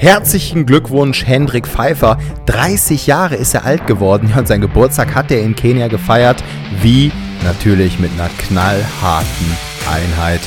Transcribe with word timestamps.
Herzlichen 0.00 0.64
Glückwunsch, 0.64 1.26
Hendrik 1.26 1.66
Pfeiffer. 1.66 2.16
30 2.46 3.06
Jahre 3.06 3.34
ist 3.34 3.52
er 3.52 3.66
alt 3.66 3.86
geworden 3.86 4.32
und 4.34 4.48
sein 4.48 4.62
Geburtstag 4.62 5.14
hat 5.14 5.30
er 5.30 5.42
in 5.42 5.54
Kenia 5.54 5.88
gefeiert. 5.88 6.42
Wie? 6.80 7.12
Natürlich 7.44 7.98
mit 7.98 8.10
einer 8.12 8.30
knallharten 8.38 9.56
Einheit. 9.86 10.40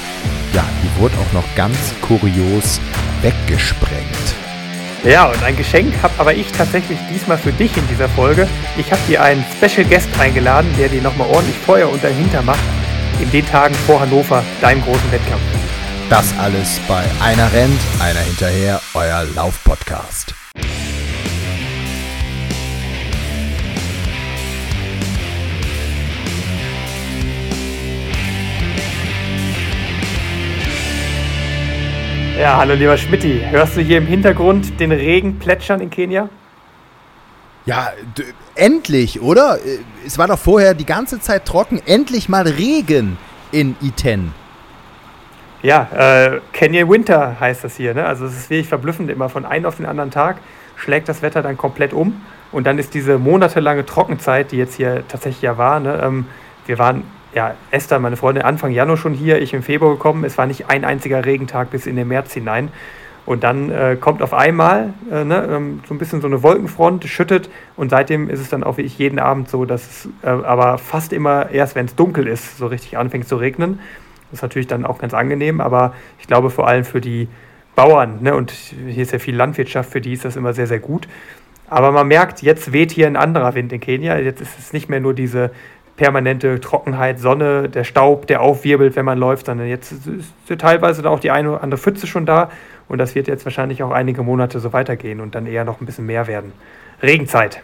Ja, 0.54 0.66
die 0.81 1.00
wurde 1.00 1.13
auch 1.18 1.34
noch 1.34 1.44
ganz 1.55 1.78
kurios 2.02 2.81
weggesprengt. 3.21 4.02
Ja, 5.04 5.27
und 5.27 5.43
ein 5.43 5.55
Geschenk 5.55 5.93
habe 6.01 6.15
aber 6.17 6.33
ich 6.33 6.51
tatsächlich 6.51 6.97
diesmal 7.13 7.38
für 7.38 7.51
dich 7.51 7.77
in 7.77 7.88
dieser 7.89 8.09
Folge. 8.09 8.47
Ich 8.75 8.91
habe 8.91 9.01
dir 9.07 9.21
einen 9.21 9.45
Special 9.55 9.88
Guest 9.88 10.09
eingeladen, 10.20 10.70
der 10.79 10.89
dir 10.89 11.04
nochmal 11.04 11.27
ordentlich 11.27 11.57
Feuer 11.59 11.91
unter 11.91 12.07
den 12.07 12.17
Hinter 12.17 12.41
macht 12.41 12.63
in 13.21 13.29
den 13.29 13.45
Tagen 13.45 13.75
vor 13.85 13.99
Hannover, 13.99 14.43
deinem 14.61 14.81
großen 14.81 15.11
Wettkampf. 15.11 15.43
Das 16.09 16.38
alles 16.38 16.79
bei 16.88 17.04
Einer 17.21 17.51
rennt, 17.54 17.79
einer 17.99 18.20
hinterher, 18.20 18.81
euer 18.93 19.25
Laufpodcast. 19.35 20.35
Ja, 32.39 32.58
hallo 32.58 32.73
lieber 32.73 32.97
Schmidti. 32.97 33.41
Hörst 33.49 33.77
du 33.77 33.81
hier 33.81 33.99
im 33.99 34.05
Hintergrund 34.05 34.80
den 34.80 34.91
Regen 34.91 35.39
plätschern 35.39 35.80
in 35.80 35.89
Kenia? 35.89 36.30
Ja, 37.66 37.91
endlich, 38.55 39.22
oder? 39.22 39.58
Es 40.05 40.17
war 40.17 40.27
doch 40.27 40.39
vorher 40.39 40.73
die 40.73 40.85
ganze 40.85 41.22
Zeit 41.22 41.45
trocken. 41.45 41.81
Endlich 41.85 42.27
mal 42.27 42.45
Regen 42.45 43.17
in 43.52 43.77
Iten. 43.81 44.33
Ja, 45.63 45.88
äh, 45.95 46.41
Kenya 46.52 46.90
Winter 46.90 47.40
heißt 47.40 47.63
das 47.63 47.77
hier. 47.77 47.94
Ne? 47.94 48.05
Also 48.05 48.26
es 48.26 48.35
ist 48.35 48.49
wirklich 48.49 48.67
verblüffend. 48.67 49.09
Immer 49.09 49.30
von 49.30 49.45
einem 49.45 49.66
auf 49.66 49.77
den 49.77 49.86
anderen 49.86 50.12
Tag 50.12 50.38
schlägt 50.76 51.08
das 51.08 51.22
Wetter 51.22 51.41
dann 51.41 51.58
komplett 51.58 51.94
um. 51.94 52.22
Und 52.52 52.67
dann 52.67 52.77
ist 52.77 52.94
diese 52.94 53.17
monatelange 53.17 53.86
Trockenzeit, 53.86 54.52
die 54.52 54.58
jetzt 54.58 54.75
hier 54.75 55.08
tatsächlich 55.08 55.41
ja 55.41 55.58
war. 55.58 55.80
Ne? 55.80 56.02
Ähm, 56.03 56.25
wir 56.66 56.78
waren, 56.80 57.03
ja, 57.34 57.56
Esther, 57.72 58.00
meine 58.00 58.17
Freundin, 58.17 58.44
Anfang 58.44 58.72
Januar 58.73 58.97
schon 58.97 59.14
hier, 59.14 59.41
ich 59.41 59.53
im 59.53 59.64
Februar 59.64 59.94
gekommen. 59.94 60.25
Es 60.25 60.38
war 60.38 60.47
nicht 60.47 60.69
ein 60.69 60.84
einziger 60.84 61.23
Regentag 61.25 61.72
bis 61.72 61.88
in 61.88 61.95
den 61.95 62.09
März 62.09 62.34
hinein. 62.34 62.69
Und 63.25 63.45
dann 63.45 63.72
äh, 63.72 63.95
kommt 63.97 64.22
auf 64.22 64.34
einmal 64.34 64.94
äh, 65.09 65.23
ne, 65.23 65.47
ähm, 65.50 65.80
so 65.88 65.94
ein 65.94 65.97
bisschen 65.97 66.19
so 66.19 66.28
eine 66.28 66.44
Wolkenfront, 66.44 67.06
schüttet 67.06 67.50
und 67.78 67.89
seitdem 67.89 68.30
ist 68.30 68.41
es 68.41 68.50
dann 68.50 68.66
auch 68.66 68.75
wie 68.75 68.81
ich 68.81 68.97
jeden 68.97 69.17
Abend 69.17 69.47
so, 69.47 69.64
dass 69.64 69.81
es 69.81 70.09
äh, 70.23 70.28
aber 70.28 70.78
fast 70.78 71.14
immer 71.14 71.50
erst, 71.50 71.75
wenn 71.75 71.86
es 71.86 71.95
dunkel 71.95 72.28
ist, 72.28 72.58
so 72.58 72.67
richtig 72.67 72.97
anfängt 72.97 73.25
zu 73.25 73.38
regnen. 73.38 73.80
Das 74.34 74.39
ist 74.39 74.42
natürlich 74.42 74.66
dann 74.66 74.84
auch 74.84 74.98
ganz 74.98 75.14
angenehm, 75.14 75.62
aber 75.62 75.94
ich 76.20 76.26
glaube 76.26 76.50
vor 76.50 76.67
allem 76.67 76.86
für 76.86 77.02
die 77.02 77.28
Bauern, 77.76 78.23
ne, 78.23 78.36
und 78.36 78.50
hier 78.50 79.03
ist 79.03 79.12
ja 79.12 79.20
viel 79.20 79.36
Landwirtschaft, 79.36 79.92
für 79.92 80.02
die 80.02 80.14
ist 80.14 80.25
das 80.25 80.36
immer 80.36 80.53
sehr, 80.53 80.66
sehr 80.66 80.80
gut. 80.80 81.08
Aber 81.70 81.92
man 81.92 82.08
merkt, 82.08 82.42
jetzt 82.42 82.73
weht 82.73 82.92
hier 82.92 83.06
ein 83.06 83.16
anderer 83.16 83.53
Wind 83.53 83.72
in 83.72 83.80
Kenia. 83.80 84.17
Jetzt 84.17 84.42
ist 84.42 84.58
es 84.58 84.73
nicht 84.73 84.90
mehr 84.90 85.00
nur 85.00 85.14
diese 85.14 85.52
permanente 85.98 86.59
Trockenheit, 86.59 87.20
Sonne, 87.20 87.70
der 87.70 87.84
Staub, 87.84 88.25
der 88.25 88.42
aufwirbelt, 88.42 88.95
wenn 88.95 89.06
man 89.06 89.20
läuft, 89.20 89.45
sondern 89.45 89.67
jetzt 89.67 89.92
ist 89.92 90.34
teilweise 90.58 91.08
auch 91.08 91.20
die 91.20 91.30
eine 91.30 91.52
oder 91.52 91.62
andere 91.62 91.80
Pfütze 91.80 92.08
schon 92.08 92.25
da. 92.25 92.50
Und 92.88 92.97
das 92.97 93.14
wird 93.14 93.28
jetzt 93.28 93.45
wahrscheinlich 93.45 93.84
auch 93.84 93.92
einige 93.92 94.23
Monate 94.23 94.59
so 94.59 94.73
weitergehen 94.73 95.22
und 95.22 95.36
dann 95.36 95.45
eher 95.45 95.64
noch 95.64 95.80
ein 95.80 95.86
bisschen 95.86 96.08
mehr 96.08 96.25
werden. 96.25 96.53
Regenzeit. 97.03 97.62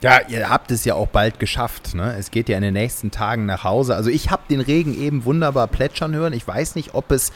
Ja, 0.00 0.20
ihr 0.28 0.48
habt 0.48 0.70
es 0.70 0.84
ja 0.84 0.94
auch 0.94 1.08
bald 1.08 1.40
geschafft. 1.40 1.94
Ne? 1.94 2.14
Es 2.16 2.30
geht 2.30 2.48
ja 2.48 2.56
in 2.56 2.62
den 2.62 2.74
nächsten 2.74 3.10
Tagen 3.10 3.46
nach 3.46 3.64
Hause. 3.64 3.96
Also 3.96 4.10
ich 4.10 4.30
habe 4.30 4.42
den 4.48 4.60
Regen 4.60 4.96
eben 4.96 5.24
wunderbar 5.24 5.66
plätschern 5.66 6.14
hören. 6.14 6.32
Ich 6.32 6.46
weiß 6.46 6.76
nicht, 6.76 6.94
ob 6.94 7.10
es 7.10 7.32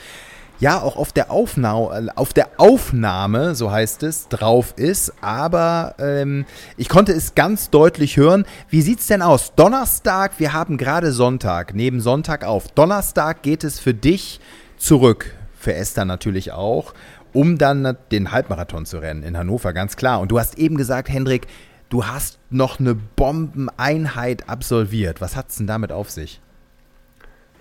ja 0.60 0.80
auch 0.80 0.94
auf 0.94 1.12
der, 1.12 1.32
Aufnahme, 1.32 2.12
auf 2.14 2.32
der 2.32 2.50
Aufnahme, 2.58 3.56
so 3.56 3.72
heißt 3.72 4.04
es, 4.04 4.28
drauf 4.28 4.74
ist. 4.76 5.12
Aber 5.20 5.96
ähm, 5.98 6.44
ich 6.76 6.88
konnte 6.88 7.10
es 7.10 7.34
ganz 7.34 7.70
deutlich 7.70 8.16
hören. 8.16 8.46
Wie 8.68 8.80
sieht 8.80 9.00
es 9.00 9.08
denn 9.08 9.22
aus? 9.22 9.56
Donnerstag, 9.56 10.38
wir 10.38 10.52
haben 10.52 10.76
gerade 10.76 11.10
Sonntag, 11.10 11.74
neben 11.74 12.00
Sonntag 12.00 12.44
auf. 12.44 12.68
Donnerstag 12.68 13.42
geht 13.42 13.64
es 13.64 13.80
für 13.80 13.92
dich 13.92 14.38
zurück, 14.76 15.34
für 15.58 15.74
Esther 15.74 16.04
natürlich 16.04 16.52
auch, 16.52 16.94
um 17.32 17.58
dann 17.58 17.96
den 18.12 18.30
Halbmarathon 18.30 18.86
zu 18.86 18.98
rennen 18.98 19.24
in 19.24 19.36
Hannover, 19.36 19.72
ganz 19.72 19.96
klar. 19.96 20.20
Und 20.20 20.30
du 20.30 20.38
hast 20.38 20.58
eben 20.58 20.76
gesagt, 20.76 21.08
Hendrik, 21.08 21.48
du 21.92 22.06
hast 22.06 22.38
noch 22.48 22.80
eine 22.80 22.94
Bombeneinheit 22.94 24.48
absolviert. 24.48 25.20
Was 25.20 25.36
hat 25.36 25.50
es 25.50 25.56
denn 25.56 25.66
damit 25.66 25.92
auf 25.92 26.10
sich? 26.10 26.40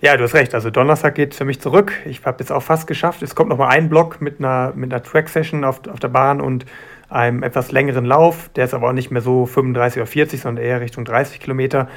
Ja, 0.00 0.16
du 0.16 0.24
hast 0.24 0.34
recht. 0.34 0.54
Also 0.54 0.70
Donnerstag 0.70 1.14
geht 1.14 1.34
für 1.34 1.44
mich 1.44 1.60
zurück. 1.60 1.92
Ich 2.06 2.24
habe 2.24 2.38
jetzt 2.40 2.50
auch 2.50 2.62
fast 2.62 2.86
geschafft. 2.86 3.22
Es 3.22 3.34
kommt 3.34 3.50
noch 3.50 3.58
mal 3.58 3.68
ein 3.68 3.90
Block 3.90 4.20
mit 4.22 4.38
einer, 4.38 4.72
mit 4.74 4.92
einer 4.92 5.02
Track-Session 5.02 5.64
auf, 5.64 5.86
auf 5.86 6.00
der 6.00 6.08
Bahn 6.08 6.40
und 6.40 6.64
einem 7.10 7.42
etwas 7.42 7.72
längeren 7.72 8.06
Lauf. 8.06 8.48
Der 8.56 8.64
ist 8.64 8.72
aber 8.74 8.88
auch 8.88 8.94
nicht 8.94 9.10
mehr 9.10 9.22
so 9.22 9.44
35 9.44 10.00
oder 10.00 10.06
40, 10.06 10.40
sondern 10.40 10.64
eher 10.64 10.80
Richtung 10.80 11.04
30 11.04 11.38
Kilometer. 11.38 11.88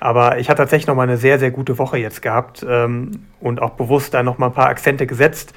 Aber 0.00 0.38
ich 0.38 0.50
hatte 0.50 0.58
tatsächlich 0.58 0.88
noch 0.88 0.96
mal 0.96 1.04
eine 1.04 1.16
sehr, 1.16 1.38
sehr 1.38 1.52
gute 1.52 1.78
Woche 1.78 1.96
jetzt 1.96 2.22
gehabt 2.22 2.66
ähm, 2.68 3.26
und 3.40 3.62
auch 3.62 3.70
bewusst 3.70 4.12
da 4.12 4.24
noch 4.24 4.36
mal 4.36 4.46
ein 4.46 4.52
paar 4.52 4.68
Akzente 4.68 5.06
gesetzt. 5.06 5.54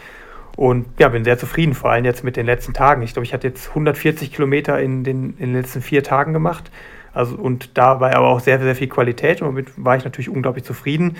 Und 0.57 0.87
ja, 0.97 1.07
bin 1.07 1.23
sehr 1.23 1.37
zufrieden, 1.37 1.75
vor 1.75 1.91
allem 1.91 2.03
jetzt 2.03 2.23
mit 2.23 2.35
den 2.35 2.47
letzten 2.47 2.73
Tagen. 2.73 3.03
Ich 3.03 3.13
glaube, 3.13 3.25
ich 3.25 3.33
hatte 3.33 3.47
jetzt 3.47 3.69
140 3.69 4.33
Kilometer 4.33 4.79
in 4.81 5.03
den, 5.03 5.37
in 5.37 5.53
den 5.53 5.53
letzten 5.53 5.81
vier 5.81 6.03
Tagen 6.03 6.33
gemacht. 6.33 6.71
Also, 7.13 7.35
und 7.35 7.77
da 7.77 7.99
war 7.99 8.15
aber 8.15 8.27
auch 8.27 8.39
sehr, 8.39 8.59
sehr 8.59 8.75
viel 8.75 8.87
Qualität 8.87 9.41
und 9.41 9.49
damit 9.49 9.71
war 9.77 9.95
ich 9.95 10.03
natürlich 10.03 10.29
unglaublich 10.29 10.65
zufrieden 10.65 11.17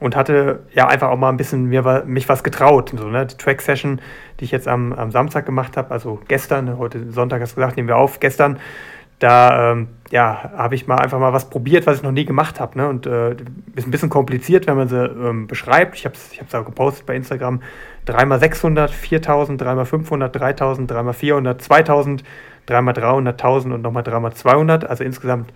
und 0.00 0.16
hatte 0.16 0.60
ja 0.72 0.88
einfach 0.88 1.10
auch 1.10 1.18
mal 1.18 1.28
ein 1.28 1.36
bisschen 1.36 1.66
mir, 1.66 2.04
mich 2.06 2.28
was 2.30 2.42
getraut. 2.42 2.94
So, 2.96 3.08
ne? 3.08 3.26
Die 3.26 3.36
Track-Session, 3.36 4.00
die 4.40 4.44
ich 4.44 4.52
jetzt 4.52 4.66
am, 4.66 4.94
am 4.94 5.10
Samstag 5.10 5.44
gemacht 5.44 5.76
habe, 5.76 5.90
also 5.90 6.20
gestern, 6.26 6.78
heute 6.78 7.12
Sonntag 7.12 7.42
hast 7.42 7.52
du 7.52 7.56
gesagt, 7.56 7.76
nehmen 7.76 7.88
wir 7.88 7.96
auf, 7.96 8.20
gestern, 8.20 8.58
da 9.18 9.72
ähm, 9.72 9.88
ja, 10.10 10.52
habe 10.56 10.76
ich 10.76 10.86
mal 10.86 10.96
einfach 10.96 11.18
mal 11.18 11.32
was 11.32 11.50
probiert, 11.50 11.86
was 11.86 11.98
ich 11.98 12.02
noch 12.02 12.12
nie 12.12 12.24
gemacht 12.24 12.60
habe. 12.60 12.78
Ne? 12.78 12.88
Und 12.88 13.06
äh, 13.06 13.32
ist 13.74 13.86
ein 13.86 13.90
bisschen 13.90 14.10
kompliziert, 14.10 14.66
wenn 14.66 14.76
man 14.76 14.88
sie 14.88 14.96
ähm, 14.96 15.46
beschreibt. 15.46 15.96
Ich 15.96 16.04
habe 16.04 16.14
es 16.14 16.32
ich 16.32 16.54
auch 16.54 16.64
gepostet 16.64 17.04
bei 17.04 17.16
Instagram. 17.16 17.60
3x600, 18.08 18.88
4000, 18.88 19.62
3x500, 19.62 20.28
3000, 20.28 20.90
3x400, 20.90 21.58
2000, 21.58 22.24
3x300, 22.68 23.28
1000 23.28 23.74
und 23.74 23.82
nochmal 23.82 24.02
3x200. 24.02 24.84
Also 24.84 25.04
insgesamt 25.04 25.52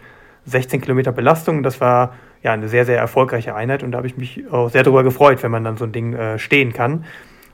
16 0.47 0.81
Kilometer 0.81 1.13
Belastung. 1.13 1.63
Das 1.63 1.81
war 1.81 2.15
ja 2.43 2.53
eine 2.53 2.69
sehr, 2.69 2.85
sehr 2.85 2.99
erfolgreiche 2.99 3.55
Einheit 3.55 3.83
und 3.83 3.93
da 3.93 3.99
habe 3.99 4.07
ich 4.07 4.17
mich 4.17 4.51
auch 4.51 4.69
sehr 4.69 4.83
darüber 4.83 5.05
gefreut, 5.05 5.43
wenn 5.43 5.51
man 5.51 5.65
dann 5.65 5.77
so 5.77 5.85
ein 5.85 5.93
Ding 5.93 6.15
äh, 6.15 6.39
stehen 6.39 6.73
kann. 6.73 7.05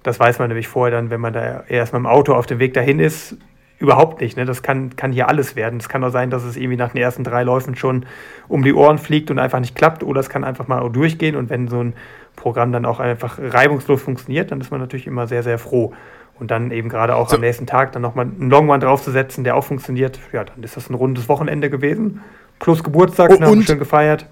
Das 0.02 0.18
weiß 0.18 0.38
man 0.38 0.48
nämlich 0.48 0.68
vorher 0.68 0.96
dann, 0.96 1.10
wenn 1.10 1.20
man 1.20 1.32
da 1.32 1.64
erst 1.68 1.92
mit 1.92 2.00
dem 2.00 2.06
Auto 2.06 2.34
auf 2.34 2.46
dem 2.46 2.58
Weg 2.58 2.72
dahin 2.74 2.98
ist, 2.98 3.36
überhaupt 3.78 4.20
nicht. 4.20 4.36
Ne? 4.36 4.44
Das 4.44 4.62
kann, 4.62 4.96
kann 4.96 5.12
hier 5.12 5.28
alles 5.28 5.56
werden. 5.56 5.78
Es 5.78 5.88
kann 5.88 6.02
auch 6.02 6.10
sein, 6.10 6.30
dass 6.30 6.44
es 6.44 6.56
irgendwie 6.56 6.76
nach 6.76 6.92
den 6.92 7.02
ersten 7.02 7.24
drei 7.24 7.42
Läufen 7.42 7.76
schon 7.76 8.06
um 8.48 8.62
die 8.62 8.72
Ohren 8.72 8.98
fliegt 8.98 9.30
und 9.30 9.38
einfach 9.38 9.60
nicht 9.60 9.76
klappt. 9.76 10.02
Oder 10.02 10.20
es 10.20 10.28
kann 10.28 10.44
einfach 10.44 10.66
mal 10.66 10.88
durchgehen. 10.90 11.36
Und 11.36 11.50
wenn 11.50 11.68
so 11.68 11.82
ein 11.82 11.92
Programm 12.38 12.72
dann 12.72 12.86
auch 12.86 13.00
einfach 13.00 13.38
reibungslos 13.38 14.00
funktioniert, 14.00 14.50
dann 14.50 14.60
ist 14.60 14.70
man 14.70 14.80
natürlich 14.80 15.06
immer 15.06 15.26
sehr, 15.26 15.42
sehr 15.42 15.58
froh. 15.58 15.92
Und 16.38 16.52
dann 16.52 16.70
eben 16.70 16.88
gerade 16.88 17.16
auch 17.16 17.28
so. 17.28 17.34
am 17.34 17.40
nächsten 17.40 17.66
Tag 17.66 17.92
dann 17.92 18.02
nochmal 18.02 18.26
einen 18.26 18.48
Long 18.48 18.68
One 18.68 18.78
draufzusetzen, 18.78 19.42
der 19.42 19.56
auch 19.56 19.64
funktioniert, 19.64 20.20
ja, 20.32 20.44
dann 20.44 20.62
ist 20.62 20.76
das 20.76 20.88
ein 20.88 20.94
rundes 20.94 21.28
Wochenende 21.28 21.68
gewesen. 21.68 22.20
Plus 22.60 22.82
Geburtstag, 22.82 23.30
oh, 23.30 23.50
und 23.50 23.64
schön 23.64 23.78
gefeiert. 23.78 24.26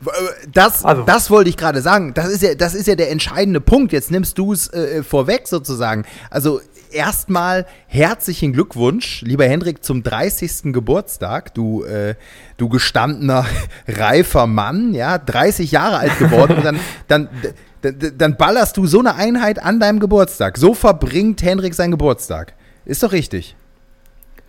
Das, 0.52 0.84
also. 0.84 1.02
das 1.02 1.30
wollte 1.30 1.48
ich 1.48 1.56
gerade 1.56 1.80
sagen. 1.80 2.12
Das 2.14 2.28
ist, 2.28 2.42
ja, 2.42 2.54
das 2.56 2.74
ist 2.74 2.88
ja 2.88 2.96
der 2.96 3.10
entscheidende 3.10 3.60
Punkt. 3.60 3.92
Jetzt 3.92 4.10
nimmst 4.10 4.38
du 4.38 4.52
es 4.52 4.72
äh, 4.72 5.04
vorweg 5.04 5.46
sozusagen. 5.46 6.04
Also 6.28 6.60
erstmal 6.90 7.66
herzlichen 7.86 8.52
Glückwunsch, 8.52 9.22
lieber 9.22 9.44
Hendrik, 9.44 9.84
zum 9.84 10.02
30. 10.02 10.72
Geburtstag. 10.72 11.54
Du, 11.54 11.84
äh, 11.84 12.16
du 12.56 12.68
gestandener, 12.68 13.46
reifer 13.88 14.46
Mann, 14.46 14.92
ja, 14.92 15.18
30 15.18 15.70
Jahre 15.70 15.98
alt 15.98 16.18
geworden. 16.18 16.58
dann, 16.64 16.80
dann, 17.06 17.28
dann, 17.28 17.52
dann 17.92 18.36
ballerst 18.36 18.76
du 18.76 18.86
so 18.86 19.00
eine 19.00 19.14
Einheit 19.14 19.62
an 19.62 19.80
deinem 19.80 20.00
Geburtstag. 20.00 20.58
So 20.58 20.74
verbringt 20.74 21.42
Hendrik 21.42 21.74
seinen 21.74 21.92
Geburtstag. 21.92 22.54
Ist 22.84 23.02
doch 23.02 23.12
richtig. 23.12 23.56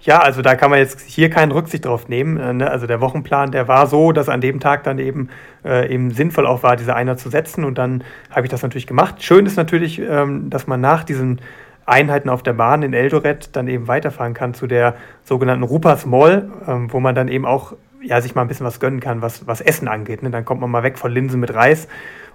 Ja, 0.01 0.19
also 0.19 0.41
da 0.41 0.55
kann 0.55 0.69
man 0.69 0.79
jetzt 0.79 1.01
hier 1.01 1.29
keinen 1.29 1.51
Rücksicht 1.51 1.85
drauf 1.85 2.07
nehmen. 2.07 2.37
Äh, 2.37 2.53
ne? 2.53 2.69
Also 2.69 2.87
der 2.87 3.01
Wochenplan, 3.01 3.51
der 3.51 3.67
war 3.67 3.87
so, 3.87 4.11
dass 4.11 4.29
an 4.29 4.41
dem 4.41 4.59
Tag 4.59 4.83
dann 4.83 4.99
eben, 4.99 5.29
äh, 5.65 5.91
eben 5.91 6.11
sinnvoll 6.11 6.45
auch 6.45 6.63
war, 6.63 6.75
diese 6.75 6.95
Einer 6.95 7.17
zu 7.17 7.29
setzen. 7.29 7.63
Und 7.63 7.77
dann 7.77 8.03
habe 8.29 8.45
ich 8.45 8.51
das 8.51 8.61
natürlich 8.61 8.87
gemacht. 8.87 9.23
Schön 9.23 9.45
ist 9.45 9.57
natürlich, 9.57 9.99
ähm, 9.99 10.49
dass 10.49 10.67
man 10.67 10.81
nach 10.81 11.03
diesen 11.03 11.41
Einheiten 11.85 12.29
auf 12.29 12.43
der 12.43 12.53
Bahn 12.53 12.83
in 12.83 12.93
Eldoret 12.93 13.55
dann 13.55 13.67
eben 13.67 13.87
weiterfahren 13.87 14.33
kann 14.33 14.53
zu 14.53 14.67
der 14.67 14.95
sogenannten 15.23 15.63
Rupas 15.63 16.05
Mall, 16.05 16.49
ähm, 16.67 16.91
wo 16.91 16.99
man 16.99 17.15
dann 17.15 17.27
eben 17.27 17.45
auch 17.45 17.73
ja, 18.01 18.21
sich 18.21 18.35
mal 18.35 18.41
ein 18.41 18.47
bisschen 18.47 18.65
was 18.65 18.79
gönnen 18.79 18.99
kann, 18.99 19.21
was, 19.21 19.47
was 19.47 19.61
Essen 19.61 19.87
angeht. 19.87 20.23
Ne? 20.23 20.29
Dann 20.29 20.45
kommt 20.45 20.61
man 20.61 20.69
mal 20.69 20.83
weg 20.83 20.97
von 20.97 21.11
Linsen 21.11 21.39
mit 21.39 21.53
Reis 21.53 21.87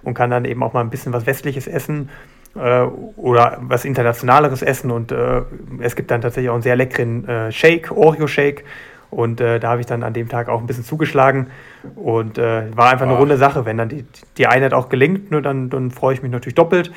und 0.03 0.13
kann 0.13 0.29
dann 0.29 0.45
eben 0.45 0.63
auch 0.63 0.73
mal 0.73 0.81
ein 0.81 0.89
bisschen 0.89 1.13
was 1.13 1.25
Westliches 1.25 1.67
essen 1.67 2.09
äh, 2.55 2.81
oder 2.81 3.59
was 3.61 3.85
Internationaleres 3.85 4.61
essen. 4.61 4.91
Und 4.91 5.11
äh, 5.11 5.41
es 5.79 5.95
gibt 5.95 6.11
dann 6.11 6.21
tatsächlich 6.21 6.49
auch 6.49 6.55
einen 6.55 6.63
sehr 6.63 6.75
leckeren 6.75 7.27
äh, 7.27 7.51
Shake, 7.51 7.91
Oreo-Shake. 7.91 8.63
Und 9.09 9.41
äh, 9.41 9.59
da 9.59 9.69
habe 9.69 9.81
ich 9.81 9.85
dann 9.85 10.01
an 10.01 10.13
dem 10.13 10.27
Tag 10.27 10.49
auch 10.49 10.59
ein 10.59 10.65
bisschen 10.65 10.83
zugeschlagen. 10.83 11.47
Und 11.95 12.37
äh, 12.37 12.75
war 12.75 12.91
einfach 12.91 13.05
eine 13.05 13.17
runde 13.17 13.37
Sache. 13.37 13.65
Wenn 13.65 13.77
dann 13.77 13.89
die, 13.89 14.05
die 14.37 14.47
Einheit 14.47 14.73
auch 14.73 14.89
gelingt, 14.89 15.31
nur 15.31 15.41
ne, 15.41 15.43
dann, 15.43 15.69
dann 15.69 15.91
freue 15.91 16.15
ich 16.15 16.23
mich 16.23 16.31
natürlich 16.31 16.55
doppelt. 16.55 16.91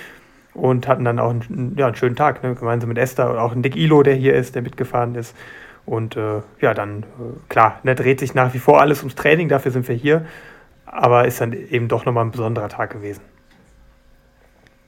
und 0.54 0.88
hatten 0.88 1.04
dann 1.04 1.18
auch 1.18 1.30
einen, 1.30 1.74
ja, 1.76 1.86
einen 1.86 1.96
schönen 1.96 2.16
Tag, 2.16 2.42
ne? 2.42 2.54
gemeinsam 2.54 2.88
mit 2.88 2.98
Esther 2.98 3.30
und 3.30 3.38
auch 3.38 3.54
Nick 3.54 3.76
Ilo, 3.76 4.02
der 4.02 4.14
hier 4.14 4.34
ist, 4.34 4.54
der 4.54 4.62
mitgefahren 4.62 5.14
ist. 5.14 5.36
Und 5.86 6.16
äh, 6.16 6.42
ja, 6.60 6.74
dann, 6.74 7.04
äh, 7.04 7.04
klar, 7.48 7.78
ne, 7.84 7.94
dreht 7.94 8.18
sich 8.20 8.34
nach 8.34 8.52
wie 8.52 8.58
vor 8.58 8.80
alles 8.80 8.98
ums 9.00 9.14
Training, 9.14 9.48
dafür 9.48 9.70
sind 9.70 9.88
wir 9.88 9.94
hier. 9.94 10.26
Aber 10.84 11.26
ist 11.26 11.40
dann 11.40 11.52
eben 11.52 11.88
doch 11.88 12.04
nochmal 12.04 12.24
ein 12.24 12.32
besonderer 12.32 12.68
Tag 12.68 12.90
gewesen. 12.90 13.22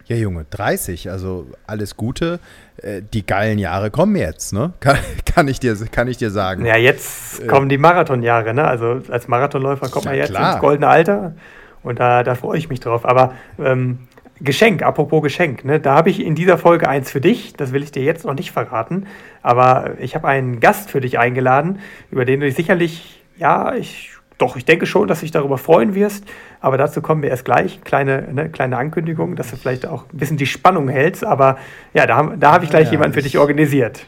Ja, 0.06 0.17
Junge, 0.17 0.47
30, 0.49 1.11
also 1.11 1.47
alles 1.67 1.97
Gute. 1.97 2.41
Äh, 2.79 3.03
die 3.03 3.27
geilen 3.27 3.59
Jahre 3.59 3.91
kommen 3.91 4.17
jetzt, 4.17 4.53
ne? 4.53 4.73
Kann, 4.81 4.97
kann, 5.27 5.49
ich, 5.49 5.61
dir, 5.61 5.77
kann 5.93 6.09
ich 6.09 6.17
dir 6.17 6.31
sagen. 6.31 6.65
Ja, 6.65 6.77
jetzt 6.77 7.43
äh, 7.43 7.47
kommen 7.47 7.69
die 7.69 7.79
Marathonjahre, 7.79 8.55
ne? 8.55 8.67
Also 8.67 9.03
als 9.09 9.29
Marathonläufer 9.29 9.89
kommt 9.89 10.06
ja, 10.06 10.12
man 10.12 10.19
jetzt 10.19 10.31
klar. 10.31 10.53
ins 10.55 10.61
goldene 10.61 10.89
Alter 10.89 11.35
und 11.83 12.00
da, 12.00 12.25
da 12.25 12.35
freue 12.35 12.59
ich 12.59 12.71
mich 12.71 12.81
drauf. 12.81 13.05
Aber 13.05 13.35
ähm, 13.59 14.08
Geschenk, 14.40 14.82
apropos 14.82 15.23
Geschenk, 15.23 15.64
ne? 15.64 15.81
Da 15.81 15.94
habe 15.94 16.11
ich 16.11 16.25
in 16.25 16.35
dieser 16.35 16.58
Folge 16.58 16.88
eins 16.88 17.11
für 17.11 17.20
dich, 17.20 17.55
das 17.55 17.73
will 17.73 17.82
ich 17.82 17.93
dir 17.93 18.02
jetzt 18.02 18.25
noch 18.25 18.35
nicht 18.35 18.52
verraten. 18.52 19.06
Aber 19.43 19.94
ich 20.00 20.14
habe 20.14 20.29
einen 20.29 20.61
Gast 20.61 20.90
für 20.90 21.00
dich 21.00 21.19
eingeladen, 21.19 21.81
über 22.11 22.25
den 22.25 22.40
du 22.40 22.46
dich 22.46 22.55
sicherlich, 22.55 23.23
ja, 23.37 23.75
ich 23.75 24.11
doch, 24.38 24.56
ich 24.56 24.64
denke 24.64 24.87
schon, 24.87 25.08
dass 25.08 25.19
du 25.19 25.25
dich 25.25 25.32
darüber 25.32 25.58
freuen 25.58 25.96
wirst, 25.96 26.25
aber 26.61 26.79
dazu 26.79 27.02
kommen 27.02 27.23
wir 27.23 27.31
erst 27.31 27.44
gleich. 27.44 27.81
Kleine, 27.82 28.29
ne, 28.32 28.49
kleine 28.49 28.79
Ankündigung, 28.79 29.35
dass 29.35 29.50
du 29.50 29.56
vielleicht 29.56 29.85
auch 29.85 30.05
ein 30.12 30.17
bisschen 30.17 30.37
die 30.37 30.46
Spannung 30.46 30.88
hältst, 30.88 31.25
aber 31.25 31.58
ja, 31.93 32.06
da, 32.06 32.23
da 32.38 32.52
habe 32.52 32.64
ich 32.64 32.70
gleich 32.70 32.87
ja, 32.87 32.93
jemanden 32.93 33.14
für 33.14 33.23
dich 33.23 33.37
organisiert. 33.37 34.06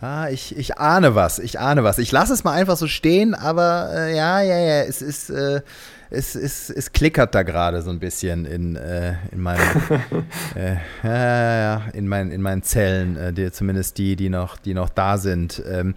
Ah, 0.00 0.28
ich, 0.30 0.56
ich 0.56 0.78
ahne 0.78 1.14
was, 1.14 1.38
ich 1.38 1.60
ahne 1.60 1.84
was. 1.84 1.98
Ich 1.98 2.10
lasse 2.10 2.32
es 2.32 2.42
mal 2.42 2.52
einfach 2.52 2.76
so 2.76 2.86
stehen, 2.86 3.34
aber 3.34 3.90
äh, 3.92 4.16
ja, 4.16 4.40
ja, 4.40 4.58
ja, 4.58 4.82
es 4.84 5.02
ist, 5.02 5.28
äh, 5.28 5.60
es, 6.08 6.34
es, 6.34 6.70
es 6.70 6.92
klickert 6.92 7.34
da 7.34 7.42
gerade 7.42 7.82
so 7.82 7.90
ein 7.90 8.00
bisschen 8.00 8.46
in, 8.46 8.76
äh, 8.76 9.14
in 9.30 9.40
meinen, 9.40 9.60
äh, 10.56 10.76
ja, 11.04 11.82
in, 11.92 12.08
mein, 12.08 12.30
in 12.30 12.40
meinen 12.40 12.62
Zellen, 12.62 13.16
äh, 13.16 13.32
die, 13.34 13.52
zumindest 13.52 13.98
die, 13.98 14.16
die 14.16 14.30
noch, 14.30 14.56
die 14.56 14.72
noch 14.72 14.88
da 14.88 15.18
sind. 15.18 15.62
Ähm, 15.70 15.94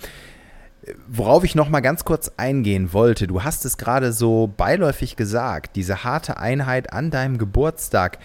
Worauf 1.08 1.46
ich 1.46 1.56
noch 1.56 1.70
mal 1.70 1.80
ganz 1.80 2.04
kurz 2.04 2.30
eingehen 2.36 2.92
wollte, 2.92 3.26
du 3.26 3.44
hast 3.44 3.64
es 3.64 3.78
gerade 3.78 4.12
so 4.12 4.52
beiläufig 4.58 5.16
gesagt, 5.16 5.78
diese 5.78 6.04
harte 6.04 6.38
Einheit 6.38 6.92
an 6.92 7.10
deinem 7.10 7.38
Geburtstag, 7.38 8.18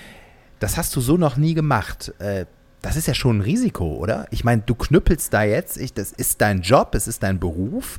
das 0.58 0.76
hast 0.76 0.96
du 0.96 1.00
so 1.00 1.16
noch 1.16 1.36
nie 1.36 1.54
gemacht. 1.54 2.12
Das 2.82 2.96
ist 2.96 3.08
ja 3.08 3.14
schon 3.14 3.38
ein 3.38 3.40
Risiko, 3.42 3.96
oder? 3.96 4.26
Ich 4.30 4.44
meine, 4.44 4.62
du 4.64 4.74
knüppelst 4.74 5.32
da 5.32 5.42
jetzt, 5.42 5.76
ich, 5.78 5.92
das 5.92 6.12
ist 6.12 6.40
dein 6.40 6.62
Job, 6.62 6.94
es 6.94 7.08
ist 7.08 7.22
dein 7.22 7.40
Beruf. 7.40 7.98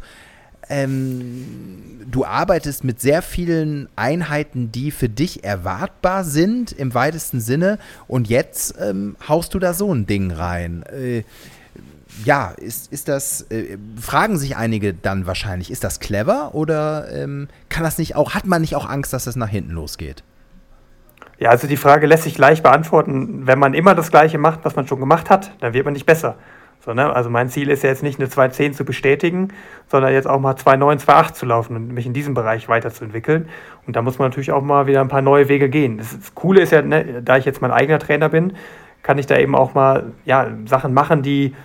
Ähm, 0.70 2.06
du 2.10 2.26
arbeitest 2.26 2.84
mit 2.84 3.02
sehr 3.02 3.22
vielen 3.22 3.90
Einheiten, 3.96 4.72
die 4.72 4.92
für 4.92 5.10
dich 5.10 5.44
erwartbar 5.44 6.24
sind 6.24 6.72
im 6.72 6.94
weitesten 6.94 7.42
Sinne. 7.42 7.80
Und 8.08 8.30
jetzt 8.30 8.76
ähm, 8.80 9.16
haust 9.28 9.54
du 9.54 9.60
da 9.60 9.74
so 9.74 9.94
ein 9.94 10.06
Ding 10.06 10.32
rein. 10.32 10.84
Äh, 10.84 11.24
ja, 12.26 12.52
ist, 12.52 12.92
ist 12.92 13.08
das, 13.08 13.42
äh, 13.50 13.78
fragen 14.00 14.38
sich 14.38 14.58
einige 14.58 14.94
dann 14.94 15.26
wahrscheinlich, 15.26 15.72
ist 15.72 15.84
das 15.84 16.00
clever 16.00 16.54
oder 16.54 17.12
ähm, 17.12 17.48
kann 17.70 17.84
das 17.84 17.98
nicht 17.98 18.16
auch, 18.16 18.32
hat 18.32 18.46
man 18.46 18.62
nicht 18.62 18.76
auch 18.76 18.88
Angst, 18.88 19.14
dass 19.14 19.24
das 19.24 19.36
nach 19.36 19.50
hinten 19.50 19.72
losgeht? 19.72 20.24
Ja, 21.40 21.50
also 21.50 21.68
die 21.68 21.78
Frage 21.78 22.06
lässt 22.06 22.24
sich 22.24 22.38
leicht 22.38 22.64
beantworten. 22.64 23.48
Wenn 23.48 23.60
man 23.60 23.74
immer 23.74 23.96
das 23.96 24.12
Gleiche 24.12 24.38
macht, 24.38 24.60
was 24.64 24.76
man 24.76 24.88
schon 24.88 25.00
gemacht 25.00 25.30
hat, 25.30 25.54
dann 25.62 25.74
wird 25.74 25.86
man 25.86 25.94
nicht 25.94 26.06
besser. 26.06 26.36
So, 26.86 26.94
ne? 26.94 27.14
Also 27.14 27.30
mein 27.30 27.50
Ziel 27.50 27.70
ist 27.70 27.84
ja 27.84 27.90
jetzt 27.90 28.04
nicht 28.04 28.20
eine 28.20 28.30
2.10 28.30 28.74
zu 28.74 28.86
bestätigen, 28.86 29.50
sondern 29.88 30.14
jetzt 30.14 30.28
auch 30.28 30.40
mal 30.40 30.56
2.9, 30.56 31.06
2.8 31.06 31.34
zu 31.34 31.46
laufen 31.46 31.76
und 31.76 31.94
mich 31.94 32.06
in 32.06 32.14
diesem 32.14 32.34
Bereich 32.34 32.68
weiterzuentwickeln. 32.68 33.50
Und 33.88 33.96
da 33.96 34.02
muss 34.02 34.20
man 34.20 34.30
natürlich 34.30 34.52
auch 34.52 34.62
mal 34.62 34.88
wieder 34.88 35.02
ein 35.02 35.08
paar 35.08 35.22
neue 35.22 35.50
Wege 35.50 35.70
gehen. 35.70 35.98
Das, 35.98 36.18
das 36.18 36.36
Coole 36.36 36.62
ist 36.62 36.72
ja, 36.72 36.82
ne, 36.82 37.22
da 37.24 37.38
ich 37.38 37.46
jetzt 37.46 37.62
mein 37.62 37.72
eigener 37.72 38.00
Trainer 38.00 38.30
bin, 38.30 38.54
kann 39.02 39.18
ich 39.18 39.26
da 39.26 39.38
eben 39.38 39.56
auch 39.56 39.74
mal 39.74 40.12
ja, 40.26 40.48
Sachen 40.66 40.94
machen, 40.94 41.22
die 41.22 41.56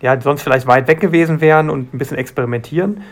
ja, 0.00 0.20
sonst 0.20 0.42
vielleicht 0.42 0.66
weit 0.66 0.88
weg 0.88 1.00
gewesen 1.00 1.40
wären 1.40 1.70
und 1.70 1.94
ein 1.94 1.98
bisschen 1.98 2.18
experimentieren. 2.18 3.02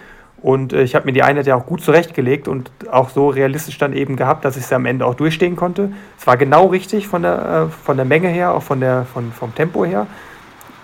Und 0.42 0.72
äh, 0.72 0.82
ich 0.82 0.94
habe 0.94 1.06
mir 1.06 1.12
die 1.12 1.22
Einheit 1.22 1.46
ja 1.46 1.54
auch 1.56 1.66
gut 1.66 1.82
zurechtgelegt 1.82 2.48
und 2.48 2.70
auch 2.90 3.10
so 3.10 3.28
realistisch 3.28 3.78
dann 3.78 3.92
eben 3.92 4.16
gehabt, 4.16 4.44
dass 4.44 4.56
ich 4.56 4.66
sie 4.66 4.74
am 4.74 4.86
Ende 4.86 5.06
auch 5.06 5.14
durchstehen 5.14 5.56
konnte. 5.56 5.92
Es 6.18 6.26
war 6.26 6.36
genau 6.36 6.66
richtig 6.66 7.08
von 7.08 7.22
der, 7.22 7.68
äh, 7.68 7.84
von 7.84 7.96
der 7.96 8.06
Menge 8.06 8.28
her, 8.28 8.54
auch 8.54 8.62
von 8.62 8.80
der, 8.80 9.06
von, 9.12 9.32
vom 9.32 9.54
Tempo 9.54 9.84
her. 9.84 10.06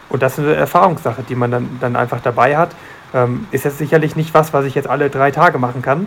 Und 0.08 0.22
das 0.22 0.38
ist 0.38 0.44
eine 0.44 0.54
Erfahrungssache, 0.54 1.22
die 1.28 1.34
man 1.34 1.50
dann, 1.50 1.78
dann 1.80 1.96
einfach 1.96 2.20
dabei 2.20 2.56
hat. 2.56 2.70
Ähm, 3.14 3.46
ist 3.50 3.64
jetzt 3.64 3.78
sicherlich 3.78 4.14
nicht 4.14 4.34
was, 4.34 4.52
was 4.52 4.64
ich 4.64 4.74
jetzt 4.74 4.88
alle 4.88 5.10
drei 5.10 5.30
Tage 5.30 5.58
machen 5.58 5.82
kann. 5.82 6.06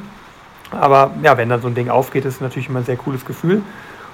Aber 0.71 1.11
ja, 1.23 1.37
wenn 1.37 1.49
dann 1.49 1.61
so 1.61 1.67
ein 1.67 1.75
Ding 1.75 1.89
aufgeht, 1.89 2.25
ist 2.25 2.35
es 2.35 2.41
natürlich 2.41 2.69
immer 2.69 2.79
ein 2.79 2.85
sehr 2.85 2.97
cooles 2.97 3.25
Gefühl. 3.25 3.63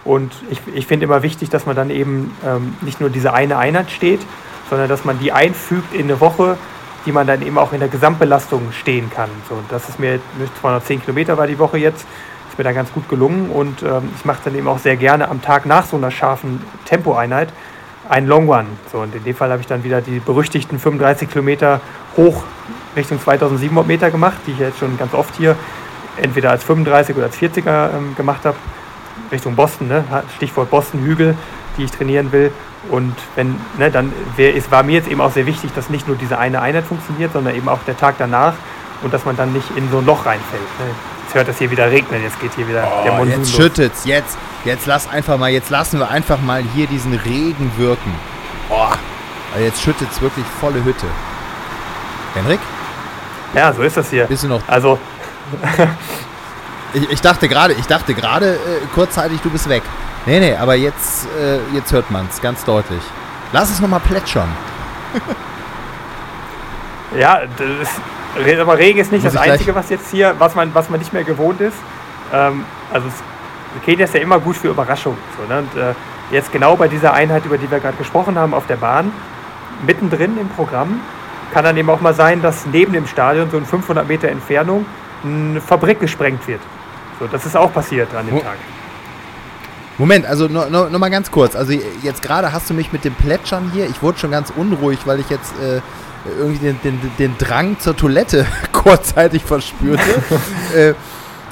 Und 0.06 0.32
ich, 0.50 0.62
ich 0.74 0.88
finde 0.88 1.06
immer 1.06 1.24
wichtig, 1.24 1.50
dass 1.50 1.66
man 1.66 1.76
dann 1.76 1.90
eben 1.90 2.36
ähm, 2.46 2.76
nicht 2.82 3.02
nur 3.02 3.10
diese 3.10 3.34
eine 3.34 3.58
Einheit 3.58 3.92
steht, 3.92 4.22
sondern 4.70 4.88
dass 4.88 5.04
man 5.04 5.20
die 5.20 5.32
einfügt 5.32 5.94
in 5.94 6.04
eine 6.04 6.22
Woche, 6.22 6.58
die 7.06 7.12
man 7.12 7.28
dann 7.28 7.42
eben 7.42 7.58
auch 7.58 7.74
in 7.74 7.80
der 7.80 7.90
Gesamtbelastung 7.90 8.72
stehen 8.72 9.10
kann. 9.10 9.30
So, 9.50 9.58
das 9.70 9.90
ist 9.90 10.00
mir 10.00 10.20
210 10.62 11.02
Kilometer 11.02 11.38
war 11.38 11.48
die 11.48 11.60
Woche 11.60 11.78
jetzt, 11.78 12.06
ist 12.50 12.58
mir 12.58 12.64
dann 12.64 12.76
ganz 12.76 12.92
gut 12.92 13.08
gelungen 13.10 13.50
und 13.50 13.84
ähm, 13.84 14.10
ich 14.16 14.26
mache 14.26 14.40
dann 14.46 14.56
eben 14.56 14.68
auch 14.68 14.80
sehr 14.80 14.96
gerne 14.96 15.30
am 15.30 15.42
Tag 15.42 15.66
nach 15.66 15.86
so 15.86 15.98
einer 15.98 16.12
scharfen 16.12 16.62
Tempoeinheit 16.86 17.50
einen 18.10 18.28
Long 18.28 18.50
Run. 18.50 18.68
So, 18.92 19.00
und 19.00 19.16
in 19.16 19.24
dem 19.24 19.36
Fall 19.36 19.52
habe 19.52 19.62
ich 19.62 19.68
dann 19.68 19.84
wieder 19.84 20.02
die 20.02 20.20
berüchtigten 20.20 20.80
35 20.80 21.30
Kilometer 21.30 21.82
hoch 22.18 22.44
Richtung 22.96 23.20
2700 23.20 23.88
Meter 23.88 24.12
gemacht, 24.12 24.38
die 24.48 24.52
ich 24.52 24.60
jetzt 24.60 24.80
schon 24.80 24.98
ganz 24.98 25.14
oft 25.14 25.36
hier 25.36 25.56
entweder 26.18 26.52
als 26.52 26.64
35 26.64 27.16
oder 27.16 27.26
als 27.26 27.38
40er 27.38 27.90
ähm, 27.94 28.16
gemacht 28.16 28.46
habe, 28.46 28.58
Richtung 29.32 29.56
Boston, 29.56 29.88
ne? 29.88 30.04
Stichwort 30.36 30.70
Boston-Hügel, 30.70 31.36
die 31.78 31.84
ich 31.84 31.92
trainieren 31.92 32.32
will. 32.32 32.52
Und 32.90 33.16
wenn, 33.36 33.56
ne, 33.78 33.90
dann 33.90 34.14
wär, 34.36 34.56
es 34.56 34.72
war 34.72 34.84
mir 34.84 34.94
jetzt 34.94 35.08
eben 35.08 35.22
auch 35.22 35.32
sehr 35.32 35.46
wichtig, 35.46 35.72
dass 35.76 35.90
nicht 35.90 36.08
nur 36.08 36.18
diese 36.18 36.38
eine 36.38 36.62
Einheit 36.62 36.86
funktioniert, 36.86 37.34
sondern 37.34 37.56
eben 37.56 37.68
auch 37.68 37.80
der 37.88 37.98
Tag 37.98 38.16
danach 38.20 38.54
und 39.02 39.14
dass 39.14 39.26
man 39.26 39.36
dann 39.36 39.54
nicht 39.54 39.68
in 39.76 39.90
so 39.90 40.00
ein 40.00 40.06
Loch 40.06 40.26
reinfällt. 40.26 40.62
Ne. 40.62 40.86
Jetzt 41.24 41.36
hört 41.36 41.48
es 41.48 41.58
hier 41.58 41.72
wieder 41.72 41.90
regnen, 41.90 42.22
jetzt 42.22 42.40
geht 42.40 42.54
hier 42.56 42.68
wieder 42.68 42.88
oh, 42.88 43.04
der 43.04 43.14
Monsun 43.14 43.40
Jetzt 43.40 43.56
schüttet's, 43.56 44.06
jetzt, 44.06 44.38
jetzt 44.64 44.86
lass 44.86 45.10
einfach 45.10 45.38
mal, 45.38 45.50
jetzt 45.50 45.70
lassen 45.70 46.00
wir 46.00 46.10
einfach 46.10 46.40
mal 46.40 46.64
hier 46.76 46.88
diesen 46.88 47.14
Regen 47.14 47.72
wirken. 47.78 48.14
Oh, 48.70 48.90
jetzt 49.60 49.82
schüttet's 49.82 50.22
wirklich 50.22 50.46
volle 50.60 50.84
Hütte. 50.84 51.08
Henrik? 52.36 52.60
Ja, 53.54 53.74
so 53.74 53.82
ist 53.82 53.98
das 53.98 54.10
hier. 54.10 54.26
Bist 54.26 54.44
du 54.44 54.48
noch? 54.50 54.62
Also. 54.68 55.00
ich, 56.94 57.10
ich 57.10 57.22
dachte 57.22 57.48
gerade, 57.48 57.74
ich 57.74 57.88
dachte 57.88 58.14
gerade 58.14 58.56
äh, 58.56 58.58
kurzzeitig, 58.94 59.40
du 59.42 59.50
bist 59.50 59.70
weg. 59.70 59.84
Nee, 60.26 60.40
nee, 60.40 60.56
aber 60.56 60.76
jetzt, 60.76 61.28
äh, 61.40 61.60
jetzt 61.76 61.92
hört 61.92 62.10
man 62.10 62.28
es 62.30 62.42
ganz 62.42 62.64
deutlich. 62.66 63.02
Lass 63.52 63.70
es 63.70 63.80
nochmal 63.80 64.00
plätschern. 64.00 64.50
ja, 67.20 67.42
das 67.58 67.90
ist, 67.90 68.60
aber 68.60 68.78
Regen 68.78 69.00
ist 69.00 69.12
nicht 69.12 69.24
Muss 69.24 69.34
das 69.34 69.42
Einzige, 69.42 69.76
was 69.76 69.90
jetzt 69.90 70.10
hier, 70.10 70.36
was 70.40 70.56
man, 70.56 70.74
was 70.74 70.90
man 70.90 71.00
nicht 71.00 71.14
mehr 71.14 71.24
gewohnt 71.24 71.62
ist. 71.62 71.78
Ähm, 72.34 72.66
also 72.92 73.08
Kenia 73.86 74.06
ist 74.06 74.16
ja 74.16 74.22
immer 74.22 74.40
gut 74.40 74.56
für 74.56 74.70
Überraschungen. 74.70 75.20
So, 75.38 75.54
ne? 75.54 75.60
Und 75.60 75.80
äh, 75.80 75.94
jetzt 76.32 76.52
genau 76.52 76.76
bei 76.76 76.88
dieser 76.88 77.14
Einheit, 77.14 77.46
über 77.46 77.58
die 77.58 77.70
wir 77.70 77.80
gerade 77.80 77.98
gesprochen 77.98 78.38
haben, 78.38 78.54
auf 78.54 78.66
der 78.66 78.78
Bahn, 78.78 79.12
mittendrin 79.86 80.40
im 80.40 80.50
Programm, 80.50 81.02
kann 81.54 81.64
dann 81.64 81.78
eben 81.78 81.90
auch 81.90 82.02
mal 82.02 82.16
sein, 82.16 82.42
dass 82.42 82.66
neben 82.66 82.94
dem 82.94 83.06
Stadion, 83.06 83.52
so 83.52 83.58
in 83.58 83.66
500 83.66 84.08
Meter 84.08 84.30
Entfernung, 84.30 84.88
eine 85.24 85.62
Fabrik 85.62 86.00
gesprengt 86.00 86.48
wird. 86.48 86.62
So, 87.20 87.28
das 87.28 87.46
ist 87.46 87.56
auch 87.56 87.72
passiert 87.72 88.14
an 88.16 88.26
dem. 88.26 88.42
Tag. 88.42 88.58
Moment, 89.98 90.26
also 90.26 90.48
noch, 90.48 90.70
noch, 90.70 90.90
noch 90.90 91.00
mal 91.00 91.10
ganz 91.10 91.32
kurz. 91.32 91.56
Also 91.56 91.74
jetzt 92.04 92.22
gerade 92.22 92.52
hast 92.52 92.70
du 92.70 92.74
mich 92.74 92.92
mit 92.92 93.06
dem 93.06 93.16
Plätschern 93.16 93.72
hier, 93.74 93.88
ich 93.90 94.02
wurde 94.02 94.18
schon 94.18 94.32
ganz 94.32 94.52
unruhig, 94.56 95.00
weil 95.06 95.20
ich 95.20 95.30
jetzt 95.30 95.54
äh, 95.62 95.82
irgendwie 96.38 96.60
den, 96.60 96.80
den, 96.84 97.12
den 97.18 97.38
Drang 97.38 97.80
zur 97.80 97.96
Toilette 97.96 98.46
kurzzeitig 98.72 99.44
verspürte. 99.44 100.04
äh, 100.76 100.94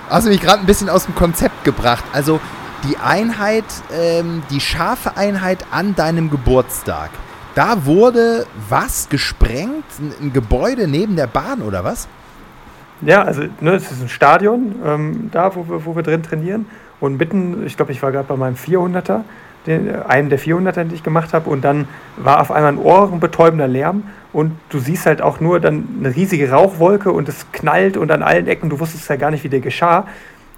hast 0.10 0.26
du 0.26 0.30
mich 0.30 0.42
gerade 0.42 0.60
ein 0.60 0.66
bisschen 0.66 0.90
aus 0.90 1.06
dem 1.06 1.16
Konzept 1.16 1.64
gebracht. 1.64 2.04
Also 2.12 2.42
die 2.84 2.98
Einheit, 2.98 3.66
ähm, 3.94 4.44
die 4.50 4.60
scharfe 4.60 5.16
Einheit 5.16 5.66
an 5.72 5.96
deinem 5.96 6.30
Geburtstag. 6.30 7.12
Da 7.56 7.86
wurde 7.86 8.46
was 8.68 9.08
gesprengt? 9.10 9.86
Ein, 10.00 10.14
ein 10.22 10.34
Gebäude 10.34 10.88
neben 10.88 11.16
der 11.16 11.28
Bahn 11.28 11.62
oder 11.62 11.84
was? 11.84 12.08
Ja, 13.02 13.22
also 13.24 13.44
ne, 13.60 13.76
es 13.76 13.92
ist 13.92 14.02
ein 14.02 14.10
Stadion, 14.10 14.76
ähm, 14.84 15.30
da 15.32 15.56
wo 15.56 15.68
wir, 15.68 15.86
wo 15.86 15.96
wir 15.96 16.04
drin 16.04 16.24
trainieren. 16.24 16.66
Und 17.04 17.18
mitten, 17.18 17.66
ich 17.66 17.76
glaube, 17.76 17.92
ich 17.92 18.02
war 18.02 18.14
gerade 18.14 18.30
bei 18.30 18.38
meinem 18.38 18.56
400er, 18.56 19.24
den, 19.68 19.94
einem 20.04 20.30
der 20.30 20.40
400er, 20.40 20.86
den 20.86 20.94
ich 20.94 21.04
gemacht 21.04 21.34
habe, 21.34 21.50
und 21.50 21.62
dann 21.62 21.90
war 22.16 22.40
auf 22.40 22.50
einmal 22.50 22.72
ein 22.72 22.78
ohrenbetäubender 22.78 23.68
Lärm 23.68 24.04
und 24.32 24.54
du 24.70 24.80
siehst 24.80 25.06
halt 25.06 25.22
auch 25.22 25.42
nur 25.42 25.60
dann 25.60 25.86
eine 26.00 26.16
riesige 26.16 26.50
Rauchwolke 26.50 27.12
und 27.12 27.28
es 27.28 27.46
knallt 27.52 27.98
und 27.98 28.10
an 28.10 28.24
allen 28.24 28.48
Ecken, 28.48 28.70
du 28.70 28.80
wusstest 28.80 29.10
ja 29.10 29.18
gar 29.18 29.32
nicht, 29.32 29.44
wie 29.44 29.50
der 29.50 29.60
geschah. 29.60 30.08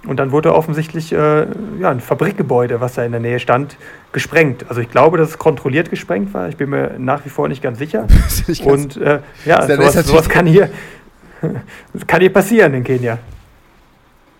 Und 0.06 0.20
dann 0.20 0.30
wurde 0.30 0.54
offensichtlich 0.54 1.12
äh, 1.12 1.46
ja, 1.80 1.90
ein 1.90 1.98
Fabrikgebäude, 1.98 2.80
was 2.80 2.94
da 2.94 3.02
in 3.02 3.10
der 3.10 3.20
Nähe 3.20 3.40
stand, 3.40 3.76
gesprengt. 4.12 4.66
Also 4.68 4.80
ich 4.80 4.88
glaube, 4.88 5.18
dass 5.18 5.30
es 5.30 5.38
kontrolliert 5.38 5.90
gesprengt 5.90 6.32
war. 6.32 6.48
Ich 6.48 6.56
bin 6.56 6.70
mir 6.70 6.92
nach 6.96 7.24
wie 7.24 7.28
vor 7.28 7.48
nicht 7.48 7.60
ganz 7.60 7.80
sicher. 7.80 8.06
Nicht 8.46 8.64
ganz 8.64 8.94
und 8.94 9.02
äh, 9.02 9.18
ja, 9.44 9.62
sowas, 9.62 9.94
sowas 10.06 10.28
kann 10.28 10.46
hier 10.46 10.70
kann 12.06 12.20
hier 12.20 12.32
passieren 12.32 12.72
in 12.74 12.84
Kenia. 12.84 13.18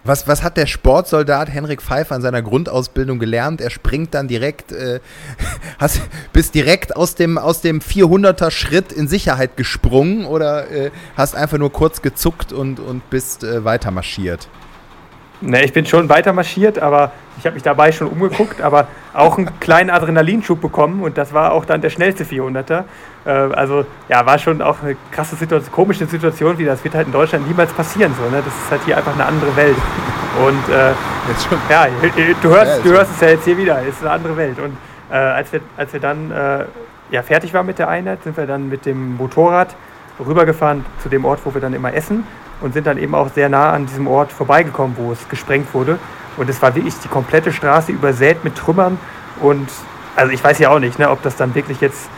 Was, 0.06 0.28
was 0.28 0.44
hat 0.44 0.56
der 0.56 0.66
Sportsoldat 0.66 1.48
Henrik 1.50 1.82
Pfeiffer 1.82 2.14
an 2.14 2.22
seiner 2.22 2.40
Grundausbildung 2.40 3.18
gelernt? 3.18 3.60
Er 3.60 3.70
springt 3.70 4.14
dann 4.14 4.28
direkt, 4.28 4.70
äh, 4.70 5.00
hast, 5.78 6.00
bist 6.32 6.54
direkt 6.54 6.94
aus 6.94 7.16
dem, 7.16 7.38
aus 7.38 7.60
dem 7.60 7.80
400er 7.80 8.52
Schritt 8.52 8.92
in 8.92 9.08
Sicherheit 9.08 9.56
gesprungen 9.56 10.24
oder 10.24 10.70
äh, 10.70 10.90
hast 11.16 11.34
einfach 11.34 11.58
nur 11.58 11.72
kurz 11.72 12.02
gezuckt 12.02 12.52
und, 12.52 12.78
und 12.78 13.10
bist 13.10 13.42
äh, 13.42 13.64
weiter 13.64 13.90
marschiert? 13.90 14.48
Ne, 15.42 15.64
ich 15.64 15.72
bin 15.74 15.84
schon 15.84 16.08
weiter 16.08 16.32
marschiert, 16.32 16.78
aber 16.78 17.12
ich 17.38 17.44
habe 17.44 17.54
mich 17.54 17.62
dabei 17.62 17.92
schon 17.92 18.06
umgeguckt, 18.06 18.62
aber 18.62 18.88
auch 19.12 19.36
einen 19.36 19.60
kleinen 19.60 19.90
Adrenalinschub 19.90 20.58
bekommen 20.60 21.02
und 21.02 21.18
das 21.18 21.34
war 21.34 21.52
auch 21.52 21.66
dann 21.66 21.82
der 21.82 21.90
schnellste 21.90 22.24
400er. 22.24 22.84
Äh, 23.26 23.30
also 23.30 23.84
ja, 24.08 24.24
war 24.24 24.38
schon 24.38 24.62
auch 24.62 24.82
eine 24.82 24.96
krasse 25.12 25.36
Situation, 25.36 25.72
komische 25.72 26.06
Situation, 26.06 26.56
wie 26.56 26.64
das 26.64 26.82
wird 26.84 26.94
halt 26.94 27.08
in 27.08 27.12
Deutschland 27.12 27.46
niemals 27.46 27.70
passieren 27.74 28.14
so. 28.14 28.30
Ne? 28.30 28.42
Das 28.42 28.54
ist 28.54 28.70
halt 28.70 28.80
hier 28.86 28.96
einfach 28.96 29.12
eine 29.12 29.26
andere 29.26 29.54
Welt. 29.56 29.76
Und 30.42 30.74
äh, 30.74 30.92
ja, 31.68 31.86
du 32.40 32.48
hörst, 32.48 32.84
du 32.84 32.90
hörst 32.90 33.10
es 33.12 33.20
ja 33.20 33.28
jetzt 33.28 33.44
hier 33.44 33.58
wieder, 33.58 33.80
es 33.82 33.96
ist 33.96 34.02
eine 34.02 34.12
andere 34.12 34.36
Welt. 34.38 34.58
Und 34.58 34.74
äh, 35.10 35.16
als, 35.16 35.52
wir, 35.52 35.60
als 35.76 35.92
wir 35.92 36.00
dann 36.00 36.30
äh, 36.30 36.64
ja, 37.10 37.22
fertig 37.22 37.52
waren 37.52 37.66
mit 37.66 37.78
der 37.78 37.88
Einheit, 37.88 38.22
sind 38.22 38.38
wir 38.38 38.46
dann 38.46 38.70
mit 38.70 38.86
dem 38.86 39.16
Motorrad 39.16 39.76
rübergefahren 40.18 40.86
zu 41.02 41.10
dem 41.10 41.26
Ort, 41.26 41.40
wo 41.44 41.52
wir 41.52 41.60
dann 41.60 41.74
immer 41.74 41.92
essen 41.92 42.24
und 42.60 42.74
sind 42.74 42.86
dann 42.86 42.98
eben 42.98 43.14
auch 43.14 43.28
sehr 43.32 43.48
nah 43.48 43.72
an 43.72 43.86
diesem 43.86 44.06
Ort 44.06 44.32
vorbeigekommen, 44.32 44.96
wo 44.98 45.12
es 45.12 45.28
gesprengt 45.28 45.72
wurde. 45.74 45.98
Und 46.36 46.48
es 46.50 46.60
war 46.62 46.74
wirklich 46.74 46.94
die 46.98 47.08
komplette 47.08 47.52
Straße 47.52 47.92
übersät 47.92 48.44
mit 48.44 48.56
Trümmern. 48.56 48.98
Und 49.40 49.68
also 50.14 50.32
ich 50.32 50.42
weiß 50.42 50.58
ja 50.58 50.70
auch 50.70 50.78
nicht, 50.78 50.98
ne, 50.98 51.10
ob 51.10 51.22
das 51.22 51.36
dann 51.36 51.54
wirklich 51.54 51.80
jetzt 51.80 52.08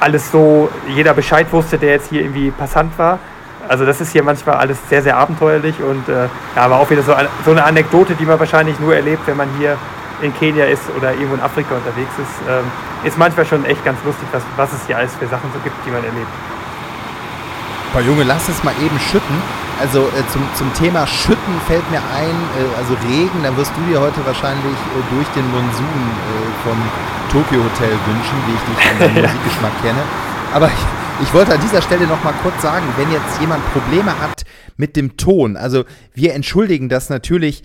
alles 0.00 0.30
so, 0.30 0.68
jeder 0.88 1.14
Bescheid 1.14 1.46
wusste, 1.52 1.78
der 1.78 1.92
jetzt 1.92 2.10
hier 2.10 2.22
irgendwie 2.22 2.50
Passant 2.50 2.96
war. 2.98 3.18
Also 3.68 3.86
das 3.86 4.00
ist 4.00 4.12
hier 4.12 4.22
manchmal 4.22 4.56
alles 4.56 4.78
sehr, 4.90 5.02
sehr 5.02 5.16
abenteuerlich 5.16 5.80
und 5.80 6.06
äh, 6.08 6.24
ja, 6.54 6.62
aber 6.62 6.76
auch 6.76 6.90
wieder 6.90 7.02
so, 7.02 7.14
so 7.44 7.52
eine 7.52 7.64
Anekdote, 7.64 8.14
die 8.14 8.26
man 8.26 8.38
wahrscheinlich 8.38 8.78
nur 8.78 8.94
erlebt, 8.94 9.26
wenn 9.26 9.38
man 9.38 9.48
hier 9.58 9.78
in 10.20 10.34
Kenia 10.34 10.66
ist 10.66 10.82
oder 10.96 11.12
irgendwo 11.12 11.34
in 11.34 11.40
Afrika 11.40 11.74
unterwegs 11.74 12.12
ist. 12.18 12.48
Ähm, 12.48 12.64
ist 13.04 13.18
manchmal 13.18 13.46
schon 13.46 13.64
echt 13.64 13.84
ganz 13.84 13.98
lustig, 14.04 14.28
was, 14.32 14.42
was 14.56 14.72
es 14.72 14.86
hier 14.86 14.98
alles 14.98 15.14
für 15.14 15.26
Sachen 15.26 15.50
so 15.52 15.58
gibt, 15.60 15.76
die 15.86 15.90
man 15.90 16.04
erlebt. 16.04 16.28
Boah, 17.94 18.02
Junge, 18.02 18.24
lass 18.24 18.48
es 18.48 18.64
mal 18.64 18.74
eben 18.84 18.98
schütten. 18.98 19.36
Also 19.78 20.00
äh, 20.00 20.26
zum, 20.32 20.42
zum 20.56 20.74
Thema 20.74 21.06
Schütten 21.06 21.54
fällt 21.68 21.88
mir 21.92 22.02
ein, 22.12 22.34
äh, 22.58 22.76
also 22.76 22.94
Regen, 23.06 23.44
dann 23.44 23.56
wirst 23.56 23.70
du 23.76 23.80
dir 23.88 24.00
heute 24.00 24.18
wahrscheinlich 24.26 24.74
äh, 24.74 25.14
durch 25.14 25.28
den 25.28 25.48
Monsun 25.52 25.86
äh, 25.86 26.66
vom 26.66 26.76
Tokyo 27.30 27.62
Hotel 27.62 27.92
wünschen, 27.92 28.36
wie 28.48 28.54
ich 28.54 28.62
dich 28.66 28.84
von 28.84 28.98
deinem 28.98 29.14
Musikgeschmack 29.22 29.80
kenne. 29.80 30.02
Aber 30.52 30.66
ich, 30.66 31.22
ich 31.22 31.32
wollte 31.32 31.54
an 31.54 31.60
dieser 31.60 31.80
Stelle 31.82 32.08
noch 32.08 32.20
mal 32.24 32.34
kurz 32.42 32.60
sagen, 32.60 32.84
wenn 32.96 33.12
jetzt 33.12 33.40
jemand 33.40 33.62
Probleme 33.72 34.10
hat 34.20 34.42
mit 34.76 34.96
dem 34.96 35.16
Ton, 35.16 35.56
also 35.56 35.84
wir 36.14 36.34
entschuldigen 36.34 36.88
das 36.88 37.10
natürlich, 37.10 37.62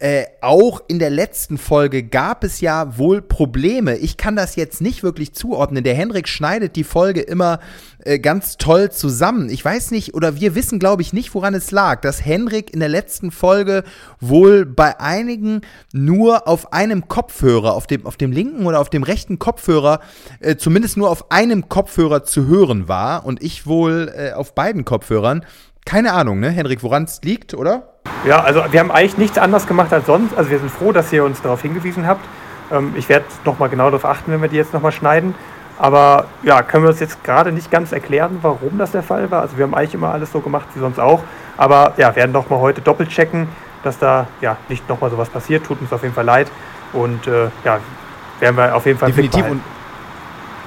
äh, 0.00 0.24
auch 0.40 0.82
in 0.88 0.98
der 0.98 1.10
letzten 1.10 1.56
Folge 1.56 2.02
gab 2.02 2.42
es 2.42 2.60
ja 2.60 2.98
wohl 2.98 3.22
Probleme. 3.22 3.96
Ich 3.96 4.16
kann 4.16 4.34
das 4.34 4.56
jetzt 4.56 4.80
nicht 4.80 5.04
wirklich 5.04 5.34
zuordnen. 5.34 5.84
Der 5.84 5.94
Henrik 5.94 6.28
schneidet 6.28 6.74
die 6.74 6.82
Folge 6.82 7.20
immer 7.20 7.60
äh, 8.04 8.18
ganz 8.18 8.58
toll 8.58 8.90
zusammen. 8.90 9.48
Ich 9.48 9.64
weiß 9.64 9.92
nicht, 9.92 10.14
oder 10.14 10.40
wir 10.40 10.56
wissen, 10.56 10.80
glaube 10.80 11.02
ich, 11.02 11.12
nicht, 11.12 11.32
woran 11.32 11.54
es 11.54 11.70
lag, 11.70 12.00
dass 12.00 12.24
Henrik 12.24 12.74
in 12.74 12.80
der 12.80 12.88
letzten 12.88 13.30
Folge 13.30 13.84
wohl 14.20 14.66
bei 14.66 14.98
einigen 14.98 15.60
nur 15.92 16.48
auf 16.48 16.72
einem 16.72 17.06
Kopfhörer, 17.06 17.72
auf 17.74 17.86
dem, 17.86 18.04
auf 18.04 18.16
dem 18.16 18.32
linken 18.32 18.66
oder 18.66 18.80
auf 18.80 18.90
dem 18.90 19.04
rechten 19.04 19.38
Kopfhörer, 19.38 20.00
äh, 20.40 20.56
zumindest 20.56 20.96
nur 20.96 21.08
auf 21.08 21.30
einem 21.30 21.68
Kopfhörer 21.68 22.24
zu 22.24 22.48
hören 22.48 22.88
war 22.88 23.24
und 23.24 23.44
ich 23.44 23.64
wohl 23.66 24.12
äh, 24.14 24.32
auf 24.32 24.56
beiden 24.56 24.84
Kopfhörern. 24.84 25.46
Keine 25.86 26.14
Ahnung, 26.14 26.40
ne, 26.40 26.50
Henrik, 26.50 26.82
woran 26.82 27.04
es 27.04 27.20
liegt, 27.22 27.54
oder? 27.54 27.93
Ja, 28.24 28.40
also 28.40 28.64
wir 28.70 28.80
haben 28.80 28.90
eigentlich 28.90 29.18
nichts 29.18 29.38
anderes 29.38 29.66
gemacht 29.66 29.92
als 29.92 30.06
sonst. 30.06 30.34
Also 30.36 30.50
wir 30.50 30.58
sind 30.58 30.70
froh, 30.70 30.92
dass 30.92 31.12
ihr 31.12 31.24
uns 31.24 31.42
darauf 31.42 31.60
hingewiesen 31.60 32.06
habt. 32.06 32.24
Ähm, 32.72 32.94
ich 32.96 33.08
werde 33.08 33.26
nochmal 33.44 33.68
genau 33.68 33.90
darauf 33.90 34.06
achten, 34.06 34.32
wenn 34.32 34.40
wir 34.40 34.48
die 34.48 34.56
jetzt 34.56 34.72
nochmal 34.72 34.92
schneiden. 34.92 35.34
Aber 35.78 36.26
ja, 36.42 36.62
können 36.62 36.84
wir 36.84 36.90
uns 36.90 37.00
jetzt 37.00 37.22
gerade 37.22 37.52
nicht 37.52 37.70
ganz 37.70 37.92
erklären, 37.92 38.38
warum 38.40 38.78
das 38.78 38.92
der 38.92 39.02
Fall 39.02 39.30
war. 39.30 39.42
Also 39.42 39.58
wir 39.58 39.64
haben 39.64 39.74
eigentlich 39.74 39.94
immer 39.94 40.12
alles 40.12 40.32
so 40.32 40.40
gemacht 40.40 40.68
wie 40.74 40.80
sonst 40.80 40.98
auch. 40.98 41.22
Aber 41.56 41.92
ja, 41.98 42.16
werden 42.16 42.32
nochmal 42.32 42.60
heute 42.60 42.80
doppelt 42.80 43.10
checken, 43.10 43.48
dass 43.82 43.98
da 43.98 44.26
ja 44.40 44.56
nicht 44.68 44.88
nochmal 44.88 45.10
sowas 45.10 45.28
passiert. 45.28 45.66
Tut 45.66 45.80
uns 45.82 45.92
auf 45.92 46.02
jeden 46.02 46.14
Fall 46.14 46.24
leid. 46.24 46.50
Und 46.94 47.26
äh, 47.26 47.48
ja, 47.64 47.80
werden 48.40 48.56
wir 48.56 48.74
auf 48.74 48.86
jeden 48.86 48.98
Fall 48.98 49.10
Definitiv. 49.10 49.50
Und, 49.50 49.60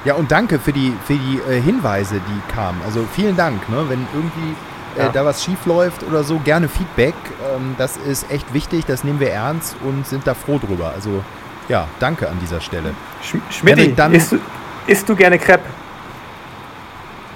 ja, 0.05 0.13
und 0.13 0.31
danke 0.31 0.59
für 0.59 0.73
die, 0.73 0.93
für 1.05 1.13
die 1.13 1.41
äh, 1.49 1.59
Hinweise, 1.59 2.15
die 2.15 2.53
kamen. 2.53 2.79
Also 2.85 3.03
vielen 3.13 3.35
Dank, 3.35 3.67
ne? 3.69 3.85
wenn 3.87 4.05
irgendwie 4.13 4.55
äh, 4.97 5.03
ja. 5.03 5.09
da 5.09 5.25
was 5.25 5.43
schief 5.43 5.65
läuft 5.65 6.03
oder 6.03 6.23
so, 6.23 6.39
gerne 6.39 6.67
Feedback. 6.67 7.15
Ähm, 7.55 7.75
das 7.77 7.97
ist 7.97 8.29
echt 8.31 8.53
wichtig, 8.53 8.85
das 8.85 9.03
nehmen 9.03 9.19
wir 9.19 9.31
ernst 9.31 9.75
und 9.83 10.07
sind 10.07 10.25
da 10.25 10.33
froh 10.33 10.59
drüber. 10.59 10.91
Also 10.93 11.23
ja, 11.69 11.87
danke 11.99 12.29
an 12.29 12.37
dieser 12.41 12.61
Stelle. 12.61 12.93
Sch 13.21 13.35
Schmidt, 13.49 13.77
isst, 14.13 14.31
du, 14.31 14.39
isst 14.87 15.09
du 15.09 15.15
gerne 15.15 15.37
Crepe? 15.37 15.65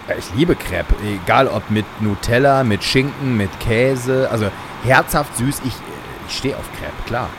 Ja, 0.08 0.16
ich 0.18 0.34
liebe 0.36 0.56
Crepe, 0.56 0.96
egal 1.06 1.48
ob 1.48 1.70
mit 1.70 1.86
Nutella, 2.02 2.64
mit 2.64 2.84
Schinken, 2.84 3.38
mit 3.38 3.50
Käse, 3.60 4.28
also 4.32 4.48
herzhaft 4.84 5.38
süß. 5.38 5.62
Ich, 5.66 5.74
ich 6.28 6.38
stehe 6.38 6.56
auf 6.56 6.66
Crepe, 6.80 7.04
klar. 7.06 7.30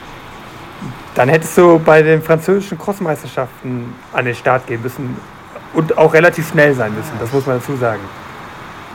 Dann 1.15 1.29
hättest 1.29 1.57
du 1.59 1.79
bei 1.79 2.03
den 2.03 2.23
französischen 2.23 2.79
Crossmeisterschaften 2.79 3.95
an 4.13 4.25
den 4.25 4.35
Start 4.35 4.67
gehen 4.67 4.83
müssen 4.83 5.17
und 5.75 5.97
auch 5.97 6.13
relativ 6.13 6.51
schnell 6.51 6.75
sein 6.75 6.95
müssen, 6.95 7.13
das 7.21 7.33
muss 7.33 7.47
man 7.47 7.59
dazu 7.59 7.77
sagen. 7.77 8.01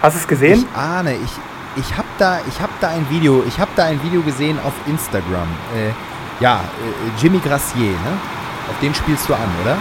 Hast 0.01 0.15
du 0.15 0.19
es 0.19 0.27
gesehen? 0.27 0.65
Ich 0.69 0.77
ahne, 0.77 1.15
ich, 1.15 1.31
ich 1.75 1.97
habe 1.97 2.07
da, 2.19 2.39
hab 2.61 2.79
da 2.79 2.89
ein 2.89 3.07
Video, 3.09 3.43
ich 3.47 3.59
habe 3.59 3.71
da 3.75 3.85
ein 3.85 4.01
Video 4.03 4.21
gesehen 4.21 4.59
auf 4.63 4.73
Instagram. 4.85 5.47
Äh, 5.75 5.91
ja, 6.39 6.57
äh, 6.57 7.21
Jimmy 7.21 7.39
Gracier, 7.39 7.91
ne? 7.91 8.17
Auf 8.69 8.79
den 8.79 8.93
spielst 8.93 9.27
du 9.27 9.33
an, 9.33 9.49
oder? 9.63 9.75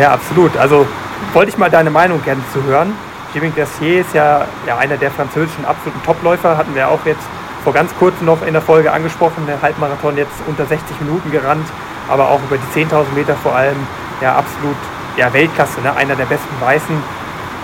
Ja, 0.00 0.12
absolut. 0.12 0.56
Also 0.56 0.86
wollte 1.32 1.50
ich 1.50 1.58
mal 1.58 1.70
deine 1.70 1.90
Meinung 1.90 2.22
gerne 2.24 2.42
zu 2.52 2.62
hören. 2.64 2.92
Jimmy 3.32 3.50
Gracier 3.50 4.00
ist 4.00 4.14
ja, 4.14 4.46
ja 4.66 4.78
einer 4.78 4.96
der 4.96 5.10
französischen 5.10 5.64
absoluten 5.64 6.02
Topläufer, 6.02 6.56
hatten 6.56 6.74
wir 6.74 6.88
auch 6.88 7.04
jetzt 7.04 7.22
vor 7.62 7.72
ganz 7.72 7.92
kurzem 7.98 8.26
noch 8.26 8.44
in 8.44 8.54
der 8.54 8.62
Folge 8.62 8.90
angesprochen, 8.90 9.46
der 9.46 9.60
Halbmarathon 9.62 10.16
jetzt 10.16 10.34
unter 10.46 10.64
60 10.66 11.00
Minuten 11.00 11.30
gerannt, 11.30 11.66
aber 12.08 12.28
auch 12.28 12.40
über 12.42 12.56
die 12.56 12.80
10.000 12.80 13.12
Meter 13.14 13.36
vor 13.36 13.54
allem 13.54 13.76
ja 14.20 14.34
absolut 14.36 14.76
ja, 15.16 15.32
Weltklasse, 15.32 15.80
ne? 15.82 15.94
einer 15.94 16.16
der 16.16 16.24
besten 16.24 16.60
Weißen, 16.60 16.96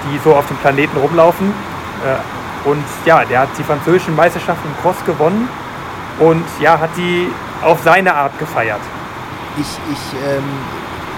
die 0.06 0.18
so 0.23 0.34
auf 0.34 0.46
dem 0.49 0.56
Planeten 0.58 0.96
rumlaufen. 0.96 1.52
Äh, 2.04 2.68
und 2.68 2.84
ja, 3.04 3.25
der 3.25 3.40
hat 3.40 3.50
die 3.58 3.62
französischen 3.62 4.16
Meisterschaften 4.16 4.68
im 4.68 4.76
Cross 4.82 5.04
gewonnen 5.04 5.49
und 6.18 6.44
ja, 6.61 6.78
hat 6.78 6.90
die 6.96 7.28
auf 7.62 7.82
seine 7.82 8.14
Art 8.14 8.38
gefeiert. 8.38 8.80
Ich, 9.58 9.66
ich, 9.92 10.28
ähm, 10.28 10.44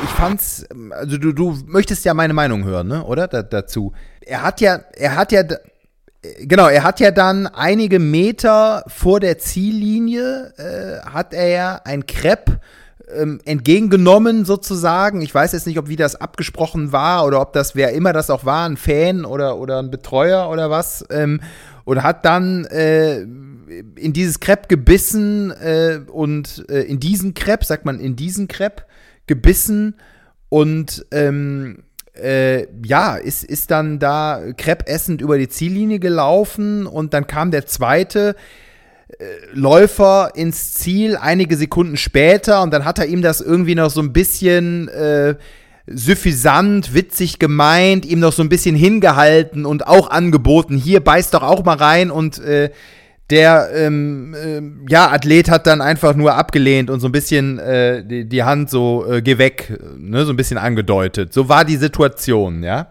ich 0.05 0.11
fand's, 0.11 0.67
also 0.91 1.19
du, 1.19 1.33
du 1.33 1.57
möchtest 1.67 2.05
ja 2.05 2.15
meine 2.15 2.35
Meinung 2.35 2.65
hören, 2.65 2.89
ne? 2.89 3.05
oder? 3.05 3.29
Da, 3.29 3.43
dazu. 3.43 3.93
Er 4.21 4.43
hat 4.43 4.61
ja, 4.61 4.81
er 4.95 5.17
hat 5.17 5.33
ja, 5.33 5.43
genau, 6.41 6.69
er 6.69 6.83
hat 6.83 7.01
ja 7.01 7.11
dann 7.11 7.47
einige 7.47 7.99
Meter 7.99 8.85
vor 8.89 9.21
der 9.21 9.39
Ziellinie, 9.39 10.53
äh, 10.57 11.09
hat 11.09 11.33
er 11.33 11.49
ja 11.49 11.81
ein 11.85 12.07
Crepe 12.07 12.61
ähm, 13.15 13.41
entgegengenommen 13.45 14.45
sozusagen. 14.45 15.21
Ich 15.23 15.35
weiß 15.35 15.53
jetzt 15.53 15.67
nicht, 15.67 15.79
ob 15.79 15.89
wie 15.89 15.97
das 15.97 16.17
abgesprochen 16.17 16.93
war 16.93 17.25
oder 17.25 17.41
ob 17.41 17.53
das, 17.53 17.77
wer 17.77 17.93
immer 17.93 18.13
das 18.13 18.31
auch 18.31 18.45
war, 18.45 18.69
ein 18.69 18.77
Fan 18.77 19.25
oder, 19.25 19.59
oder 19.59 19.79
ein 19.79 19.91
Betreuer 19.91 20.51
oder 20.51 20.71
was. 20.71 21.05
Ähm, 21.11 21.41
und 21.85 22.03
hat 22.03 22.25
dann 22.25 22.65
äh, 22.65 23.21
in 23.21 24.13
dieses 24.13 24.41
Crepe 24.41 24.69
gebissen 24.69 25.53
äh, 25.53 26.01
und 26.11 26.65
äh, 26.69 26.83
in 26.83 26.99
diesen 26.99 27.35
Crepe, 27.35 27.65
sagt 27.65 27.85
man 27.85 28.01
in 28.01 28.17
diesen 28.17 28.49
Crepe, 28.49 28.83
gebissen 29.27 29.95
und 30.49 31.07
ähm, 31.11 31.85
äh, 32.15 32.67
ja, 32.85 33.17
ist, 33.17 33.45
ist 33.45 33.71
dann 33.71 33.99
da 33.99 34.41
Crepe 34.57 34.87
essend 34.87 35.21
über 35.21 35.39
die 35.39 35.49
Ziellinie 35.49 35.99
gelaufen 35.99 36.87
und 36.87 37.15
dann 37.15 37.27
kam 37.27 37.51
der 37.51 37.67
zweite, 37.67 38.37
Läufer 39.53 40.33
ins 40.35 40.75
Ziel 40.75 41.17
einige 41.17 41.57
Sekunden 41.57 41.97
später 41.97 42.63
und 42.63 42.73
dann 42.73 42.85
hat 42.85 42.99
er 42.99 43.07
ihm 43.07 43.23
das 43.23 43.41
irgendwie 43.41 43.77
noch 43.77 43.91
so 43.91 44.01
ein 44.01 44.13
bisschen 44.13 44.89
äh, 44.89 45.37
suffisant, 45.87 46.93
witzig 46.93 47.39
gemeint, 47.39 48.05
ihm 48.05 48.19
noch 48.19 48.33
so 48.33 48.43
ein 48.43 48.49
bisschen 48.49 48.75
hingehalten 48.75 49.65
und 49.65 49.87
auch 49.87 50.11
angeboten, 50.11 50.77
hier 50.77 51.01
beißt 51.01 51.33
doch 51.35 51.43
auch 51.43 51.65
mal 51.65 51.77
rein 51.77 52.11
und 52.11 52.39
äh, 52.41 52.71
der 53.31 53.71
ähm, 53.75 54.35
äh, 54.35 54.93
ja, 54.93 55.11
Athlet 55.11 55.51
hat 55.51 55.67
dann 55.67 55.81
einfach 55.81 56.15
nur 56.15 56.35
abgelehnt 56.35 56.91
und 56.91 57.01
so 57.01 57.09
ein 57.09 57.13
bisschen 57.13 57.59
äh, 57.59 58.05
die, 58.05 58.29
die, 58.29 58.43
Hand 58.45 58.71
so, 58.71 59.05
äh, 59.09 59.23
geh 59.23 59.39
weg, 59.39 59.81
ne, 59.99 60.25
so 60.25 60.33
ein 60.33 60.37
bisschen 60.37 60.59
angedeutet. 60.59 61.33
So 61.33 61.49
war 61.49 61.65
die 61.65 61.77
Situation, 61.77 62.63
ja? 62.63 62.89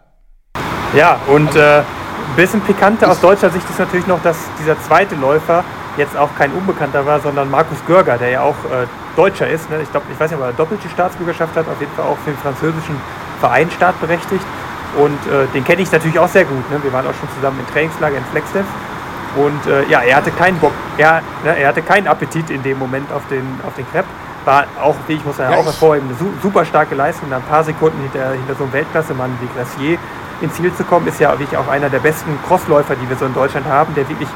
Ja, 0.96 1.22
und 1.28 1.56
äh, 1.56 1.80
ein 1.80 2.36
bisschen 2.36 2.60
pikanter 2.62 3.12
aus 3.12 3.22
deutscher 3.22 3.50
Sicht 3.50 3.70
ist 3.70 3.80
natürlich 3.80 4.08
noch, 4.08 4.22
dass 4.24 4.38
dieser 4.60 4.82
zweite 4.82 5.16
Läufer 5.16 5.64
jetzt 5.98 6.18
auch 6.18 6.30
kein 6.38 6.52
Unbekannter 6.52 7.06
war, 7.06 7.20
sondern 7.20 7.50
Markus 7.50 7.78
Görger, 7.88 8.18
der 8.18 8.30
ja 8.30 8.42
auch 8.42 8.56
äh, 8.66 8.88
Deutscher 9.16 9.48
ist. 9.48 9.70
Ne? 9.70 9.82
Ich, 9.82 9.92
glaub, 9.92 10.04
ich 10.12 10.20
weiß 10.20 10.32
nicht, 10.32 10.40
ob 10.40 10.46
er 10.46 10.54
doppelte 10.54 10.90
Staatsbürgerschaft 10.90 11.56
hat, 11.56 11.68
auf 11.68 11.80
jeden 11.80 11.94
Fall 11.94 12.06
auch 12.06 12.18
für 12.24 12.32
den 12.32 12.40
französischen 12.40 12.96
Verein 13.40 13.70
startberechtigt. 13.72 14.46
Und 14.98 15.20
äh, 15.28 15.46
den 15.54 15.64
kenne 15.64 15.82
ich 15.82 15.92
natürlich 15.92 16.18
auch 16.20 16.28
sehr 16.28 16.46
gut. 16.46 16.72
Ne? 16.72 16.82
Wir 16.82 16.94
waren 16.94 17.06
auch 17.06 17.14
schon 17.14 17.30
zusammen 17.36 17.60
im 17.60 17.74
Trainingslager 17.74 18.18
in 18.18 18.26
Flagstaff. 18.26 18.66
Und 19.36 19.66
äh, 19.68 19.84
ja, 19.90 20.00
er 20.02 20.16
hatte 20.16 20.32
keinen 20.32 20.58
Bock, 20.60 20.72
er, 20.98 21.22
ne, 21.44 21.58
er 21.58 21.68
hatte 21.68 21.82
keinen 21.82 22.08
Appetit 22.08 22.50
in 22.50 22.64
dem 22.64 22.80
Moment 22.80 23.12
auf 23.12 23.24
den, 23.30 23.44
auf 23.68 23.76
den 23.76 23.86
Crepe. 23.92 24.08
War 24.46 24.66
auch, 24.82 24.96
wie 25.08 25.14
ich 25.14 25.26
muss 25.26 25.38
ja, 25.38 25.52
ja 25.52 25.58
auch 25.58 25.66
hervorheben, 25.66 26.08
eine 26.08 26.32
super 26.42 26.64
starke 26.64 26.96
Leistung. 26.96 27.34
Ein 27.34 27.42
paar 27.42 27.64
Sekunden 27.64 28.00
hinter, 28.02 28.32
hinter 28.32 28.56
so 28.56 28.64
einem 28.64 28.74
Weltklasse-Mann 28.74 29.38
wie 29.42 29.50
Gracier 29.58 29.98
ins 30.42 30.54
Ziel 30.54 30.74
zu 30.76 30.84
kommen, 30.84 31.08
ist 31.08 31.20
ja 31.20 31.32
wirklich 31.38 31.58
auch 31.58 31.68
einer 31.68 31.90
der 31.90 32.00
besten 32.00 32.38
Crossläufer, 32.48 32.96
die 32.96 33.10
wir 33.10 33.16
so 33.18 33.26
in 33.26 33.34
Deutschland 33.34 33.66
haben, 33.66 33.94
der 33.96 34.08
wirklich 34.08 34.30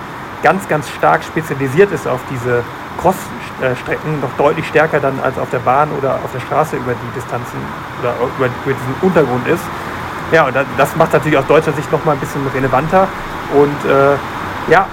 ganz, 0.44 0.68
ganz 0.68 0.90
stark 0.90 1.24
spezialisiert 1.24 1.92
ist 1.92 2.08
auf 2.08 2.20
diese 2.30 2.64
Crossstrecken, 3.02 4.22
noch 4.22 4.32
deutlich 4.38 4.68
stärker 4.68 5.00
dann 5.00 5.20
als 5.20 5.38
auf 5.38 5.50
der 5.50 5.60
Bahn 5.60 5.90
oder 5.98 6.16
auf 6.16 6.32
der 6.34 6.40
Straße 6.40 6.76
über 6.76 6.94
die 6.94 7.20
Distanzen 7.20 7.60
oder 8.02 8.14
über, 8.38 8.46
über 8.66 8.74
diesen 8.74 8.96
Untergrund 9.02 9.48
ist. 9.48 9.64
Ja, 10.32 10.46
und 10.46 10.56
das 10.78 10.96
macht 10.96 11.14
natürlich 11.14 11.38
aus 11.38 11.48
deutscher 11.48 11.74
Sicht 11.74 11.92
nochmal 11.92 12.16
ein 12.16 12.20
bisschen 12.20 12.46
relevanter. 12.54 13.08
Und 13.54 13.90
äh, 13.90 14.72
ja, 14.72 14.86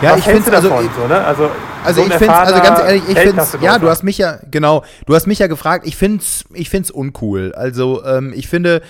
ja, 0.00 0.12
Was 0.12 0.18
ich 0.18 0.24
finde 0.24 0.52
also, 0.52 0.68
so, 0.68 1.06
ne? 1.08 1.24
also, 1.24 1.50
also 1.84 2.02
so 2.02 2.06
ich 2.06 2.14
finde 2.14 2.34
also 2.34 2.54
ganz 2.54 2.80
ehrlich, 2.80 3.02
ich 3.08 3.18
finde 3.18 3.42
ja, 3.60 3.78
du 3.78 3.88
hast 3.88 4.04
mich 4.04 4.16
ja 4.16 4.38
genau, 4.48 4.84
du 5.06 5.14
hast 5.14 5.26
mich 5.26 5.40
ja 5.40 5.48
gefragt. 5.48 5.86
Ich 5.86 5.96
finde 5.96 6.18
es, 6.18 6.44
ich 6.54 6.70
finde 6.70 6.84
es 6.84 6.90
uncool. 6.92 7.52
Also 7.56 8.04
ähm, 8.04 8.32
ich 8.34 8.48
finde 8.48 8.82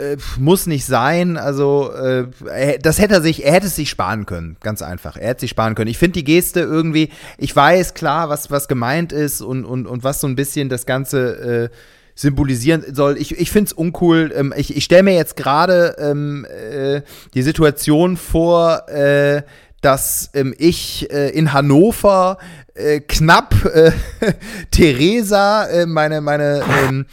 äh, 0.00 0.16
muss 0.38 0.66
nicht 0.66 0.86
sein. 0.86 1.36
Also 1.36 1.92
äh, 1.92 2.78
das 2.80 2.98
hätte 2.98 3.14
er 3.14 3.22
sich, 3.22 3.44
er 3.44 3.52
hätte 3.52 3.66
es 3.66 3.76
sich 3.76 3.90
sparen 3.90 4.26
können, 4.26 4.56
ganz 4.60 4.82
einfach. 4.82 5.16
Er 5.16 5.28
hätte 5.28 5.40
sich 5.40 5.50
sparen 5.50 5.74
können. 5.74 5.90
Ich 5.90 5.98
finde 5.98 6.14
die 6.14 6.24
Geste 6.24 6.60
irgendwie, 6.60 7.10
ich 7.38 7.54
weiß 7.54 7.94
klar, 7.94 8.28
was 8.28 8.50
was 8.50 8.68
gemeint 8.68 9.12
ist 9.12 9.40
und 9.40 9.64
und 9.64 9.86
und 9.86 10.04
was 10.04 10.20
so 10.20 10.26
ein 10.26 10.36
bisschen 10.36 10.68
das 10.68 10.86
ganze 10.86 11.68
äh, 11.70 11.76
symbolisieren 12.14 12.84
soll. 12.92 13.16
Ich, 13.18 13.38
ich 13.38 13.50
finde 13.50 13.68
es 13.68 13.72
uncool. 13.72 14.32
Ähm, 14.34 14.52
ich 14.56 14.76
ich 14.76 14.84
stelle 14.84 15.02
mir 15.02 15.14
jetzt 15.14 15.36
gerade 15.36 15.96
ähm, 15.98 16.46
äh, 16.46 17.02
die 17.34 17.42
Situation 17.42 18.16
vor, 18.16 18.88
äh, 18.88 19.42
dass 19.80 20.30
ähm, 20.34 20.54
ich 20.58 21.10
äh, 21.10 21.30
in 21.30 21.52
Hannover 21.52 22.38
äh, 22.74 23.00
knapp 23.00 23.54
äh, 23.64 23.92
Theresa, 24.70 25.66
äh, 25.66 25.86
meine, 25.86 26.20
meine 26.20 26.62
ähm, 26.86 27.06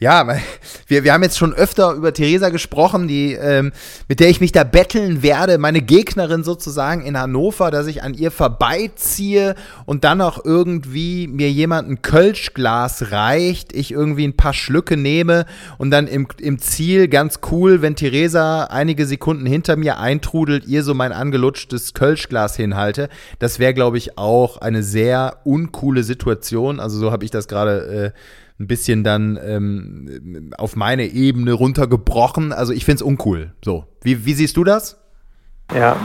ja, 0.00 0.26
wir, 0.88 1.04
wir 1.04 1.12
haben 1.12 1.22
jetzt 1.22 1.38
schon 1.38 1.54
öfter 1.54 1.92
über 1.92 2.12
Theresa 2.12 2.48
gesprochen, 2.48 3.06
die, 3.06 3.34
ähm, 3.34 3.70
mit 4.08 4.18
der 4.18 4.30
ich 4.30 4.40
mich 4.40 4.50
da 4.50 4.64
betteln 4.64 5.22
werde, 5.22 5.58
meine 5.58 5.82
Gegnerin 5.82 6.42
sozusagen 6.42 7.02
in 7.02 7.18
Hannover, 7.18 7.70
dass 7.70 7.86
ich 7.86 8.02
an 8.02 8.14
ihr 8.14 8.30
vorbeiziehe 8.30 9.54
und 9.84 10.02
dann 10.02 10.20
auch 10.22 10.42
irgendwie 10.44 11.28
mir 11.28 11.50
jemand 11.50 11.88
ein 11.88 12.02
Kölschglas 12.02 13.12
reicht, 13.12 13.74
ich 13.74 13.92
irgendwie 13.92 14.26
ein 14.26 14.36
paar 14.36 14.54
Schlücke 14.54 14.96
nehme 14.96 15.44
und 15.76 15.90
dann 15.90 16.06
im, 16.06 16.26
im 16.38 16.58
Ziel 16.58 17.06
ganz 17.08 17.40
cool, 17.50 17.82
wenn 17.82 17.94
Theresa 17.94 18.64
einige 18.64 19.06
Sekunden 19.06 19.44
hinter 19.44 19.76
mir 19.76 19.98
eintrudelt, 19.98 20.66
ihr 20.66 20.82
so 20.82 20.94
mein 20.94 21.12
angelutschtes 21.12 21.92
Kölschglas 21.92 22.56
hinhalte. 22.56 23.10
Das 23.38 23.58
wäre, 23.58 23.74
glaube 23.74 23.98
ich, 23.98 24.16
auch 24.16 24.56
eine 24.56 24.82
sehr 24.82 25.40
uncoole 25.44 26.04
Situation. 26.04 26.80
Also 26.80 26.98
so 26.98 27.12
habe 27.12 27.26
ich 27.26 27.30
das 27.30 27.48
gerade 27.48 28.14
äh, 28.14 28.18
ein 28.60 28.66
bisschen 28.66 29.02
dann 29.02 29.38
ähm, 29.42 30.52
auf 30.58 30.76
meine 30.76 31.06
Ebene 31.06 31.54
runtergebrochen. 31.54 32.52
Also 32.52 32.72
ich 32.72 32.84
finde 32.84 32.96
es 32.96 33.02
uncool. 33.02 33.52
So, 33.64 33.86
wie, 34.02 34.26
wie 34.26 34.34
siehst 34.34 34.56
du 34.56 34.64
das? 34.64 34.98
Ja, 35.74 35.96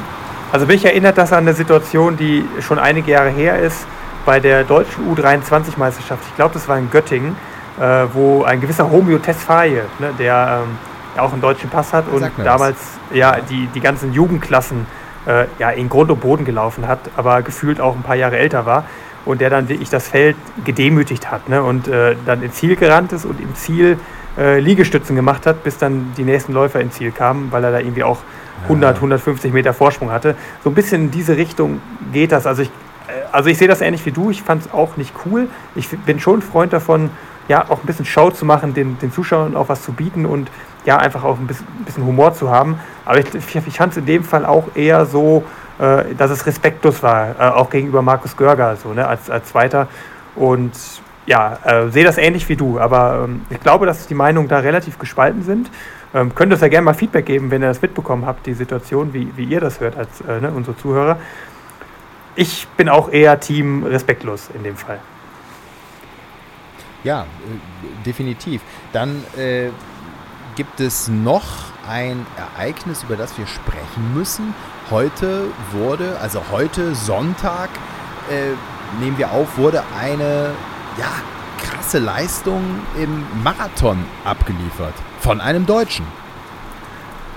also 0.52 0.66
mich 0.66 0.86
erinnert 0.86 1.18
das 1.18 1.34
an 1.34 1.40
eine 1.40 1.54
Situation, 1.54 2.16
die 2.16 2.46
schon 2.62 2.80
einige 2.80 3.12
Jahre 3.12 3.30
her 3.30 3.60
ist, 3.60 3.86
bei 4.26 4.40
der 4.40 4.64
deutschen 4.64 5.14
U23-Meisterschaft. 5.14 6.24
Ich 6.30 6.36
glaube, 6.36 6.54
das 6.54 6.68
war 6.68 6.80
in 6.80 6.90
Göttingen, 6.90 7.36
äh, 7.80 8.06
wo 8.14 8.44
ein 8.44 8.62
gewisser 8.62 8.90
Homeo 8.90 9.20
Tesfaye, 9.20 9.84
ne, 10.00 10.14
der 10.18 10.64
ähm, 10.64 10.78
auch 11.20 11.34
einen 11.34 11.42
deutschen 11.42 11.70
Pass 11.70 11.92
hat 11.94 12.08
und 12.08 12.26
damals 12.44 12.78
das. 13.10 13.18
ja 13.18 13.38
die, 13.42 13.68
die 13.68 13.82
ganzen 13.82 14.14
Jugendklassen 14.14 14.86
äh, 15.28 15.46
ja 15.60 15.72
in 15.72 15.90
Grund 15.90 16.10
und 16.10 16.22
Boden 16.22 16.46
gelaufen 16.46 16.88
hat, 16.88 17.00
aber 17.18 17.42
gefühlt 17.42 17.82
auch 17.82 17.96
ein 17.96 18.04
paar 18.04 18.16
Jahre 18.16 18.38
älter 18.38 18.66
war 18.66 18.86
und 19.26 19.42
der 19.42 19.50
dann 19.50 19.70
wirklich 19.70 19.90
das 19.90 20.08
Feld 20.08 20.36
gedemütigt 20.64 21.32
hat 21.32 21.50
ne? 21.50 21.64
und 21.64 21.88
äh, 21.88 22.16
dann 22.26 22.42
ins 22.42 22.56
Ziel 22.56 22.76
gerannt 22.76 23.12
ist 23.12 23.26
und 23.26 23.40
im 23.40 23.54
Ziel 23.56 23.98
äh, 24.38 24.60
Liegestützen 24.60 25.16
gemacht 25.16 25.46
hat, 25.46 25.64
bis 25.64 25.78
dann 25.78 26.14
die 26.18 26.24
nächsten 26.24 26.54
Läufer 26.54 26.80
ins 26.80 26.96
Ziel 26.96 27.12
kamen, 27.12 27.52
weil 27.52 27.64
er 27.64 27.72
da 27.72 27.80
irgendwie 27.80 28.04
auch 28.04 28.20
100, 28.64 28.96
150 28.96 29.54
Meter 29.54 29.74
Vorsprung 29.74 30.12
hatte. 30.12 30.36
So 30.64 30.70
ein 30.70 30.76
bisschen 30.76 31.04
in 31.04 31.12
diese 31.12 31.38
Richtung 31.38 31.82
geht 32.12 32.32
das. 32.32 32.46
Also 32.46 32.64
ich, 32.64 32.70
äh, 33.08 33.12
also 33.32 33.50
ich 33.50 33.58
sehe 33.58 33.68
das 33.68 33.82
ähnlich 33.82 34.06
wie 34.06 34.12
du. 34.12 34.30
Ich 34.30 34.42
fand 34.42 34.64
es 34.66 34.74
auch 34.74 34.98
nicht 34.98 35.14
cool. 35.26 35.48
Ich 35.76 35.90
bin 35.90 36.20
schon 36.20 36.42
Freund 36.42 36.74
davon, 36.74 37.10
ja, 37.48 37.66
auch 37.70 37.80
ein 37.82 37.86
bisschen 37.86 38.06
Show 38.06 38.32
zu 38.32 38.46
machen, 38.46 38.74
den, 38.74 38.98
den 39.00 39.12
Zuschauern 39.12 39.56
auch 39.56 39.70
was 39.70 39.84
zu 39.84 39.92
bieten 39.94 40.26
und 40.26 40.50
ja, 40.86 40.98
einfach 40.98 41.24
auch 41.24 41.38
ein 41.38 41.48
bisschen, 41.48 42.06
Humor 42.06 42.34
zu 42.34 42.50
haben. 42.50 42.80
Aber 43.06 43.20
ich, 43.20 43.34
ich, 43.34 43.56
ich 43.56 43.78
fand 43.78 43.92
es 43.92 43.98
in 43.98 44.06
dem 44.06 44.24
Fall 44.24 44.46
auch 44.46 44.76
eher 44.76 45.06
so, 45.06 45.44
äh, 45.80 46.16
dass 46.16 46.32
es 46.32 46.46
respektlos 46.46 47.04
war, 47.04 47.36
äh, 47.40 47.44
auch 47.50 47.70
gegenüber 47.70 48.02
Markus 48.02 48.38
Görger 48.38 48.76
so, 48.76 48.94
ne, 48.94 49.08
als, 49.08 49.30
als 49.30 49.48
Zweiter. 49.50 49.88
Und 50.36 50.74
ja, 51.26 51.58
äh, 51.64 51.90
sehe 51.90 52.04
das 52.04 52.18
ähnlich 52.18 52.48
wie 52.50 52.56
du, 52.56 52.80
aber 52.80 53.26
ähm, 53.26 53.42
ich 53.50 53.60
glaube, 53.60 53.86
dass 53.86 54.08
die 54.08 54.14
Meinungen 54.14 54.48
da 54.48 54.60
relativ 54.60 55.00
gespalten 55.00 55.44
sind. 55.44 55.70
Ähm, 56.14 56.34
könnt 56.36 56.52
ihr 56.52 56.56
uns 56.56 56.62
ja 56.62 56.68
gerne 56.68 56.86
mal 56.86 56.94
Feedback 56.94 57.26
geben, 57.26 57.52
wenn 57.52 57.62
ihr 57.62 57.68
das 57.68 57.82
mitbekommen 57.82 58.26
habt, 58.26 58.46
die 58.46 58.54
Situation, 58.54 59.14
wie, 59.14 59.36
wie 59.36 59.44
ihr 59.44 59.60
das 59.60 59.80
hört 59.80 59.98
als 59.98 60.22
äh, 60.22 60.40
ne, 60.40 60.52
unsere 60.52 60.78
Zuhörer. 60.78 61.18
Ich 62.36 62.68
bin 62.78 62.90
auch 62.90 63.10
eher 63.10 63.40
Team 63.40 63.84
respektlos 63.84 64.50
in 64.54 64.64
dem 64.64 64.78
Fall. 64.78 65.00
Ja, 67.04 67.24
äh, 67.24 68.06
definitiv. 68.06 68.62
Dann 68.94 69.24
äh, 69.38 69.70
gibt 70.56 70.80
es 70.80 71.08
noch 71.08 71.46
ein 71.88 72.26
Ereignis, 72.38 73.04
über 73.04 73.16
das 73.16 73.38
wir 73.38 73.48
sprechen 73.48 74.14
müssen. 74.14 74.54
Heute 74.92 75.46
wurde, 75.72 76.16
also 76.22 76.44
heute 76.52 76.94
Sonntag, 76.94 77.70
äh, 78.30 78.54
nehmen 79.04 79.18
wir 79.18 79.32
auf, 79.32 79.58
wurde 79.58 79.82
eine 80.00 80.52
ja, 81.00 81.08
krasse 81.60 81.98
Leistung 81.98 82.62
im 82.96 83.26
Marathon 83.44 84.06
abgeliefert 84.24 84.94
von 85.22 85.42
einem 85.42 85.66
Deutschen. 85.66 86.06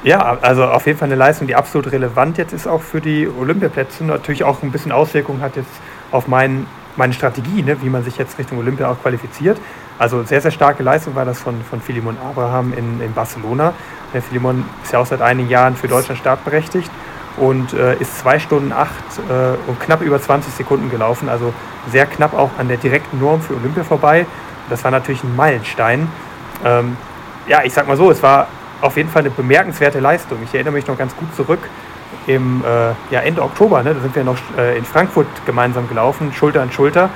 Ja, 0.04 0.36
also 0.42 0.64
auf 0.64 0.86
jeden 0.86 0.98
Fall 0.98 1.06
eine 1.08 1.14
Leistung, 1.14 1.46
die 1.46 1.56
absolut 1.56 1.90
relevant 1.90 2.36
jetzt 2.36 2.52
ist 2.52 2.68
auch 2.68 2.82
für 2.82 3.00
die 3.00 3.26
Olympiaplätze. 3.26 4.04
Natürlich 4.04 4.44
auch 4.44 4.62
ein 4.62 4.70
bisschen 4.70 4.92
Auswirkungen 4.92 5.40
hat 5.40 5.56
jetzt 5.56 5.72
auf 6.12 6.28
mein, 6.28 6.66
meine 6.96 7.14
Strategie, 7.14 7.62
ne, 7.62 7.80
wie 7.80 7.88
man 7.88 8.04
sich 8.04 8.18
jetzt 8.18 8.38
Richtung 8.38 8.58
Olympia 8.58 8.90
auch 8.90 9.00
qualifiziert. 9.00 9.58
Also 9.98 10.22
sehr, 10.22 10.42
sehr 10.42 10.50
starke 10.50 10.82
Leistung 10.82 11.14
war 11.14 11.24
das 11.24 11.40
von, 11.40 11.62
von 11.62 11.80
Philemon 11.80 12.18
Abraham 12.18 12.74
in, 12.74 13.00
in 13.00 13.14
Barcelona. 13.14 13.72
Der 14.12 14.20
Philemon 14.20 14.66
ist 14.84 14.92
ja 14.92 14.98
auch 14.98 15.06
seit 15.06 15.22
einigen 15.22 15.48
Jahren 15.48 15.76
für 15.76 15.88
Deutschland 15.88 16.20
startberechtigt 16.20 16.90
und 17.40 17.72
äh, 17.72 17.96
ist 17.96 18.18
zwei 18.18 18.38
Stunden 18.38 18.72
acht 18.72 18.90
äh, 19.28 19.70
und 19.70 19.80
knapp 19.80 20.02
über 20.02 20.20
20 20.20 20.52
Sekunden 20.52 20.90
gelaufen, 20.90 21.28
also 21.28 21.52
sehr 21.90 22.06
knapp 22.06 22.34
auch 22.34 22.50
an 22.58 22.68
der 22.68 22.76
direkten 22.76 23.18
Norm 23.18 23.40
für 23.40 23.54
Olympia 23.54 23.84
vorbei. 23.84 24.26
Das 24.70 24.84
war 24.84 24.90
natürlich 24.90 25.22
ein 25.24 25.34
Meilenstein. 25.36 26.08
Ähm, 26.64 26.96
ja, 27.46 27.62
ich 27.64 27.72
sag 27.72 27.86
mal 27.86 27.96
so, 27.96 28.10
es 28.10 28.22
war 28.22 28.48
auf 28.80 28.96
jeden 28.96 29.08
Fall 29.08 29.22
eine 29.22 29.30
bemerkenswerte 29.30 30.00
Leistung. 30.00 30.38
Ich 30.44 30.54
erinnere 30.54 30.74
mich 30.74 30.86
noch 30.86 30.98
ganz 30.98 31.16
gut 31.16 31.34
zurück 31.34 31.60
im 32.26 32.62
äh, 32.62 33.14
ja, 33.14 33.20
Ende 33.20 33.42
Oktober, 33.42 33.82
ne, 33.82 33.94
da 33.94 34.00
sind 34.00 34.14
wir 34.14 34.24
noch 34.24 34.36
äh, 34.56 34.76
in 34.76 34.84
Frankfurt 34.84 35.26
gemeinsam 35.46 35.88
gelaufen, 35.88 36.32
Schulter 36.32 36.62
an 36.62 36.70
Schulter. 36.70 37.08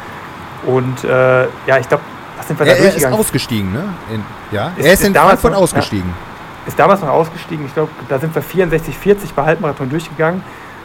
Und 0.64 1.04
äh, 1.04 1.42
ja, 1.66 1.78
ich 1.78 1.88
glaube, 1.88 2.02
was 2.36 2.48
sind 2.48 2.58
wir 2.58 2.66
da 2.66 2.72
er, 2.72 2.78
Er 2.84 2.96
ist 2.96 3.06
ausgestiegen, 3.06 3.72
ne? 3.72 3.84
In, 4.12 4.24
ja, 4.50 4.72
ist, 4.76 4.86
er 4.86 4.92
ist, 4.92 5.00
ist 5.00 5.06
in 5.08 5.14
Frankfurt 5.14 5.52
noch, 5.52 5.60
ausgestiegen. 5.60 6.08
Ja 6.08 6.31
ist 6.66 6.78
damals 6.78 7.00
noch 7.00 7.08
ausgestiegen. 7.08 7.66
Ich 7.66 7.74
glaube, 7.74 7.90
da 8.08 8.18
sind 8.18 8.34
wir 8.34 8.42
64, 8.42 8.96
40 8.96 9.34
bei 9.34 9.44
Halbmarathon 9.44 9.90
durchgegangen 9.90 10.42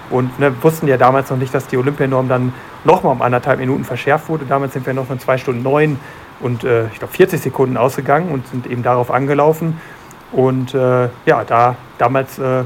und 0.10 0.40
ne, 0.40 0.52
wussten 0.62 0.88
ja 0.88 0.98
damals 0.98 1.30
noch 1.30 1.38
nicht, 1.38 1.54
dass 1.54 1.68
die 1.68 1.78
Olympianorm 1.78 2.30
dann 2.30 2.54
nochmal 2.84 3.14
um 3.14 3.22
anderthalb 3.22 3.60
Minuten 3.60 3.84
verschärft 3.84 4.30
wurde. 4.30 4.46
Damals 4.46 4.74
sind 4.74 4.86
wir 4.86 4.94
noch 4.94 5.06
von 5.06 5.20
2 5.20 5.38
Stunden 5.38 5.64
9 5.64 6.00
und 6.40 6.64
äh, 6.64 6.88
ich 6.88 7.00
glaube 7.00 7.14
40 7.14 7.42
Sekunden 7.42 7.78
ausgegangen 7.78 8.32
und 8.32 8.48
sind 8.48 8.68
eben 8.68 8.84
darauf 8.84 9.12
angelaufen. 9.12 9.80
Und 10.32 10.74
äh, 10.74 11.10
ja, 11.26 11.44
da 11.46 11.76
damals 11.98 12.38
äh, 12.40 12.64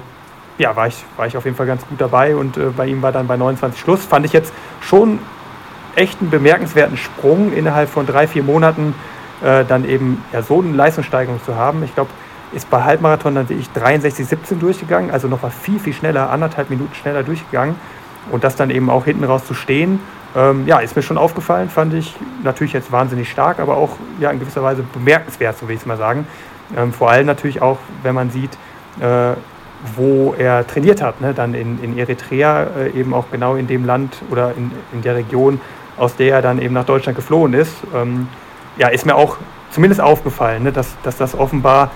ja, 0.58 0.76
war, 0.76 0.88
ich, 0.88 1.04
war 1.18 1.28
ich 1.28 1.38
auf 1.38 1.46
jeden 1.46 1.58
Fall 1.58 1.68
ganz 1.68 1.86
gut 1.88 2.00
dabei 2.00 2.36
und 2.36 2.58
äh, 2.58 2.70
bei 2.76 2.88
ihm 2.88 3.02
war 3.02 3.12
dann 3.12 3.28
bei 3.28 3.38
29 3.38 3.80
Schluss. 3.80 4.06
Fand 4.06 4.26
ich 4.26 4.34
jetzt 4.34 4.54
schon 4.82 5.20
echt 5.96 6.22
einen 6.22 6.30
bemerkenswerten 6.30 6.98
Sprung 6.98 7.52
innerhalb 7.54 7.90
von 7.90 8.06
drei, 8.06 8.28
vier 8.28 8.44
Monaten 8.44 8.94
äh, 9.44 9.66
dann 9.66 9.88
eben 9.88 10.24
ja, 10.32 10.42
so 10.42 10.62
eine 10.62 10.72
Leistungssteigerung 10.72 11.40
zu 11.44 11.56
haben. 11.56 11.84
Ich 11.84 11.94
glaube, 11.94 12.10
ist 12.54 12.70
bei 12.70 12.84
Halbmarathon 12.84 13.36
dann 13.36 13.50
wirklich 13.50 13.70
63,17 13.76 14.60
durchgegangen, 14.60 15.12
also 15.12 15.28
noch 15.28 15.42
mal 15.42 15.52
viel, 15.52 15.80
viel 15.80 15.94
schneller, 15.94 16.30
anderthalb 16.30 16.70
Minuten 16.70 16.94
schneller 16.96 17.24
durchgegangen. 17.24 17.76
Und 18.32 18.44
das 18.44 18.56
dann 18.56 18.70
eben 18.70 18.90
auch 18.90 19.06
hinten 19.06 19.24
raus 19.24 19.46
zu 19.46 19.54
stehen, 19.54 20.00
ähm, 20.36 20.66
ja, 20.66 20.80
ist 20.80 20.96
mir 20.96 21.02
schon 21.02 21.18
aufgefallen, 21.18 21.70
fand 21.70 21.94
ich 21.94 22.16
natürlich 22.44 22.74
jetzt 22.74 22.92
wahnsinnig 22.92 23.30
stark, 23.30 23.60
aber 23.60 23.78
auch 23.78 23.98
ja, 24.20 24.32
in 24.32 24.40
gewisser 24.40 24.64
Weise 24.64 24.84
bemerkenswert, 24.94 25.58
so 25.58 25.68
will 25.68 25.76
ich 25.76 25.82
es 25.82 25.86
mal 25.86 25.98
sagen. 25.98 26.26
Ähm, 26.76 26.94
vor 26.94 27.10
allem 27.10 27.26
natürlich 27.26 27.62
auch, 27.62 27.80
wenn 28.04 28.16
man 28.16 28.30
sieht, 28.30 28.52
äh, 29.00 29.34
wo 29.96 30.36
er 30.38 30.66
trainiert 30.68 31.02
hat, 31.02 31.22
ne? 31.22 31.34
dann 31.34 31.54
in, 31.54 31.84
in 31.84 31.98
Eritrea, 31.98 32.64
äh, 32.64 32.92
eben 32.92 33.14
auch 33.14 33.26
genau 33.32 33.56
in 33.56 33.68
dem 33.68 33.84
Land 33.84 34.22
oder 34.30 34.54
in, 34.56 34.72
in 34.94 35.02
der 35.02 35.16
Region, 35.16 35.60
aus 35.98 36.16
der 36.16 36.36
er 36.36 36.42
dann 36.42 36.62
eben 36.62 36.74
nach 36.74 36.86
Deutschland 36.86 37.16
geflohen 37.16 37.54
ist. 37.54 37.76
Ähm, 37.94 38.28
ja, 38.78 38.88
ist 38.88 39.06
mir 39.06 39.16
auch 39.16 39.38
zumindest 39.72 40.00
aufgefallen, 40.00 40.64
ne? 40.64 40.72
dass, 40.72 40.96
dass 41.04 41.18
das 41.18 41.38
offenbar 41.38 41.92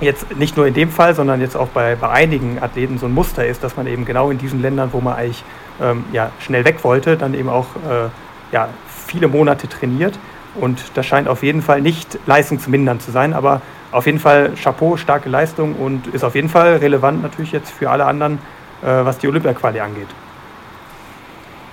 jetzt 0.00 0.36
nicht 0.36 0.56
nur 0.56 0.66
in 0.66 0.74
dem 0.74 0.90
Fall, 0.90 1.14
sondern 1.14 1.40
jetzt 1.40 1.56
auch 1.56 1.68
bei, 1.68 1.94
bei 1.94 2.08
einigen 2.08 2.62
Athleten 2.62 2.98
so 2.98 3.06
ein 3.06 3.12
Muster 3.12 3.46
ist, 3.46 3.62
dass 3.62 3.76
man 3.76 3.86
eben 3.86 4.04
genau 4.04 4.30
in 4.30 4.38
diesen 4.38 4.62
Ländern, 4.62 4.90
wo 4.92 5.00
man 5.00 5.14
eigentlich 5.14 5.44
ähm, 5.80 6.04
ja, 6.12 6.30
schnell 6.40 6.64
weg 6.64 6.82
wollte, 6.82 7.16
dann 7.16 7.34
eben 7.34 7.48
auch 7.48 7.66
äh, 7.88 8.08
ja, 8.52 8.68
viele 9.06 9.28
Monate 9.28 9.68
trainiert. 9.68 10.18
Und 10.54 10.82
das 10.94 11.06
scheint 11.06 11.28
auf 11.28 11.42
jeden 11.42 11.62
Fall 11.62 11.80
nicht 11.80 12.18
leistungsmindernd 12.26 13.02
zu 13.02 13.10
sein, 13.10 13.34
aber 13.34 13.62
auf 13.92 14.06
jeden 14.06 14.18
Fall 14.18 14.52
Chapeau, 14.60 14.96
starke 14.96 15.28
Leistung 15.28 15.76
und 15.76 16.08
ist 16.08 16.24
auf 16.24 16.34
jeden 16.34 16.48
Fall 16.48 16.76
relevant 16.76 17.22
natürlich 17.22 17.52
jetzt 17.52 17.70
für 17.70 17.90
alle 17.90 18.04
anderen, 18.04 18.38
äh, 18.82 18.86
was 18.86 19.18
die 19.18 19.28
Olympia-Quali 19.28 19.80
angeht. 19.80 20.08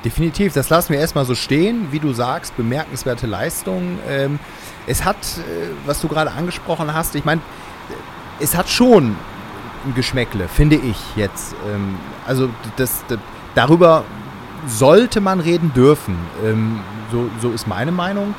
Definitiv, 0.06 0.54
das 0.54 0.70
lassen 0.70 0.94
wir 0.94 1.00
erstmal 1.00 1.26
so 1.26 1.34
stehen. 1.34 1.88
Wie 1.92 2.00
du 2.00 2.13
sagst, 2.13 2.56
bemerkenswerte 2.56 3.26
Leistung. 3.26 3.98
Ähm, 4.08 4.40
es 4.86 5.04
hat, 5.04 5.18
äh, 5.18 5.70
was 5.86 6.02
du 6.02 6.08
gerade 6.08 6.32
angesprochen 6.32 6.94
hast, 6.94 7.16
ich 7.16 7.26
meine, 7.26 7.42
es 8.39 8.56
hat 8.56 8.69
schon 8.69 9.15
ein 9.86 9.95
Geschmäckle, 9.95 10.47
finde 10.47 10.76
ich 10.76 10.97
jetzt. 11.15 11.56
Ähm, 11.73 11.97
also 12.26 12.50
das, 12.76 13.04
das, 13.08 13.19
darüber 13.56 14.04
sollte 14.67 15.21
man 15.21 15.39
reden 15.39 15.73
dürfen. 15.73 16.17
Ähm, 16.43 16.80
so, 17.12 17.30
so 17.41 17.52
ist 17.52 17.67
meine 17.67 17.91
Meinung. 17.91 18.36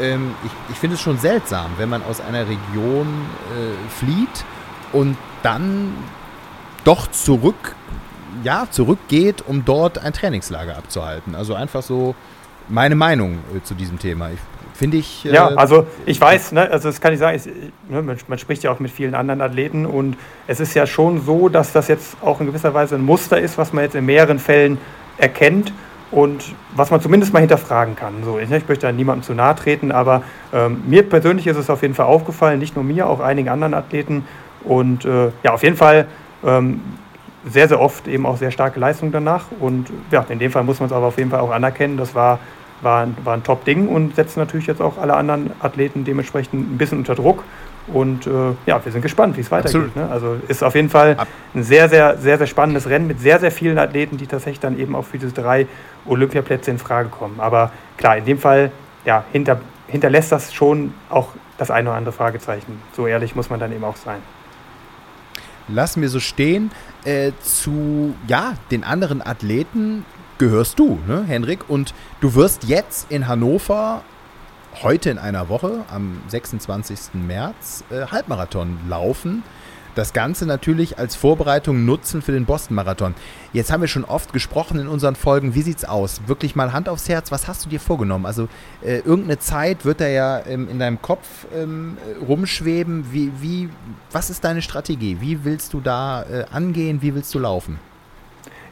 Ähm, 0.00 0.34
ich 0.44 0.52
ich 0.70 0.76
finde 0.76 0.94
es 0.94 1.00
schon 1.00 1.18
seltsam, 1.18 1.72
wenn 1.76 1.88
man 1.88 2.02
aus 2.02 2.20
einer 2.20 2.46
Region 2.48 3.06
äh, 3.06 3.88
flieht 3.98 4.44
und 4.92 5.16
dann 5.42 5.92
doch 6.84 7.06
zurück, 7.08 7.74
ja, 8.44 8.66
zurückgeht, 8.70 9.44
um 9.46 9.64
dort 9.64 9.98
ein 9.98 10.12
Trainingslager 10.12 10.76
abzuhalten. 10.76 11.34
Also 11.34 11.54
einfach 11.54 11.82
so 11.82 12.14
meine 12.68 12.94
Meinung 12.94 13.38
äh, 13.56 13.62
zu 13.62 13.74
diesem 13.74 13.98
Thema. 13.98 14.30
Ich 14.30 14.38
Finde 14.78 14.96
ich. 14.96 15.26
Äh, 15.26 15.34
ja, 15.34 15.48
also 15.48 15.88
ich 16.06 16.20
weiß, 16.20 16.52
ne, 16.52 16.70
also 16.70 16.88
das 16.88 17.00
kann 17.00 17.12
ich 17.12 17.18
sagen, 17.18 17.36
ich, 17.36 17.46
ne, 17.90 18.00
man, 18.00 18.16
man, 18.28 18.38
spricht 18.38 18.62
ja 18.62 18.70
auch 18.70 18.78
mit 18.78 18.92
vielen 18.92 19.16
anderen 19.16 19.40
Athleten 19.40 19.84
und 19.84 20.16
es 20.46 20.60
ist 20.60 20.72
ja 20.74 20.86
schon 20.86 21.20
so, 21.20 21.48
dass 21.48 21.72
das 21.72 21.88
jetzt 21.88 22.16
auch 22.22 22.38
in 22.38 22.46
gewisser 22.46 22.74
Weise 22.74 22.94
ein 22.94 23.02
Muster 23.02 23.40
ist, 23.40 23.58
was 23.58 23.72
man 23.72 23.82
jetzt 23.82 23.96
in 23.96 24.06
mehreren 24.06 24.38
Fällen 24.38 24.78
erkennt 25.16 25.72
und 26.12 26.54
was 26.76 26.92
man 26.92 27.00
zumindest 27.00 27.32
mal 27.32 27.40
hinterfragen 27.40 27.96
kann. 27.96 28.22
So, 28.24 28.38
ich, 28.38 28.48
ich 28.52 28.68
möchte 28.68 28.86
da 28.86 28.92
niemandem 28.92 29.24
zu 29.24 29.34
nahe 29.34 29.56
treten, 29.56 29.90
aber 29.90 30.22
ähm, 30.52 30.84
mir 30.86 31.02
persönlich 31.02 31.48
ist 31.48 31.56
es 31.56 31.70
auf 31.70 31.82
jeden 31.82 31.94
Fall 31.94 32.06
aufgefallen, 32.06 32.60
nicht 32.60 32.76
nur 32.76 32.84
mir, 32.84 33.08
auch 33.08 33.18
einigen 33.18 33.48
anderen 33.48 33.74
Athleten 33.74 34.26
und 34.62 35.04
äh, 35.04 35.32
ja, 35.42 35.54
auf 35.54 35.64
jeden 35.64 35.76
Fall. 35.76 36.06
Ähm, 36.46 36.82
sehr, 37.48 37.68
sehr 37.68 37.80
oft 37.80 38.08
eben 38.08 38.26
auch 38.26 38.36
sehr 38.36 38.50
starke 38.50 38.78
Leistung 38.78 39.12
danach. 39.12 39.46
Und 39.60 39.88
ja, 40.10 40.24
in 40.28 40.38
dem 40.38 40.50
Fall 40.50 40.64
muss 40.64 40.80
man 40.80 40.88
es 40.88 40.92
aber 40.92 41.06
auf 41.06 41.18
jeden 41.18 41.30
Fall 41.30 41.40
auch 41.40 41.50
anerkennen. 41.50 41.96
Das 41.96 42.14
war 42.14 42.38
war, 42.82 43.08
war 43.24 43.34
ein 43.34 43.42
Top-Ding 43.42 43.88
und 43.88 44.14
setzt 44.16 44.36
natürlich 44.36 44.66
jetzt 44.66 44.80
auch 44.80 44.98
alle 44.98 45.14
anderen 45.14 45.50
Athleten 45.60 46.04
dementsprechend 46.04 46.54
ein 46.54 46.78
bisschen 46.78 46.98
unter 46.98 47.14
Druck. 47.14 47.44
Und 47.88 48.26
äh, 48.26 48.30
ja, 48.66 48.84
wir 48.84 48.92
sind 48.92 49.00
gespannt, 49.00 49.36
wie 49.36 49.40
es 49.40 49.50
weitergeht. 49.50 49.96
Ne? 49.96 50.08
Also 50.10 50.36
ist 50.46 50.62
auf 50.62 50.74
jeden 50.74 50.90
Fall 50.90 51.16
ein 51.54 51.62
sehr, 51.62 51.88
sehr, 51.88 52.18
sehr, 52.18 52.36
sehr 52.36 52.46
spannendes 52.46 52.88
Rennen 52.88 53.06
mit 53.06 53.18
sehr, 53.18 53.40
sehr 53.40 53.50
vielen 53.50 53.78
Athleten, 53.78 54.18
die 54.18 54.26
tatsächlich 54.26 54.60
dann 54.60 54.78
eben 54.78 54.94
auch 54.94 55.06
für 55.06 55.18
diese 55.18 55.32
drei 55.32 55.66
Olympiaplätze 56.04 56.70
in 56.70 56.78
Frage 56.78 57.08
kommen. 57.08 57.40
Aber 57.40 57.72
klar, 57.96 58.18
in 58.18 58.26
dem 58.26 58.38
Fall 58.38 58.72
ja, 59.06 59.24
hinter, 59.32 59.60
hinterlässt 59.86 60.30
das 60.32 60.52
schon 60.52 60.92
auch 61.08 61.30
das 61.56 61.70
eine 61.70 61.88
oder 61.88 61.96
andere 61.96 62.12
Fragezeichen. 62.12 62.82
So 62.92 63.06
ehrlich 63.06 63.34
muss 63.34 63.48
man 63.48 63.58
dann 63.58 63.72
eben 63.72 63.84
auch 63.84 63.96
sein. 63.96 64.18
Lassen 65.68 66.02
wir 66.02 66.08
so 66.10 66.20
stehen. 66.20 66.70
Äh, 67.08 67.32
zu 67.42 68.14
ja, 68.26 68.52
den 68.70 68.84
anderen 68.84 69.26
Athleten 69.26 70.04
gehörst 70.36 70.78
du, 70.78 70.98
ne, 71.06 71.24
Henrik. 71.26 71.70
Und 71.70 71.94
du 72.20 72.34
wirst 72.34 72.64
jetzt 72.64 73.10
in 73.10 73.26
Hannover 73.26 74.02
heute 74.82 75.08
in 75.08 75.16
einer 75.16 75.48
Woche, 75.48 75.86
am 75.90 76.20
26. 76.28 77.14
März, 77.14 77.82
äh, 77.90 78.08
Halbmarathon 78.08 78.78
laufen. 78.90 79.42
Das 79.98 80.12
Ganze 80.12 80.46
natürlich 80.46 80.96
als 80.96 81.16
Vorbereitung 81.16 81.84
nutzen 81.84 82.22
für 82.22 82.30
den 82.30 82.44
Boston-Marathon. 82.44 83.16
Jetzt 83.52 83.72
haben 83.72 83.80
wir 83.80 83.88
schon 83.88 84.04
oft 84.04 84.32
gesprochen 84.32 84.78
in 84.78 84.86
unseren 84.86 85.16
Folgen. 85.16 85.56
Wie 85.56 85.62
sieht's 85.62 85.84
aus? 85.84 86.20
Wirklich 86.28 86.54
mal 86.54 86.72
Hand 86.72 86.88
aufs 86.88 87.08
Herz. 87.08 87.32
Was 87.32 87.48
hast 87.48 87.64
du 87.64 87.68
dir 87.68 87.80
vorgenommen? 87.80 88.24
Also 88.24 88.46
äh, 88.80 88.98
irgendeine 88.98 89.40
Zeit 89.40 89.84
wird 89.84 90.00
da 90.00 90.06
ja 90.06 90.40
ähm, 90.46 90.68
in 90.70 90.78
deinem 90.78 91.02
Kopf 91.02 91.26
ähm, 91.52 91.98
rumschweben. 92.28 93.06
Wie, 93.10 93.32
wie, 93.40 93.70
was 94.12 94.30
ist 94.30 94.44
deine 94.44 94.62
Strategie? 94.62 95.16
Wie 95.18 95.44
willst 95.44 95.74
du 95.74 95.80
da 95.80 96.22
äh, 96.22 96.44
angehen? 96.52 97.02
Wie 97.02 97.16
willst 97.16 97.34
du 97.34 97.40
laufen? 97.40 97.80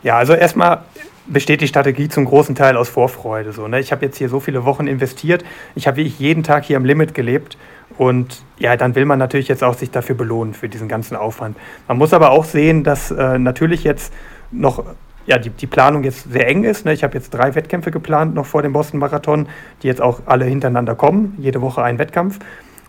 Ja, 0.05 0.19
also 0.19 0.33
erstmal 0.33 0.85
besteht 1.27 1.61
die 1.61 1.67
Strategie 1.67 2.09
zum 2.09 2.25
großen 2.25 2.55
Teil 2.55 2.77
aus 2.77 2.89
Vorfreude. 2.89 3.53
So, 3.53 3.67
ne? 3.67 3.81
Ich 3.81 3.91
habe 3.91 4.05
jetzt 4.05 4.17
hier 4.17 4.29
so 4.29 4.39
viele 4.39 4.65
Wochen 4.65 4.87
investiert. 4.87 5.45
Ich 5.75 5.89
habe 5.89 5.97
wirklich 5.97 6.21
jeden 6.21 6.45
Tag 6.45 6.65
hier 6.65 6.77
am 6.77 6.85
Limit 6.85 7.15
gelebt. 7.15 7.59
Und 7.99 8.43
ja, 8.59 8.77
dann 8.77 8.95
will 8.95 9.05
man 9.05 9.19
natürlich 9.19 9.49
jetzt 9.49 9.65
auch 9.65 9.75
sich 9.75 9.91
dafür 9.91 10.15
belohnen, 10.15 10.55
für 10.55 10.69
diesen 10.69 10.89
ganzen 10.89 11.17
Aufwand. 11.17 11.57
Man 11.89 11.99
muss 11.99 12.13
aber 12.13 12.31
auch 12.31 12.45
sehen, 12.45 12.85
dass 12.85 13.11
äh, 13.11 13.39
natürlich 13.39 13.85
jetzt 13.85 14.13
noch 14.51 14.85
ja, 15.27 15.39
die, 15.39 15.51
die 15.51 15.67
Planung 15.67 16.05
jetzt 16.05 16.31
sehr 16.31 16.47
eng 16.49 16.65
ist. 16.65 16.85
Ne? 16.85 16.93
Ich 16.93 17.03
habe 17.03 17.15
jetzt 17.15 17.31
drei 17.31 17.55
Wettkämpfe 17.55 17.91
geplant, 17.91 18.35
noch 18.35 18.47
vor 18.47 18.63
dem 18.63 18.73
Boston-Marathon, 18.73 19.49
die 19.83 19.89
jetzt 19.89 20.01
auch 20.01 20.21
alle 20.27 20.45
hintereinander 20.45 20.95
kommen. 20.95 21.35
Jede 21.39 21.61
Woche 21.61 21.83
ein 21.83 21.99
Wettkampf. 21.99 22.39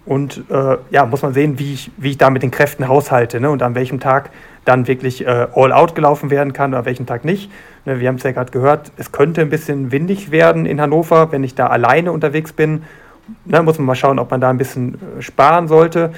Und 0.05 0.45
äh, 0.49 0.77
ja, 0.89 1.05
muss 1.05 1.21
man 1.21 1.33
sehen, 1.33 1.59
wie 1.59 1.73
ich, 1.73 1.91
wie 1.97 2.11
ich 2.11 2.17
da 2.17 2.29
mit 2.29 2.41
den 2.41 2.51
Kräften 2.51 2.87
haushalte 2.87 3.41
ne? 3.41 3.49
und 3.49 3.61
an 3.61 3.75
welchem 3.75 3.99
Tag 3.99 4.29
dann 4.63 4.87
wirklich 4.87 5.25
äh, 5.25 5.47
all 5.53 5.73
out 5.73 5.95
gelaufen 5.95 6.29
werden 6.29 6.53
kann 6.53 6.71
oder 6.71 6.79
an 6.79 6.85
welchem 6.85 7.05
Tag 7.05 7.25
nicht. 7.25 7.51
Ne, 7.85 7.99
wir 7.99 8.07
haben 8.07 8.15
es 8.15 8.23
ja 8.23 8.31
gerade 8.31 8.51
gehört, 8.51 8.91
es 8.97 9.11
könnte 9.11 9.41
ein 9.41 9.49
bisschen 9.49 9.91
windig 9.91 10.31
werden 10.31 10.65
in 10.65 10.79
Hannover, 10.79 11.31
wenn 11.31 11.43
ich 11.43 11.55
da 11.55 11.67
alleine 11.67 12.11
unterwegs 12.11 12.53
bin. 12.53 12.83
Ne, 13.45 13.61
muss 13.63 13.77
man 13.77 13.85
mal 13.85 13.95
schauen, 13.95 14.19
ob 14.19 14.31
man 14.31 14.41
da 14.41 14.49
ein 14.49 14.57
bisschen 14.57 14.95
äh, 14.95 15.21
sparen 15.21 15.67
sollte. 15.67 16.11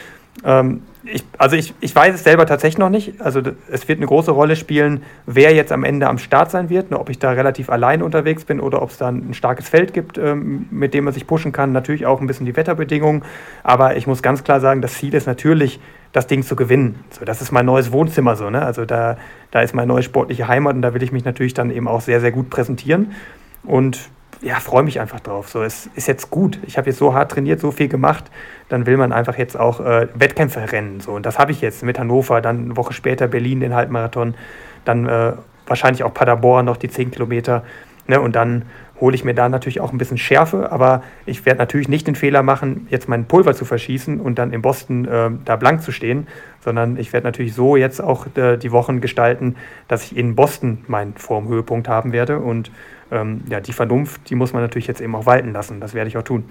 Ähm, 0.43 0.82
ich, 1.04 1.24
also 1.38 1.56
ich, 1.56 1.74
ich 1.80 1.95
weiß 1.95 2.13
es 2.13 2.24
selber 2.24 2.45
tatsächlich 2.45 2.78
noch 2.78 2.89
nicht. 2.89 3.22
Also 3.22 3.41
es 3.72 3.88
wird 3.88 4.00
eine 4.00 4.06
große 4.06 4.32
Rolle 4.32 4.56
spielen, 4.56 5.04
wer 5.26 5.54
jetzt 5.54 5.72
am 5.72 5.84
Ende 5.84 6.08
am 6.08 6.17
Start 6.17 6.52
sein 6.52 6.69
wird, 6.69 6.91
ne, 6.91 7.00
ob 7.00 7.10
ich 7.10 7.19
da 7.19 7.32
relativ 7.32 7.69
alleine 7.69 8.04
unterwegs 8.04 8.45
bin 8.45 8.60
oder 8.60 8.82
ob 8.82 8.91
es 8.91 8.98
dann 8.98 9.30
ein 9.30 9.34
starkes 9.34 9.69
Feld 9.69 9.93
gibt, 9.93 10.17
ähm, 10.17 10.67
mit 10.72 10.93
dem 10.93 11.06
man 11.06 11.13
sich 11.13 11.26
pushen 11.26 11.52
kann. 11.52 11.72
Natürlich 11.72 12.06
auch 12.06 12.22
ein 12.22 12.28
bisschen 12.28 12.45
die 12.45 12.56
Wetterbedingungen. 12.56 13.24
Aber 13.63 13.98
ich 13.98 14.08
muss 14.08 14.22
ganz 14.22 14.43
klar 14.43 14.60
sagen, 14.60 14.82
das 14.82 14.93
Ziel 14.95 15.13
ist 15.13 15.26
natürlich, 15.26 15.80
das 16.12 16.28
Ding 16.28 16.43
zu 16.43 16.56
gewinnen. 16.56 17.04
So, 17.12 17.24
das 17.24 17.41
ist 17.41 17.52
mein 17.52 17.65
neues 17.65 17.91
Wohnzimmer 17.91 18.36
so. 18.36 18.50
Ne? 18.50 18.63
Also 18.63 18.86
da, 18.86 19.17
da 19.52 19.62
ist 19.62 19.76
meine 19.76 19.88
neue 19.88 20.04
sportliche 20.04 20.48
Heimat 20.48 20.76
und 20.76 20.82
da 20.82 20.93
will 20.93 21.04
ich 21.04 21.12
mich 21.12 21.24
natürlich 21.24 21.54
dann 21.54 21.69
eben 21.69 21.88
auch 21.88 22.02
sehr, 22.02 22.19
sehr 22.19 22.32
gut 22.32 22.50
präsentieren. 22.50 23.13
Und 23.63 24.10
ja, 24.41 24.56
freue 24.56 24.84
mich 24.84 24.99
einfach 24.99 25.19
drauf. 25.19 25.49
So, 25.49 25.63
es 25.63 25.89
ist 25.95 26.08
jetzt 26.08 26.30
gut. 26.30 26.60
Ich 26.65 26.78
habe 26.78 26.89
jetzt 26.89 26.99
so 26.99 27.13
hart 27.13 27.32
trainiert, 27.32 27.60
so 27.60 27.71
viel 27.71 27.89
gemacht. 27.89 28.25
Dann 28.69 28.86
will 28.86 28.97
man 28.97 29.12
einfach 29.12 29.38
jetzt 29.38 29.60
auch 29.60 29.80
äh, 29.82 30.08
Wettkämpfe 30.13 30.71
rennen. 30.71 31.02
So. 31.02 31.12
Und 31.12 31.25
das 31.25 31.38
habe 31.38 31.52
ich 31.52 31.62
jetzt 31.62 31.84
mit 31.84 31.99
Hannover, 31.99 32.41
dann 32.41 32.65
eine 32.65 32.78
Woche 32.78 32.93
später 32.93 33.28
Berlin 33.28 33.60
den 33.60 33.73
Halbmarathon, 33.73 34.36
dann 34.86 35.08
äh, 35.08 35.34
wahrscheinlich 35.67 36.04
auch 36.04 36.13
Paderborn 36.13 36.65
noch 36.65 36.78
die 36.78 36.89
10 36.89 37.12
Kilometer. 37.12 37.63
Ne? 38.08 38.21
Und 38.21 38.36
dann 38.36 38.63
hole 39.02 39.15
ich 39.15 39.23
mir 39.23 39.34
da 39.34 39.47
natürlich 39.49 39.80
auch 39.80 39.91
ein 39.91 39.97
bisschen 39.97 40.17
Schärfe, 40.17 40.71
aber 40.71 41.04
ich 41.25 41.45
werde 41.45 41.60
natürlich 41.60 41.88
nicht 41.88 42.08
den 42.08 42.15
Fehler 42.15 42.43
machen, 42.43 42.88
jetzt 42.89 43.08
meinen 43.08 43.25
Pulver 43.25 43.54
zu 43.54 43.65
verschießen 43.65 44.19
und 44.19 44.39
dann 44.39 44.52
in 44.52 44.62
Boston 44.62 45.06
äh, 45.06 45.30
da 45.45 45.56
blank 45.56 45.82
zu 45.82 45.91
stehen, 45.91 46.28
sondern 46.62 46.97
ich 46.97 47.13
werde 47.13 47.25
natürlich 47.25 47.54
so 47.54 47.75
jetzt 47.75 48.02
auch 48.02 48.28
äh, 48.36 48.58
die 48.58 48.71
Wochen 48.71 48.99
gestalten, 48.99 49.56
dass 49.88 50.04
ich 50.04 50.17
in 50.17 50.36
Boston 50.36 50.80
meinen 50.88 51.13
Formhöhepunkt 51.15 51.88
haben 51.88 52.12
werde 52.12 52.39
und 52.39 52.71
ähm, 53.12 53.41
ja, 53.50 53.60
die 53.60 53.74
Vernunft, 53.74 54.30
die 54.30 54.36
muss 54.36 54.54
man 54.54 54.62
natürlich 54.62 54.88
jetzt 54.88 55.02
eben 55.02 55.15
auch 55.15 55.26
walten 55.26 55.54
lassen. 55.54 55.80
Das 55.80 55.93
werde 55.93 56.10
ich 56.10 56.17
auch 56.17 56.24
tun. 56.24 56.45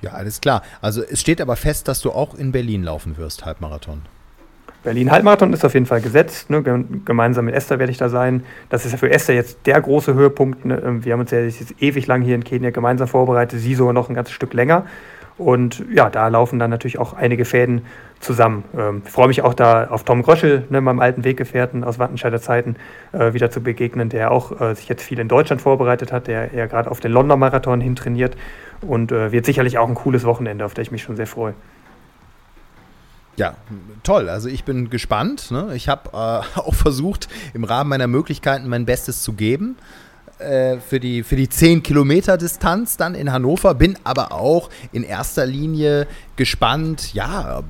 Ja, 0.00 0.12
alles 0.12 0.40
klar. 0.40 0.62
Also 0.80 1.02
es 1.02 1.20
steht 1.20 1.40
aber 1.40 1.56
fest, 1.56 1.86
dass 1.88 2.00
du 2.00 2.10
auch 2.10 2.34
in 2.34 2.52
Berlin 2.52 2.82
laufen 2.82 3.16
wirst, 3.16 3.44
Halbmarathon. 3.44 4.02
Berlin-Halbmarathon 4.82 5.52
ist 5.52 5.64
auf 5.64 5.74
jeden 5.74 5.86
Fall 5.86 6.00
gesetzt. 6.00 6.50
Ne? 6.50 6.62
Gemeinsam 7.04 7.44
mit 7.44 7.54
Esther 7.54 7.78
werde 7.78 7.92
ich 7.92 7.98
da 7.98 8.08
sein. 8.08 8.42
Das 8.68 8.84
ist 8.84 8.92
ja 8.92 8.98
für 8.98 9.10
Esther 9.10 9.34
jetzt 9.34 9.58
der 9.66 9.80
große 9.80 10.14
Höhepunkt. 10.14 10.64
Ne? 10.64 10.82
Ähm, 10.84 11.04
wir 11.04 11.12
haben 11.12 11.20
uns 11.20 11.30
ja 11.30 11.40
jetzt 11.40 11.80
ewig 11.80 12.06
lang 12.06 12.22
hier 12.22 12.34
in 12.34 12.42
Kenia 12.42 12.70
gemeinsam 12.70 13.06
vorbereitet, 13.06 13.60
sie 13.60 13.74
sogar 13.74 13.92
noch 13.92 14.08
ein 14.08 14.14
ganzes 14.14 14.34
Stück 14.34 14.54
länger. 14.54 14.86
Und 15.38 15.84
ja, 15.92 16.10
da 16.10 16.28
laufen 16.28 16.58
dann 16.58 16.70
natürlich 16.70 16.98
auch 16.98 17.14
einige 17.14 17.44
Fäden 17.44 17.82
zusammen. 18.20 18.64
Ähm, 18.76 19.02
ich 19.04 19.10
freue 19.10 19.28
mich 19.28 19.42
auch 19.42 19.54
da 19.54 19.88
auf 19.88 20.04
Tom 20.04 20.22
Gröschel, 20.22 20.64
ne, 20.70 20.80
meinem 20.80 21.00
alten 21.00 21.24
Weggefährten 21.24 21.84
aus 21.84 21.98
Wattenscheider 21.98 22.40
Zeiten, 22.40 22.76
äh, 23.12 23.32
wieder 23.32 23.50
zu 23.50 23.62
begegnen, 23.62 24.08
der 24.08 24.30
auch 24.30 24.60
äh, 24.60 24.74
sich 24.74 24.88
jetzt 24.88 25.02
viel 25.02 25.18
in 25.18 25.28
Deutschland 25.28 25.62
vorbereitet 25.62 26.12
hat, 26.12 26.26
der 26.26 26.54
ja 26.54 26.66
gerade 26.66 26.90
auf 26.90 27.00
den 27.00 27.12
London 27.12 27.38
Marathon 27.38 27.80
hin 27.80 27.96
trainiert 27.96 28.36
und 28.82 29.10
äh, 29.10 29.32
wird 29.32 29.46
sicherlich 29.46 29.78
auch 29.78 29.88
ein 29.88 29.94
cooles 29.94 30.24
Wochenende, 30.24 30.64
auf 30.64 30.74
das 30.74 30.82
ich 30.82 30.92
mich 30.92 31.02
schon 31.02 31.16
sehr 31.16 31.26
freue. 31.26 31.54
Ja, 33.36 33.54
toll. 34.02 34.28
Also 34.28 34.48
ich 34.48 34.64
bin 34.64 34.90
gespannt. 34.90 35.50
Ne? 35.50 35.70
Ich 35.74 35.88
habe 35.88 36.10
äh, 36.10 36.60
auch 36.60 36.74
versucht, 36.74 37.28
im 37.54 37.64
Rahmen 37.64 37.88
meiner 37.90 38.06
Möglichkeiten 38.06 38.68
mein 38.68 38.84
Bestes 38.84 39.22
zu 39.22 39.32
geben. 39.32 39.76
Äh, 40.42 40.80
für, 40.80 41.00
die, 41.00 41.22
für 41.22 41.36
die 41.36 41.48
10 41.48 41.82
Kilometer 41.82 42.36
Distanz 42.36 42.96
dann 42.96 43.14
in 43.14 43.32
Hannover, 43.32 43.74
bin 43.74 43.96
aber 44.04 44.32
auch 44.32 44.70
in 44.92 45.02
erster 45.02 45.46
Linie 45.46 46.06
gespannt, 46.36 47.14
ja, 47.14 47.62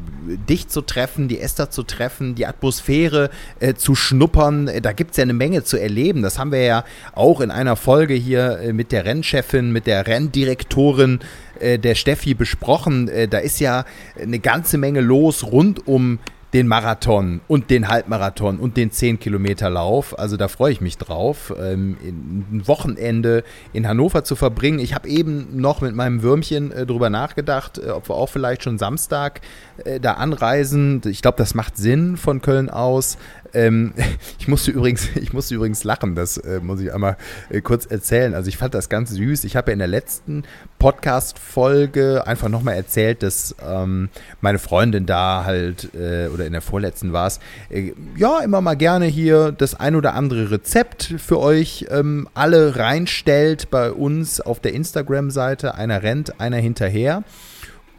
dich 0.48 0.68
zu 0.68 0.82
treffen, 0.82 1.28
die 1.28 1.40
Esther 1.40 1.70
zu 1.70 1.82
treffen, 1.82 2.34
die 2.34 2.46
Atmosphäre 2.46 3.30
äh, 3.60 3.74
zu 3.74 3.94
schnuppern. 3.94 4.70
Da 4.82 4.92
gibt 4.92 5.12
es 5.12 5.16
ja 5.16 5.22
eine 5.22 5.32
Menge 5.32 5.64
zu 5.64 5.76
erleben. 5.76 6.22
Das 6.22 6.38
haben 6.38 6.52
wir 6.52 6.62
ja 6.62 6.84
auch 7.14 7.40
in 7.40 7.50
einer 7.50 7.76
Folge 7.76 8.14
hier 8.14 8.58
äh, 8.60 8.72
mit 8.72 8.92
der 8.92 9.04
Rennchefin, 9.04 9.72
mit 9.72 9.86
der 9.86 10.06
Renndirektorin 10.06 11.20
äh, 11.60 11.78
der 11.78 11.94
Steffi 11.94 12.34
besprochen. 12.34 13.08
Äh, 13.08 13.28
da 13.28 13.38
ist 13.38 13.60
ja 13.60 13.84
eine 14.20 14.38
ganze 14.38 14.78
Menge 14.78 15.00
los 15.00 15.44
rund 15.44 15.86
um 15.86 16.18
den 16.52 16.68
Marathon 16.68 17.40
und 17.48 17.70
den 17.70 17.88
Halbmarathon 17.88 18.58
und 18.58 18.76
den 18.76 18.90
10-Kilometer-Lauf. 18.90 20.18
Also 20.18 20.36
da 20.36 20.48
freue 20.48 20.72
ich 20.72 20.80
mich 20.82 20.98
drauf, 20.98 21.52
ähm, 21.58 21.96
ein 22.02 22.62
Wochenende 22.66 23.42
in 23.72 23.88
Hannover 23.88 24.22
zu 24.22 24.36
verbringen. 24.36 24.78
Ich 24.78 24.94
habe 24.94 25.08
eben 25.08 25.56
noch 25.56 25.80
mit 25.80 25.94
meinem 25.94 26.22
Würmchen 26.22 26.70
äh, 26.70 26.84
drüber 26.84 27.08
nachgedacht, 27.08 27.78
äh, 27.78 27.90
ob 27.90 28.08
wir 28.10 28.16
auch 28.16 28.28
vielleicht 28.28 28.64
schon 28.64 28.76
Samstag 28.76 29.40
äh, 29.84 29.98
da 29.98 30.14
anreisen. 30.14 31.00
Ich 31.06 31.22
glaube, 31.22 31.38
das 31.38 31.54
macht 31.54 31.78
Sinn 31.78 32.18
von 32.18 32.42
Köln 32.42 32.68
aus. 32.68 33.16
Ähm, 33.54 33.92
ich, 34.38 34.48
musste 34.48 34.70
übrigens, 34.70 35.08
ich 35.14 35.32
musste 35.32 35.54
übrigens 35.54 35.84
lachen, 35.84 36.14
das 36.14 36.36
äh, 36.38 36.60
muss 36.60 36.80
ich 36.80 36.92
einmal 36.92 37.16
äh, 37.50 37.60
kurz 37.60 37.86
erzählen. 37.86 38.34
Also 38.34 38.48
ich 38.48 38.56
fand 38.56 38.74
das 38.74 38.88
ganz 38.88 39.10
süß. 39.10 39.44
Ich 39.44 39.56
habe 39.56 39.70
ja 39.70 39.72
in 39.74 39.78
der 39.78 39.88
letzten 39.88 40.44
Podcast-Folge 40.78 42.26
einfach 42.26 42.48
nochmal 42.48 42.74
erzählt, 42.74 43.22
dass 43.22 43.54
ähm, 43.66 44.08
meine 44.40 44.58
Freundin 44.58 45.06
da 45.06 45.44
halt, 45.44 45.94
äh, 45.94 46.28
oder 46.28 46.46
in 46.46 46.52
der 46.52 46.62
vorletzten 46.62 47.12
war 47.12 47.26
es, 47.26 47.40
äh, 47.70 47.92
ja, 48.16 48.40
immer 48.40 48.60
mal 48.60 48.74
gerne 48.74 49.06
hier 49.06 49.52
das 49.52 49.74
ein 49.74 49.94
oder 49.94 50.14
andere 50.14 50.50
Rezept 50.50 51.14
für 51.18 51.38
euch 51.38 51.86
ähm, 51.90 52.28
alle 52.34 52.76
reinstellt 52.76 53.70
bei 53.70 53.92
uns 53.92 54.40
auf 54.40 54.60
der 54.60 54.72
Instagram-Seite. 54.72 55.74
Einer 55.74 56.02
rennt, 56.02 56.40
einer 56.40 56.58
hinterher. 56.58 57.24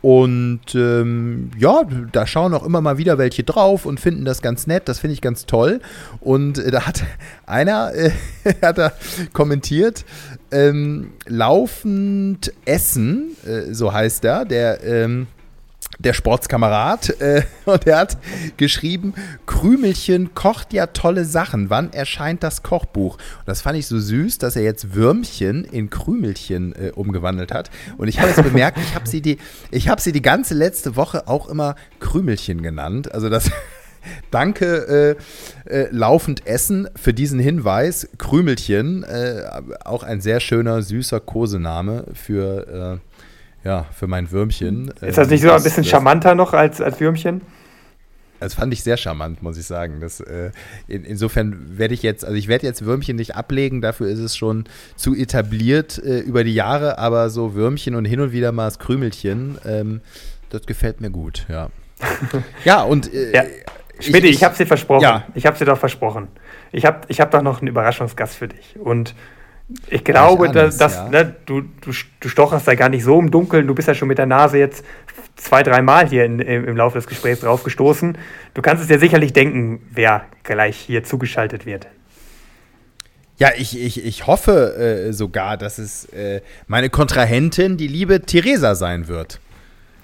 Und 0.03 0.75
ähm, 0.75 1.51
ja, 1.57 1.83
da 2.11 2.27
schauen 2.27 2.53
auch 2.53 2.65
immer 2.65 2.81
mal 2.81 2.97
wieder 2.97 3.17
welche 3.17 3.45
drauf 3.45 3.85
und 3.85 4.01
finden 4.01 4.25
das 4.25 4.41
ganz 4.41 4.67
nett. 4.67 4.89
Das 4.89 4.99
finde 4.99 5.13
ich 5.13 5.21
ganz 5.21 5.45
toll. 5.45 5.79
Und 6.19 6.57
äh, 6.57 6.71
da 6.71 6.85
hat 6.85 7.05
einer 7.45 7.93
äh, 7.95 8.11
hat 8.61 8.77
da 8.77 8.91
kommentiert, 9.31 10.03
ähm, 10.51 11.13
laufend 11.25 12.51
essen, 12.65 13.37
äh, 13.47 13.73
so 13.73 13.93
heißt 13.93 14.25
er, 14.25 14.43
der 14.43 14.83
ähm, 14.83 15.27
der 15.99 16.13
Sportskamerad, 16.13 17.21
äh, 17.21 17.43
und 17.65 17.87
er 17.87 17.99
hat 17.99 18.17
geschrieben, 18.57 19.13
Krümelchen 19.45 20.33
kocht 20.33 20.73
ja 20.73 20.87
tolle 20.87 21.25
Sachen. 21.25 21.69
Wann 21.69 21.93
erscheint 21.93 22.43
das 22.43 22.63
Kochbuch? 22.63 23.15
Und 23.15 23.47
das 23.47 23.61
fand 23.61 23.77
ich 23.77 23.87
so 23.87 23.99
süß, 23.99 24.37
dass 24.37 24.55
er 24.55 24.63
jetzt 24.63 24.93
Würmchen 24.93 25.63
in 25.63 25.89
Krümelchen 25.89 26.73
äh, 26.73 26.91
umgewandelt 26.91 27.53
hat. 27.53 27.69
Und 27.97 28.07
ich 28.07 28.19
habe 28.19 28.31
es 28.31 28.41
bemerkt, 28.41 28.77
ich 28.79 28.95
habe 28.95 29.07
sie, 29.07 29.21
die, 29.21 29.37
hab 29.73 29.99
sie 29.99 30.11
die 30.11 30.21
ganze 30.21 30.53
letzte 30.53 30.95
Woche 30.95 31.27
auch 31.27 31.49
immer 31.49 31.75
Krümelchen 31.99 32.61
genannt. 32.61 33.13
Also 33.13 33.29
das... 33.29 33.51
Danke, 34.31 35.15
äh, 35.65 35.73
äh, 35.73 35.87
laufend 35.91 36.45
Essen 36.45 36.89
für 36.95 37.13
diesen 37.13 37.39
Hinweis. 37.39 38.09
Krümelchen, 38.17 39.03
äh, 39.03 39.43
auch 39.85 40.03
ein 40.03 40.19
sehr 40.19 40.41
schöner, 40.41 40.81
süßer 40.81 41.21
Kosename 41.21 42.03
für 42.13 42.99
äh, 43.01 43.12
ja, 43.63 43.85
für 43.93 44.07
mein 44.07 44.31
Würmchen. 44.31 44.91
Ist 45.01 45.17
das 45.17 45.29
nicht 45.29 45.41
so 45.41 45.51
ein 45.51 45.63
bisschen 45.63 45.83
das, 45.83 45.91
charmanter 45.91 46.35
noch 46.35 46.53
als, 46.53 46.81
als 46.81 46.99
Würmchen? 46.99 47.41
Das 48.39 48.55
fand 48.55 48.73
ich 48.73 48.83
sehr 48.83 48.97
charmant, 48.97 49.41
muss 49.41 49.57
ich 49.57 49.65
sagen. 49.65 50.01
Das, 50.01 50.19
äh, 50.19 50.51
in, 50.87 51.05
insofern 51.05 51.77
werde 51.77 51.93
ich 51.93 52.03
jetzt, 52.03 52.25
also 52.25 52.35
ich 52.35 52.49
werde 52.49 52.67
jetzt 52.67 52.83
Würmchen 52.83 53.15
nicht 53.15 53.35
ablegen, 53.35 53.81
dafür 53.81 54.07
ist 54.07 54.19
es 54.19 54.35
schon 54.35 54.65
zu 54.97 55.15
etabliert 55.15 55.97
äh, 55.97 56.19
über 56.19 56.43
die 56.43 56.53
Jahre, 56.53 56.97
aber 56.97 57.29
so 57.29 57.55
Würmchen 57.55 57.95
und 57.95 58.03
hin 58.03 58.19
und 58.19 58.33
wieder 58.33 58.51
mal 58.51 58.65
das 58.65 58.79
Krümelchen, 58.79 59.57
ähm, 59.65 60.01
das 60.49 60.65
gefällt 60.65 60.99
mir 60.99 61.09
gut, 61.09 61.45
ja. 61.47 61.69
ja, 62.65 62.81
und 62.83 63.13
äh, 63.13 63.33
ja. 63.33 63.43
Schmidt, 63.99 64.23
ich, 64.25 64.31
ich, 64.31 64.35
ich 64.37 64.43
habe 64.43 64.57
dir 64.57 64.65
versprochen. 64.65 65.03
Ja. 65.03 65.25
Ich 65.35 65.45
habe 65.45 65.57
dir 65.57 65.65
doch 65.65 65.77
versprochen. 65.77 66.27
Ich 66.73 66.85
habe 66.85 67.01
ich 67.07 67.21
hab 67.21 67.31
doch 67.31 67.41
noch 67.41 67.59
einen 67.59 67.67
Überraschungsgast 67.67 68.35
für 68.35 68.49
dich. 68.49 68.77
Und 68.77 69.15
ich 69.87 70.03
glaube, 70.03 70.49
dass, 70.49 70.77
dass 70.77 70.95
ja. 70.95 71.09
ne, 71.09 71.35
du, 71.45 71.61
du, 71.61 71.91
du 72.19 72.29
stocherst 72.29 72.67
da 72.67 72.75
gar 72.75 72.89
nicht 72.89 73.03
so 73.03 73.19
im 73.19 73.31
Dunkeln. 73.31 73.65
Du 73.67 73.73
bist 73.73 73.87
ja 73.87 73.95
schon 73.95 74.07
mit 74.07 74.17
der 74.17 74.25
Nase 74.25 74.57
jetzt 74.57 74.83
zwei, 75.35 75.63
dreimal 75.63 76.07
hier 76.07 76.25
in, 76.25 76.39
im, 76.39 76.67
im 76.67 76.77
Laufe 76.77 76.97
des 76.97 77.07
Gesprächs 77.07 77.39
drauf 77.39 77.63
gestoßen. 77.63 78.17
Du 78.53 78.61
kannst 78.61 78.81
es 78.81 78.89
dir 78.89 78.99
sicherlich 78.99 79.33
denken, 79.33 79.81
wer 79.91 80.25
gleich 80.43 80.77
hier 80.77 81.03
zugeschaltet 81.03 81.65
wird. 81.65 81.87
Ja, 83.37 83.49
ich, 83.57 83.79
ich, 83.81 84.05
ich 84.05 84.27
hoffe 84.27 84.75
äh, 84.75 85.13
sogar, 85.13 85.57
dass 85.57 85.79
es 85.79 86.05
äh, 86.05 86.41
meine 86.67 86.89
Kontrahentin, 86.89 87.77
die 87.77 87.87
liebe 87.87 88.21
Theresa, 88.21 88.75
sein 88.75 89.07
wird. 89.07 89.39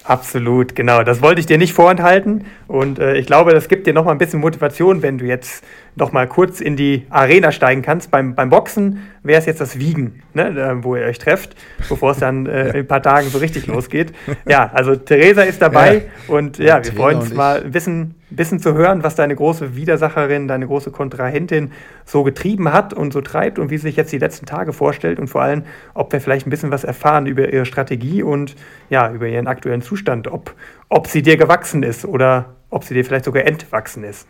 Absolut, 0.04 0.76
genau. 0.76 1.04
Das 1.04 1.22
wollte 1.22 1.39
ich 1.39 1.45
dir 1.45 1.60
nicht 1.60 1.74
vorenthalten. 1.74 2.45
Und 2.67 2.98
äh, 2.98 3.15
ich 3.17 3.28
glaube, 3.28 3.54
das 3.54 3.67
gibt 3.67 3.86
dir 3.86 3.93
noch 3.93 4.06
mal 4.06 4.12
ein 4.12 4.17
bisschen 4.17 4.39
Motivation, 4.39 5.04
wenn 5.04 5.19
du 5.19 5.26
jetzt 5.26 5.63
noch 5.95 6.12
mal 6.12 6.28
kurz 6.28 6.62
in 6.62 6.75
die 6.75 7.06
Arena 7.10 7.52
steigen 7.52 7.82
kannst. 7.82 8.12
Beim, 8.12 8.36
beim 8.36 8.49
Boxen 8.49 9.10
wäre 9.23 9.39
es 9.39 9.45
jetzt 9.45 9.62
das 9.62 9.80
Wiegen, 9.80 10.21
ne, 10.34 10.80
wo 10.82 10.95
ihr 10.95 11.06
euch 11.06 11.19
trefft, 11.19 11.56
bevor 11.89 12.12
es 12.12 12.19
dann 12.19 12.45
äh, 12.45 12.69
in 12.69 12.75
ein 12.78 12.88
paar 12.88 13.02
Tagen 13.02 13.28
so 13.30 13.38
richtig 13.38 13.67
losgeht. 13.67 14.13
Ja, 14.47 14.71
also 14.73 14.95
Theresa 14.95 15.43
ist 15.43 15.62
dabei 15.62 15.95
ja. 15.95 16.02
und 16.34 16.58
ja, 16.58 16.78
und 16.78 16.86
wir 16.86 16.93
freuen 16.93 17.17
uns 17.17 17.34
mal 17.34 17.63
ein 17.63 17.71
bisschen, 17.71 18.15
bisschen 18.30 18.60
zu 18.60 18.73
hören, 18.73 19.04
was 19.04 19.15
deine 19.15 19.36
große 19.36 19.75
Widersacherin, 19.75 20.47
deine 20.47 20.67
große 20.67 20.91
Kontrahentin 20.91 21.71
so 22.06 22.23
getrieben 22.23 22.71
hat 22.71 22.93
und 22.93 23.12
so 23.12 23.21
treibt 23.21 23.60
und 23.60 23.69
wie 23.69 23.78
sie 23.78 23.84
sich 23.84 23.95
jetzt 23.95 24.12
die 24.12 24.19
letzten 24.19 24.45
Tage 24.45 24.73
vorstellt 24.73 25.19
und 25.19 25.28
vor 25.28 25.41
allem, 25.41 25.63
ob 25.93 26.13
wir 26.13 26.21
vielleicht 26.21 26.47
ein 26.47 26.49
bisschen 26.49 26.71
was 26.71 26.84
erfahren 26.84 27.25
über 27.25 27.52
ihre 27.52 27.65
Strategie 27.65 28.23
und 28.23 28.56
ja, 28.89 29.12
über 29.12 29.28
ihren 29.28 29.47
aktuellen 29.47 29.82
Zustand, 29.82 30.28
ob, 30.28 30.56
ob 30.88 31.08
sie 31.08 31.21
dir 31.21 31.38
gewachsen 31.38 31.84
ist 31.84 32.06
oder 32.06 32.56
ob 32.69 32.84
sie 32.84 32.93
dir 32.93 33.04
vielleicht 33.04 33.25
sogar 33.25 33.45
entwachsen 33.45 34.04
ist. 34.04 34.28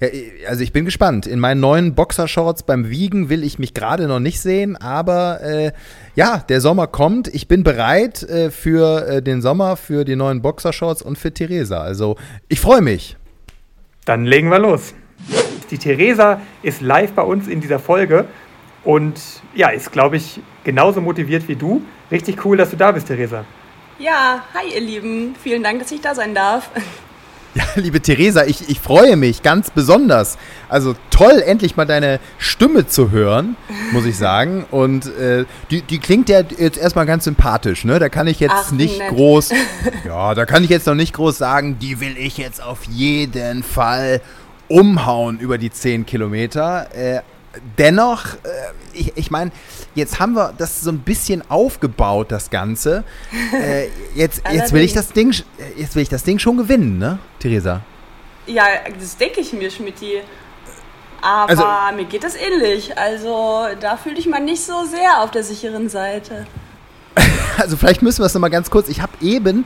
Ja, 0.00 0.08
also 0.48 0.62
ich 0.62 0.72
bin 0.72 0.84
gespannt. 0.84 1.26
In 1.26 1.38
meinen 1.38 1.60
neuen 1.60 1.94
Boxershorts 1.94 2.62
beim 2.62 2.90
Wiegen 2.90 3.28
will 3.28 3.44
ich 3.44 3.58
mich 3.58 3.74
gerade 3.74 4.08
noch 4.08 4.20
nicht 4.20 4.40
sehen, 4.40 4.76
aber 4.76 5.40
äh, 5.42 5.72
ja, 6.14 6.38
der 6.48 6.60
Sommer 6.60 6.86
kommt. 6.86 7.28
Ich 7.28 7.48
bin 7.48 7.62
bereit 7.62 8.22
äh, 8.22 8.50
für 8.50 9.06
äh, 9.08 9.22
den 9.22 9.42
Sommer, 9.42 9.76
für 9.76 10.04
die 10.04 10.16
neuen 10.16 10.42
Boxershorts 10.42 11.02
und 11.02 11.18
für 11.18 11.32
Theresa. 11.32 11.80
Also 11.80 12.16
ich 12.48 12.60
freue 12.60 12.82
mich. 12.82 13.16
Dann 14.04 14.24
legen 14.24 14.50
wir 14.50 14.58
los. 14.58 14.94
Die 15.70 15.78
Theresa 15.78 16.40
ist 16.62 16.80
live 16.80 17.12
bei 17.12 17.22
uns 17.22 17.48
in 17.48 17.60
dieser 17.60 17.78
Folge 17.78 18.26
und 18.84 19.20
ja, 19.54 19.70
ist, 19.70 19.90
glaube 19.90 20.16
ich, 20.16 20.40
genauso 20.62 21.00
motiviert 21.00 21.48
wie 21.48 21.56
du. 21.56 21.82
Richtig 22.10 22.44
cool, 22.44 22.56
dass 22.56 22.70
du 22.70 22.76
da 22.76 22.92
bist, 22.92 23.08
Theresa. 23.08 23.44
Ja, 23.98 24.44
hi 24.54 24.74
ihr 24.74 24.80
Lieben. 24.80 25.34
Vielen 25.42 25.62
Dank, 25.62 25.80
dass 25.80 25.90
ich 25.90 26.00
da 26.00 26.14
sein 26.14 26.34
darf. 26.34 26.70
Ja, 27.56 27.64
liebe 27.76 28.02
Theresa, 28.02 28.44
ich, 28.44 28.68
ich 28.68 28.80
freue 28.80 29.16
mich 29.16 29.42
ganz 29.42 29.70
besonders. 29.70 30.36
Also 30.68 30.94
toll, 31.10 31.42
endlich 31.44 31.76
mal 31.76 31.86
deine 31.86 32.20
Stimme 32.36 32.86
zu 32.86 33.10
hören, 33.10 33.56
muss 33.92 34.04
ich 34.04 34.18
sagen. 34.18 34.66
Und 34.70 35.06
äh, 35.16 35.46
die, 35.70 35.80
die 35.80 35.98
klingt 35.98 36.28
ja 36.28 36.42
jetzt 36.58 36.76
erstmal 36.76 37.06
ganz 37.06 37.24
sympathisch, 37.24 37.84
ne? 37.86 37.98
Da 37.98 38.10
kann 38.10 38.26
ich 38.26 38.40
jetzt 38.40 38.52
Ach, 38.54 38.72
nicht 38.72 38.98
nett. 38.98 39.08
groß, 39.08 39.52
ja, 40.04 40.34
da 40.34 40.44
kann 40.44 40.64
ich 40.64 40.70
jetzt 40.70 40.86
noch 40.86 40.94
nicht 40.94 41.14
groß 41.14 41.38
sagen, 41.38 41.78
die 41.78 41.98
will 42.00 42.18
ich 42.18 42.36
jetzt 42.36 42.62
auf 42.62 42.84
jeden 42.84 43.62
Fall 43.62 44.20
umhauen 44.68 45.38
über 45.38 45.56
die 45.56 45.70
10 45.70 46.04
Kilometer. 46.04 46.88
Äh, 46.94 47.22
dennoch, 47.78 48.34
äh, 48.34 48.36
ich, 48.92 49.16
ich 49.16 49.30
meine, 49.30 49.50
jetzt 49.94 50.18
haben 50.20 50.34
wir 50.34 50.52
das 50.56 50.80
so 50.80 50.90
ein 50.90 51.00
bisschen 51.00 51.42
aufgebaut, 51.50 52.30
das 52.30 52.50
Ganze. 52.50 53.04
Äh, 53.52 53.88
jetzt, 54.14 54.42
jetzt 54.52 54.72
will 54.72 54.82
ich 54.82 54.92
das 54.92 55.12
Ding, 55.12 55.34
jetzt 55.76 55.94
will 55.94 56.02
ich 56.02 56.08
das 56.08 56.24
Ding 56.24 56.38
schon 56.38 56.56
gewinnen, 56.56 56.98
ne, 56.98 57.18
Theresa? 57.38 57.82
Ja, 58.46 58.64
das 58.98 59.16
denke 59.16 59.40
ich 59.40 59.52
mir, 59.52 59.70
Schmidti. 59.70 60.20
Aber 61.20 61.50
also, 61.50 61.64
mir 61.96 62.04
geht 62.04 62.22
das 62.22 62.36
ähnlich. 62.36 62.96
Also 62.96 63.66
da 63.80 63.96
fühle 63.96 64.16
ich 64.18 64.26
mal 64.26 64.40
nicht 64.40 64.64
so 64.64 64.84
sehr 64.84 65.22
auf 65.22 65.30
der 65.30 65.42
sicheren 65.42 65.88
Seite. 65.88 66.46
also 67.58 67.76
vielleicht 67.76 68.02
müssen 68.02 68.20
wir 68.20 68.26
es 68.26 68.34
nochmal 68.34 68.50
ganz 68.50 68.70
kurz. 68.70 68.88
Ich 68.88 69.00
habe 69.00 69.12
eben 69.20 69.64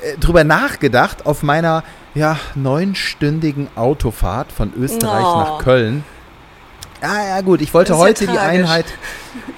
äh, 0.00 0.16
drüber 0.18 0.44
nachgedacht 0.44 1.26
auf 1.26 1.42
meiner 1.42 1.84
ja, 2.14 2.38
neunstündigen 2.54 3.68
Autofahrt 3.76 4.52
von 4.52 4.72
Österreich 4.74 5.24
oh. 5.24 5.38
nach 5.38 5.58
Köln. 5.58 6.04
Ja, 7.02 7.26
ja, 7.26 7.40
gut. 7.40 7.60
Ich 7.60 7.74
wollte 7.74 7.98
heute 7.98 8.26
ja 8.26 8.32
die 8.32 8.38
Einheit, 8.38 8.86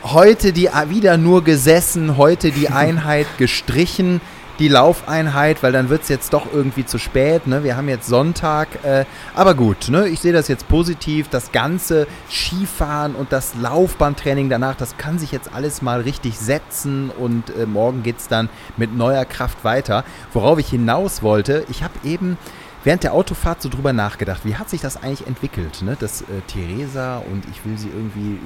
heute 0.02 0.54
die 0.54 0.70
wieder 0.88 1.18
nur 1.18 1.44
gesessen, 1.44 2.16
heute 2.16 2.50
die 2.50 2.68
Einheit 2.70 3.26
gestrichen, 3.36 4.22
die 4.58 4.68
Laufeinheit, 4.68 5.62
weil 5.62 5.70
dann 5.70 5.90
wird 5.90 6.04
es 6.04 6.08
jetzt 6.08 6.32
doch 6.32 6.46
irgendwie 6.50 6.86
zu 6.86 6.96
spät. 6.98 7.46
Ne? 7.46 7.62
Wir 7.62 7.76
haben 7.76 7.90
jetzt 7.90 8.06
Sonntag. 8.06 8.68
Äh, 8.82 9.04
aber 9.34 9.54
gut, 9.54 9.90
ne? 9.90 10.08
ich 10.08 10.20
sehe 10.20 10.32
das 10.32 10.48
jetzt 10.48 10.68
positiv. 10.68 11.28
Das 11.28 11.52
ganze 11.52 12.06
Skifahren 12.30 13.14
und 13.14 13.30
das 13.30 13.54
Laufbahntraining 13.60 14.48
danach, 14.48 14.76
das 14.76 14.96
kann 14.96 15.18
sich 15.18 15.30
jetzt 15.30 15.52
alles 15.52 15.82
mal 15.82 16.00
richtig 16.00 16.38
setzen 16.38 17.10
und 17.10 17.50
äh, 17.50 17.66
morgen 17.66 18.02
geht 18.02 18.20
es 18.20 18.28
dann 18.28 18.48
mit 18.78 18.96
neuer 18.96 19.26
Kraft 19.26 19.64
weiter. 19.64 20.04
Worauf 20.32 20.58
ich 20.58 20.70
hinaus 20.70 21.22
wollte, 21.22 21.66
ich 21.68 21.82
habe 21.82 21.92
eben 22.04 22.38
während 22.84 23.02
der 23.02 23.14
Autofahrt 23.14 23.62
so 23.62 23.68
drüber 23.68 23.92
nachgedacht, 23.92 24.42
wie 24.44 24.56
hat 24.56 24.70
sich 24.70 24.80
das 24.80 25.02
eigentlich 25.02 25.26
entwickelt, 25.26 25.82
ne? 25.82 25.96
dass 25.98 26.22
äh, 26.22 26.24
Theresa 26.46 27.18
und 27.18 27.44
ich 27.50 27.64
will 27.64 27.78
sie 27.78 27.88
irgendwie 27.88 28.38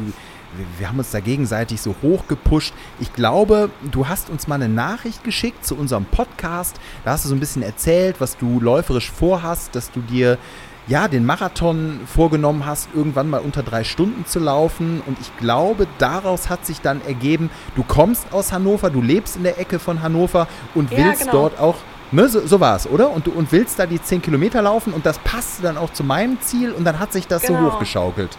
wir 0.78 0.88
haben 0.88 0.98
uns 0.98 1.10
da 1.10 1.20
gegenseitig 1.20 1.80
so 1.80 1.94
hoch 2.02 2.26
gepusht. 2.26 2.72
Ich 3.00 3.12
glaube, 3.12 3.70
du 3.90 4.08
hast 4.08 4.30
uns 4.30 4.48
mal 4.48 4.54
eine 4.54 4.68
Nachricht 4.68 5.24
geschickt 5.24 5.66
zu 5.66 5.76
unserem 5.76 6.06
Podcast. 6.06 6.76
Da 7.04 7.12
hast 7.12 7.24
du 7.24 7.28
so 7.28 7.34
ein 7.34 7.40
bisschen 7.40 7.62
erzählt, 7.62 8.16
was 8.20 8.38
du 8.38 8.58
läuferisch 8.60 9.10
vorhast, 9.10 9.74
dass 9.74 9.90
du 9.90 10.00
dir 10.00 10.38
ja, 10.86 11.06
den 11.06 11.26
Marathon 11.26 12.00
vorgenommen 12.06 12.64
hast, 12.64 12.88
irgendwann 12.94 13.28
mal 13.28 13.40
unter 13.40 13.62
drei 13.62 13.84
Stunden 13.84 14.24
zu 14.24 14.38
laufen. 14.38 15.02
Und 15.04 15.18
ich 15.20 15.36
glaube, 15.36 15.86
daraus 15.98 16.48
hat 16.48 16.64
sich 16.64 16.80
dann 16.80 17.02
ergeben, 17.06 17.50
du 17.76 17.82
kommst 17.82 18.32
aus 18.32 18.52
Hannover, 18.52 18.88
du 18.88 19.02
lebst 19.02 19.36
in 19.36 19.42
der 19.42 19.60
Ecke 19.60 19.78
von 19.78 20.02
Hannover 20.02 20.48
und 20.74 20.90
ja, 20.90 20.98
willst 20.98 21.20
genau. 21.20 21.32
dort 21.32 21.60
auch, 21.60 21.76
ne, 22.12 22.28
so, 22.28 22.46
so 22.46 22.60
war 22.60 22.76
es, 22.76 22.86
oder? 22.88 23.10
Und 23.10 23.26
du 23.26 23.32
und 23.32 23.52
willst 23.52 23.78
da 23.78 23.86
die 23.86 24.02
zehn 24.02 24.22
Kilometer 24.22 24.62
laufen 24.62 24.92
und 24.92 25.06
das 25.06 25.18
passte 25.18 25.62
dann 25.62 25.76
auch 25.76 25.92
zu 25.92 26.04
meinem 26.04 26.40
Ziel 26.40 26.72
und 26.72 26.84
dann 26.84 26.98
hat 26.98 27.12
sich 27.12 27.26
das 27.26 27.42
genau. 27.42 27.60
so 27.60 27.72
hochgeschaukelt. 27.72 28.36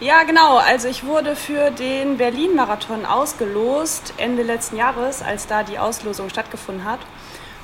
Ja, 0.00 0.24
genau. 0.24 0.58
Also 0.58 0.88
ich 0.88 1.04
wurde 1.04 1.36
für 1.36 1.70
den 1.70 2.18
Berlin-Marathon 2.18 3.06
ausgelost 3.06 4.12
Ende 4.18 4.42
letzten 4.42 4.76
Jahres, 4.76 5.22
als 5.22 5.46
da 5.46 5.62
die 5.62 5.78
Auslosung 5.78 6.28
stattgefunden 6.28 6.84
hat 6.84 7.00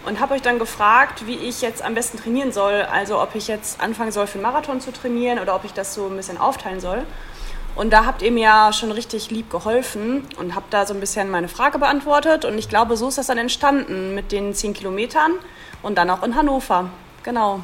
und 0.06 0.18
habe 0.18 0.34
euch 0.34 0.42
dann 0.42 0.58
gefragt, 0.58 1.26
wie 1.26 1.36
ich 1.36 1.60
jetzt 1.60 1.82
am 1.82 1.94
besten 1.94 2.18
trainieren 2.18 2.50
soll. 2.50 2.86
Also 2.90 3.20
ob 3.20 3.34
ich 3.34 3.48
jetzt 3.48 3.80
anfangen 3.80 4.12
soll 4.12 4.26
für 4.26 4.38
einen 4.38 4.44
Marathon 4.44 4.80
zu 4.80 4.92
trainieren 4.92 5.38
oder 5.38 5.54
ob 5.54 5.64
ich 5.64 5.72
das 5.72 5.94
so 5.94 6.06
ein 6.06 6.16
bisschen 6.16 6.38
aufteilen 6.38 6.80
soll. 6.80 7.04
Und 7.74 7.92
da 7.92 8.04
habt 8.04 8.22
ihr 8.22 8.30
mir 8.30 8.42
ja 8.42 8.72
schon 8.72 8.92
richtig 8.92 9.30
lieb 9.30 9.50
geholfen 9.50 10.24
und 10.38 10.54
habt 10.54 10.74
da 10.74 10.84
so 10.84 10.92
ein 10.92 11.00
bisschen 11.00 11.30
meine 11.30 11.48
Frage 11.48 11.78
beantwortet. 11.78 12.44
Und 12.44 12.58
ich 12.58 12.68
glaube, 12.68 12.96
so 12.96 13.08
ist 13.08 13.18
das 13.18 13.28
dann 13.28 13.38
entstanden 13.38 14.14
mit 14.14 14.30
den 14.30 14.54
10 14.54 14.74
Kilometern 14.74 15.32
und 15.82 15.96
dann 15.96 16.10
auch 16.10 16.22
in 16.22 16.36
Hannover. 16.36 16.90
Genau. 17.22 17.60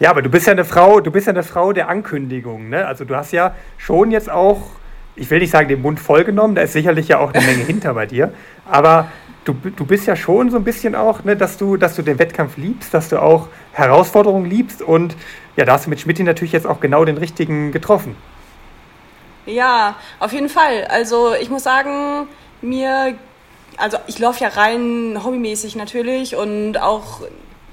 Ja, 0.00 0.10
aber 0.10 0.22
du 0.22 0.28
bist 0.28 0.46
ja 0.46 0.52
eine 0.52 0.64
Frau, 0.64 1.00
du 1.00 1.12
bist 1.12 1.28
ja 1.28 1.32
eine 1.32 1.44
Frau 1.44 1.72
der 1.72 1.88
Ankündigung, 1.88 2.68
ne? 2.68 2.86
Also 2.86 3.04
du 3.04 3.14
hast 3.14 3.32
ja 3.32 3.54
schon 3.78 4.10
jetzt 4.10 4.28
auch, 4.28 4.62
ich 5.14 5.30
will 5.30 5.38
nicht 5.38 5.52
sagen, 5.52 5.68
den 5.68 5.82
Mund 5.82 6.00
vollgenommen, 6.00 6.56
da 6.56 6.62
ist 6.62 6.72
sicherlich 6.72 7.08
ja 7.08 7.18
auch 7.18 7.32
eine 7.32 7.46
Menge 7.46 7.62
hinter 7.64 7.94
bei 7.94 8.06
dir. 8.06 8.32
Aber 8.68 9.08
du, 9.44 9.52
du 9.54 9.86
bist 9.86 10.06
ja 10.06 10.16
schon 10.16 10.50
so 10.50 10.56
ein 10.56 10.64
bisschen 10.64 10.96
auch, 10.96 11.22
ne, 11.22 11.36
dass, 11.36 11.58
du, 11.58 11.76
dass 11.76 11.94
du 11.94 12.02
den 12.02 12.18
Wettkampf 12.18 12.56
liebst, 12.56 12.92
dass 12.92 13.08
du 13.08 13.22
auch 13.22 13.48
Herausforderungen 13.72 14.50
liebst 14.50 14.82
und 14.82 15.14
ja, 15.56 15.64
da 15.64 15.72
hast 15.72 15.86
du 15.86 15.90
mit 15.90 16.00
Schmidt 16.00 16.18
natürlich 16.20 16.52
jetzt 16.52 16.66
auch 16.66 16.80
genau 16.80 17.04
den 17.04 17.18
richtigen 17.18 17.72
getroffen. 17.72 18.16
Ja, 19.46 19.96
auf 20.20 20.32
jeden 20.32 20.48
Fall. 20.48 20.84
Also 20.88 21.34
ich 21.34 21.50
muss 21.50 21.62
sagen, 21.62 22.28
mir, 22.62 23.14
also 23.76 23.98
ich 24.06 24.18
laufe 24.18 24.42
ja 24.42 24.48
rein 24.48 25.20
hobbymäßig 25.22 25.76
natürlich 25.76 26.36
und 26.36 26.78
auch 26.78 27.20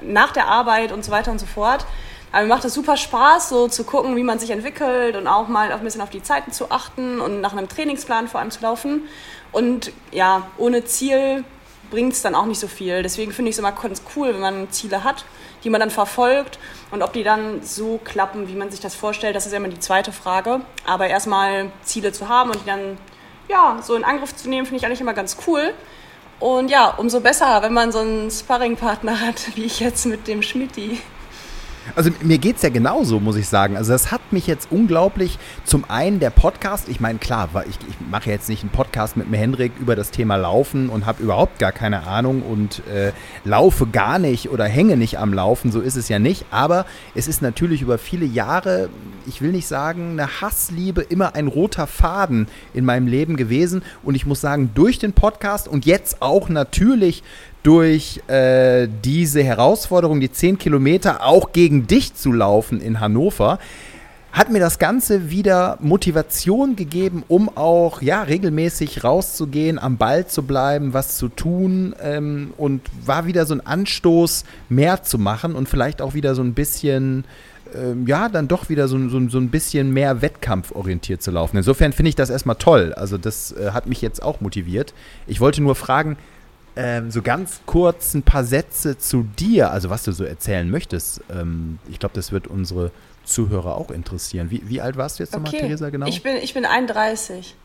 nach 0.02 0.32
der 0.32 0.48
Arbeit 0.48 0.92
und 0.92 1.06
so 1.06 1.12
weiter 1.12 1.32
und 1.32 1.40
so 1.40 1.46
fort. 1.46 1.86
Aber 2.32 2.44
mir 2.44 2.50
macht 2.50 2.64
es 2.64 2.74
super 2.74 2.96
Spaß, 2.96 3.50
so 3.50 3.68
zu 3.68 3.84
gucken, 3.84 4.16
wie 4.16 4.24
man 4.24 4.40
sich 4.40 4.52
entwickelt 4.52 5.18
und 5.18 5.28
auch 5.28 5.48
mal 5.48 5.72
ein 5.72 5.84
bisschen 5.84 6.02
auf 6.02 6.10
die 6.10 6.24
Zeiten 6.24 6.52
zu 6.52 6.72
achten 6.72 7.20
und 7.20 7.42
nach 7.42 7.52
einem 7.52 7.68
Trainingsplan 7.68 8.28
vor 8.28 8.40
allem 8.40 8.52
zu 8.52 8.62
laufen. 8.62 9.04
Und 9.52 9.92
ja, 10.12 10.48
ohne 10.58 10.86
Ziel 10.86 11.44
bringt 11.90 12.14
es 12.14 12.22
dann 12.22 12.36
auch 12.36 12.46
nicht 12.46 12.60
so 12.60 12.68
viel. 12.68 13.04
Deswegen 13.04 13.34
finde 13.34 13.50
ich 13.50 13.56
es 13.56 13.60
immer 13.60 13.74
ganz 13.74 14.02
cool, 14.16 14.34
wenn 14.34 14.40
man 14.40 14.72
Ziele 14.72 15.04
hat, 15.04 15.26
die 15.64 15.70
man 15.70 15.80
dann 15.80 15.92
verfolgt. 15.92 16.60
Und 16.92 17.02
ob 17.02 17.14
die 17.14 17.24
dann 17.24 17.64
so 17.64 18.00
klappen, 18.04 18.48
wie 18.48 18.56
man 18.56 18.72
sich 18.72 18.80
das 18.80 18.96
vorstellt, 18.96 19.36
das 19.36 19.46
ist 19.46 19.52
ja 19.52 19.58
immer 19.58 19.68
die 19.68 19.80
zweite 19.80 20.12
Frage. 20.12 20.62
Aber 20.86 21.08
erstmal 21.08 21.72
Ziele 21.84 22.12
zu 22.12 22.28
haben 22.28 22.50
und 22.52 22.62
die 22.62 22.66
dann 22.66 22.98
ja, 23.52 23.80
so 23.82 23.96
in 23.96 24.04
Angriff 24.04 24.36
zu 24.36 24.50
nehmen, 24.50 24.66
finde 24.66 24.78
ich 24.78 24.86
eigentlich 24.86 25.02
immer 25.02 25.14
ganz 25.14 25.38
cool. 25.46 25.74
Und 26.40 26.72
ja, 26.72 26.90
umso 26.98 27.20
besser, 27.20 27.62
wenn 27.62 27.74
man 27.74 27.92
so 27.92 28.00
einen 28.00 28.32
Sparringpartner 28.32 29.20
hat, 29.20 29.52
wie 29.56 29.66
ich 29.66 29.80
jetzt 29.80 30.06
mit 30.06 30.28
dem 30.28 30.42
Schmidti. 30.42 31.00
Also 31.96 32.12
mir 32.22 32.38
geht 32.38 32.58
es 32.58 32.62
ja 32.62 32.70
genauso, 32.70 33.20
muss 33.20 33.36
ich 33.36 33.48
sagen. 33.48 33.76
Also 33.76 33.92
das 33.92 34.12
hat 34.12 34.22
mich 34.32 34.48
jetzt 34.48 34.72
unglaublich, 34.72 35.40
zum 35.66 35.84
einen 35.90 36.20
der 36.20 36.30
Podcast, 36.30 36.88
ich 36.88 37.00
meine, 37.00 37.20
klar, 37.20 37.50
ich, 37.68 37.76
ich 37.90 37.96
mache 38.10 38.30
jetzt 38.30 38.50
nicht 38.50 38.62
einen 38.62 38.72
Podcast 38.72 39.18
mit 39.18 39.30
mir 39.30 39.38
Hendrik 39.38 39.74
über 39.80 39.96
das 39.96 40.12
Thema 40.12 40.36
Laufen 40.36 40.90
und 40.90 41.06
habe 41.06 41.24
überhaupt 41.24 41.60
gar 41.60 41.72
keine 41.72 42.08
Ahnung 42.08 42.44
und 42.44 42.86
äh, 42.88 43.12
laufe 43.44 43.88
gar 43.88 44.20
nicht 44.20 44.50
oder 44.50 44.66
hänge 44.66 44.96
nicht 44.96 45.18
am 45.18 45.34
Laufen, 45.34 45.72
so 45.72 45.82
ist 45.82 45.96
es 45.96 46.08
ja 46.08 46.20
nicht. 46.20 46.46
Aber 46.52 46.86
es 47.16 47.28
ist 47.28 47.42
natürlich 47.42 47.82
über 47.82 47.98
viele 47.98 48.26
Jahre, 48.26 48.90
ich 49.26 49.42
will 49.42 49.52
nicht 49.52 49.68
sagen, 49.68 50.12
eine 50.12 50.42
Hassliebe, 50.42 51.02
immer 51.02 51.36
ein 51.36 51.48
roter 51.48 51.88
Faden 51.88 52.48
in 52.74 52.86
meinem 52.86 53.08
Leben 53.08 53.38
gewesen. 53.38 53.84
Und 54.04 54.16
ich 54.16 54.26
muss 54.26 54.42
sagen, 54.42 54.72
durch 54.76 55.00
den 55.00 55.14
Podcast 55.14 55.68
und 55.68 55.86
jetzt 55.86 56.22
auch 56.22 56.50
natürlich 56.50 57.24
durch 57.64 58.22
äh, 58.28 58.88
diese 59.04 59.44
Herausforderung, 59.44 60.20
die 60.20 60.32
10 60.32 60.58
Kilometer 60.58 61.26
auch 61.26 61.52
gegen 61.52 61.88
dich 61.88 62.16
zu 62.16 62.32
laufen 62.32 62.82
in 62.82 63.00
Hannover, 63.00 63.60
hat 64.32 64.50
mir 64.50 64.60
das 64.60 64.80
Ganze 64.80 65.30
wieder 65.30 65.78
Motivation 65.82 66.76
gegeben, 66.76 67.24
um 67.28 67.50
auch 67.56 68.02
ja 68.02 68.24
regelmäßig 68.24 69.04
rauszugehen, 69.04 69.78
am 69.78 69.98
Ball 69.98 70.26
zu 70.26 70.44
bleiben, 70.44 70.94
was 70.94 71.18
zu 71.18 71.28
tun 71.28 71.94
ähm, 72.02 72.54
und 72.58 72.82
war 73.06 73.26
wieder 73.26 73.46
so 73.46 73.54
ein 73.54 73.66
Anstoß, 73.66 74.46
mehr 74.70 75.04
zu 75.04 75.18
machen 75.18 75.54
und 75.54 75.68
vielleicht 75.68 76.02
auch 76.02 76.14
wieder 76.14 76.34
so 76.34 76.42
ein 76.42 76.54
bisschen 76.54 77.26
ähm, 77.76 78.08
ja, 78.08 78.30
dann 78.30 78.48
doch 78.48 78.70
wieder 78.70 78.88
so, 78.88 78.98
so, 79.10 79.30
so 79.30 79.38
ein 79.38 79.50
bisschen 79.50 79.92
mehr 79.92 80.22
wettkampforientiert 80.22 81.22
zu 81.22 81.32
laufen. 81.32 81.58
Insofern 81.58 81.94
finde 81.94 82.10
ich 82.10 82.16
das 82.16 82.30
erstmal 82.30 82.58
toll. 82.58 82.94
Also 82.94 83.18
das 83.18 83.52
äh, 83.54 83.72
hat 83.72 83.88
mich 83.88 84.02
jetzt 84.02 84.22
auch 84.22 84.42
motiviert. 84.42 84.94
Ich 85.28 85.40
wollte 85.40 85.62
nur 85.62 85.76
fragen, 85.76 86.18
ähm, 86.76 87.12
so 87.12 87.22
ganz 87.22 87.62
kurz 87.66 88.14
ein 88.14 88.24
paar 88.24 88.44
Sätze 88.44 88.98
zu 88.98 89.24
dir, 89.38 89.72
also 89.72 89.90
was 89.90 90.04
du 90.04 90.12
so 90.12 90.24
erzählen 90.24 90.70
möchtest. 90.70 91.22
Ähm, 91.30 91.80
ich 91.90 92.00
glaube, 92.00 92.16
das 92.16 92.32
wird 92.32 92.48
unsere 92.48 92.92
Zuhörer 93.26 93.76
auch 93.76 93.92
interessieren. 93.92 94.52
Wie, 94.52 94.68
wie 94.68 94.82
alt 94.82 94.98
warst 94.98 95.20
du 95.20 95.24
jetzt 95.24 95.34
nochmal, 95.34 95.52
Theresa, 95.52 95.90
genau? 95.90 96.08
Ich 96.08 96.24
bin, 96.24 96.38
ich 96.38 96.54
bin 96.54 96.66
31. 96.66 97.56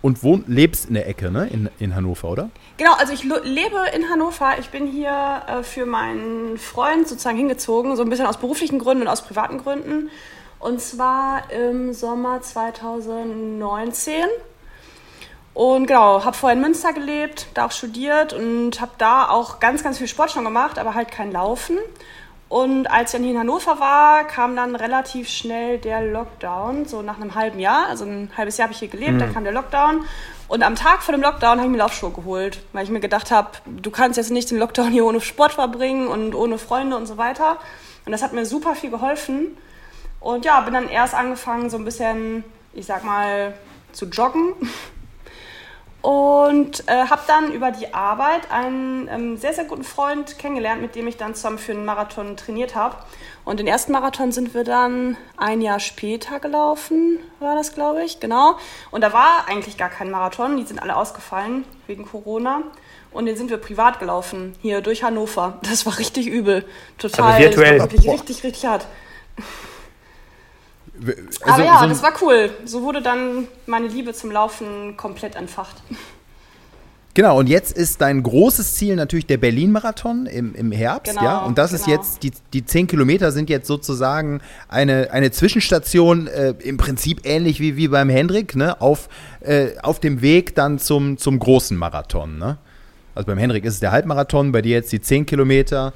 Und 0.00 0.22
wohn, 0.22 0.44
lebst 0.46 0.86
in 0.86 0.94
der 0.94 1.08
Ecke, 1.08 1.30
ne? 1.30 1.48
In, 1.48 1.68
in 1.80 1.96
Hannover, 1.96 2.28
oder? 2.28 2.50
Genau, 2.76 2.92
also 2.94 3.12
ich 3.12 3.24
lebe 3.24 3.76
in 3.96 4.08
Hannover. 4.08 4.54
Ich 4.60 4.68
bin 4.68 4.86
hier 4.86 5.42
äh, 5.48 5.62
für 5.64 5.86
meinen 5.86 6.56
Freund 6.56 7.08
sozusagen 7.08 7.36
hingezogen, 7.36 7.96
so 7.96 8.02
ein 8.02 8.08
bisschen 8.08 8.26
aus 8.26 8.36
beruflichen 8.36 8.78
Gründen 8.78 9.02
und 9.02 9.08
aus 9.08 9.22
privaten 9.22 9.58
Gründen. 9.58 10.10
Und 10.60 10.80
zwar 10.80 11.50
im 11.50 11.92
Sommer 11.92 12.40
2019. 12.40 14.14
Und 15.58 15.88
genau, 15.88 16.24
habe 16.24 16.36
vorher 16.36 16.54
in 16.54 16.62
Münster 16.62 16.92
gelebt, 16.92 17.48
da 17.54 17.66
auch 17.66 17.72
studiert 17.72 18.32
und 18.32 18.80
habe 18.80 18.92
da 18.96 19.28
auch 19.28 19.58
ganz, 19.58 19.82
ganz 19.82 19.98
viel 19.98 20.06
Sport 20.06 20.30
schon 20.30 20.44
gemacht, 20.44 20.78
aber 20.78 20.94
halt 20.94 21.10
kein 21.10 21.32
Laufen. 21.32 21.78
Und 22.48 22.88
als 22.88 23.10
ich 23.10 23.18
dann 23.18 23.22
hier 23.24 23.32
in 23.32 23.40
Hannover 23.40 23.80
war, 23.80 24.22
kam 24.22 24.54
dann 24.54 24.76
relativ 24.76 25.28
schnell 25.28 25.78
der 25.78 26.00
Lockdown, 26.00 26.84
so 26.86 27.02
nach 27.02 27.16
einem 27.16 27.34
halben 27.34 27.58
Jahr. 27.58 27.86
Also 27.88 28.04
ein 28.04 28.30
halbes 28.36 28.56
Jahr 28.56 28.66
habe 28.66 28.72
ich 28.72 28.78
hier 28.78 28.86
gelebt, 28.86 29.14
mhm. 29.14 29.18
dann 29.18 29.34
kam 29.34 29.42
der 29.42 29.52
Lockdown. 29.52 30.04
Und 30.46 30.62
am 30.62 30.76
Tag 30.76 31.02
vor 31.02 31.10
dem 31.10 31.22
Lockdown 31.22 31.58
habe 31.58 31.66
ich 31.66 31.72
mir 31.72 31.78
Laufschuhe 31.78 32.12
geholt, 32.12 32.62
weil 32.72 32.84
ich 32.84 32.90
mir 32.90 33.00
gedacht 33.00 33.32
habe, 33.32 33.50
du 33.66 33.90
kannst 33.90 34.16
jetzt 34.16 34.30
nicht 34.30 34.52
den 34.52 34.58
Lockdown 34.58 34.92
hier 34.92 35.04
ohne 35.04 35.20
Sport 35.20 35.54
verbringen 35.54 36.06
und 36.06 36.36
ohne 36.36 36.58
Freunde 36.58 36.96
und 36.96 37.06
so 37.06 37.16
weiter. 37.16 37.58
Und 38.06 38.12
das 38.12 38.22
hat 38.22 38.32
mir 38.32 38.46
super 38.46 38.76
viel 38.76 38.90
geholfen. 38.90 39.56
Und 40.20 40.44
ja, 40.44 40.60
bin 40.60 40.74
dann 40.74 40.88
erst 40.88 41.14
angefangen, 41.14 41.68
so 41.68 41.78
ein 41.78 41.84
bisschen, 41.84 42.44
ich 42.74 42.86
sag 42.86 43.02
mal, 43.02 43.54
zu 43.90 44.06
joggen 44.06 44.54
und 46.00 46.88
äh, 46.88 47.06
habe 47.06 47.22
dann 47.26 47.52
über 47.52 47.72
die 47.72 47.92
Arbeit 47.92 48.50
einen 48.52 49.08
ähm, 49.08 49.36
sehr, 49.36 49.52
sehr 49.52 49.64
guten 49.64 49.82
Freund 49.82 50.38
kennengelernt, 50.38 50.80
mit 50.80 50.94
dem 50.94 51.08
ich 51.08 51.16
dann 51.16 51.34
zusammen 51.34 51.58
für 51.58 51.72
einen 51.72 51.84
Marathon 51.84 52.36
trainiert 52.36 52.74
habe. 52.76 52.96
Und 53.44 53.58
den 53.58 53.66
ersten 53.66 53.92
Marathon 53.92 54.30
sind 54.30 54.54
wir 54.54 54.62
dann 54.62 55.16
ein 55.36 55.60
Jahr 55.60 55.80
später 55.80 56.38
gelaufen, 56.38 57.18
war 57.40 57.56
das, 57.56 57.74
glaube 57.74 58.04
ich, 58.04 58.20
genau. 58.20 58.56
Und 58.90 59.00
da 59.00 59.12
war 59.12 59.48
eigentlich 59.48 59.76
gar 59.76 59.88
kein 59.88 60.10
Marathon, 60.10 60.56
die 60.56 60.64
sind 60.64 60.80
alle 60.80 60.94
ausgefallen 60.94 61.64
wegen 61.86 62.06
Corona. 62.06 62.62
Und 63.10 63.26
den 63.26 63.36
sind 63.36 63.48
wir 63.50 63.56
privat 63.56 64.00
gelaufen, 64.00 64.54
hier 64.60 64.82
durch 64.82 65.02
Hannover. 65.02 65.58
Das 65.62 65.86
war 65.86 65.98
richtig 65.98 66.26
übel. 66.26 66.64
Total. 66.98 67.32
Also 67.32 67.42
virtuell. 67.42 67.80
wirklich 67.80 68.08
richtig, 68.08 68.44
richtig 68.44 68.66
hart. 68.66 68.86
Also, 71.00 71.52
Aber 71.52 71.64
ja, 71.64 71.80
so 71.80 71.88
das 71.88 72.02
war 72.02 72.12
cool. 72.22 72.50
So 72.64 72.82
wurde 72.82 73.02
dann 73.02 73.48
meine 73.66 73.86
Liebe 73.88 74.12
zum 74.12 74.30
Laufen 74.30 74.96
komplett 74.96 75.36
entfacht. 75.36 75.76
Genau, 77.18 77.36
und 77.36 77.48
jetzt 77.48 77.76
ist 77.76 78.00
dein 78.00 78.22
großes 78.22 78.76
Ziel 78.76 78.94
natürlich 78.94 79.26
der 79.26 79.38
Berlin-Marathon 79.38 80.26
im, 80.26 80.54
im 80.54 80.70
Herbst, 80.70 81.14
genau, 81.14 81.24
ja. 81.24 81.38
Und 81.38 81.58
das 81.58 81.72
genau. 81.72 81.80
ist 81.80 81.88
jetzt, 81.88 82.22
die, 82.22 82.30
die 82.52 82.64
10 82.64 82.86
Kilometer 82.86 83.32
sind 83.32 83.50
jetzt 83.50 83.66
sozusagen 83.66 84.40
eine, 84.68 85.10
eine 85.10 85.32
Zwischenstation, 85.32 86.28
äh, 86.28 86.54
im 86.60 86.76
Prinzip 86.76 87.22
ähnlich 87.24 87.58
wie, 87.58 87.76
wie 87.76 87.88
beim 87.88 88.08
Hendrik, 88.08 88.54
ne? 88.54 88.80
Auf, 88.80 89.08
äh, 89.40 89.70
auf 89.82 89.98
dem 89.98 90.22
Weg 90.22 90.54
dann 90.54 90.78
zum, 90.78 91.18
zum 91.18 91.40
großen 91.40 91.76
Marathon, 91.76 92.38
ne? 92.38 92.58
Also 93.16 93.26
beim 93.26 93.38
Hendrik 93.38 93.64
ist 93.64 93.74
es 93.74 93.80
der 93.80 93.90
Halbmarathon, 93.90 94.52
bei 94.52 94.62
dir 94.62 94.76
jetzt 94.76 94.92
die 94.92 95.00
10 95.00 95.26
Kilometer. 95.26 95.92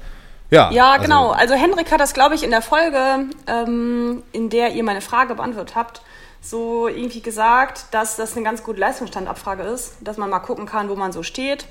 Ja, 0.53 0.69
ja 0.71 0.91
also 0.91 1.03
genau. 1.03 1.31
Also 1.31 1.55
Henrik 1.55 1.91
hat 1.91 1.99
das, 1.99 2.13
glaube 2.13 2.35
ich, 2.35 2.43
in 2.43 2.51
der 2.51 2.61
Folge, 2.61 3.25
ähm, 3.47 4.23
in 4.31 4.49
der 4.49 4.71
ihr 4.73 4.83
meine 4.83 5.01
Frage 5.01 5.35
beantwortet 5.35 5.75
habt, 5.75 6.01
so 6.41 6.87
irgendwie 6.87 7.21
gesagt, 7.21 7.85
dass 7.91 8.17
das 8.17 8.35
eine 8.35 8.43
ganz 8.43 8.63
gute 8.63 8.79
Leistungsstandabfrage 8.79 9.63
ist, 9.63 9.95
dass 10.01 10.17
man 10.17 10.29
mal 10.29 10.39
gucken 10.39 10.65
kann, 10.65 10.89
wo 10.89 10.95
man 10.95 11.11
so 11.11 11.23
steht. 11.23 11.65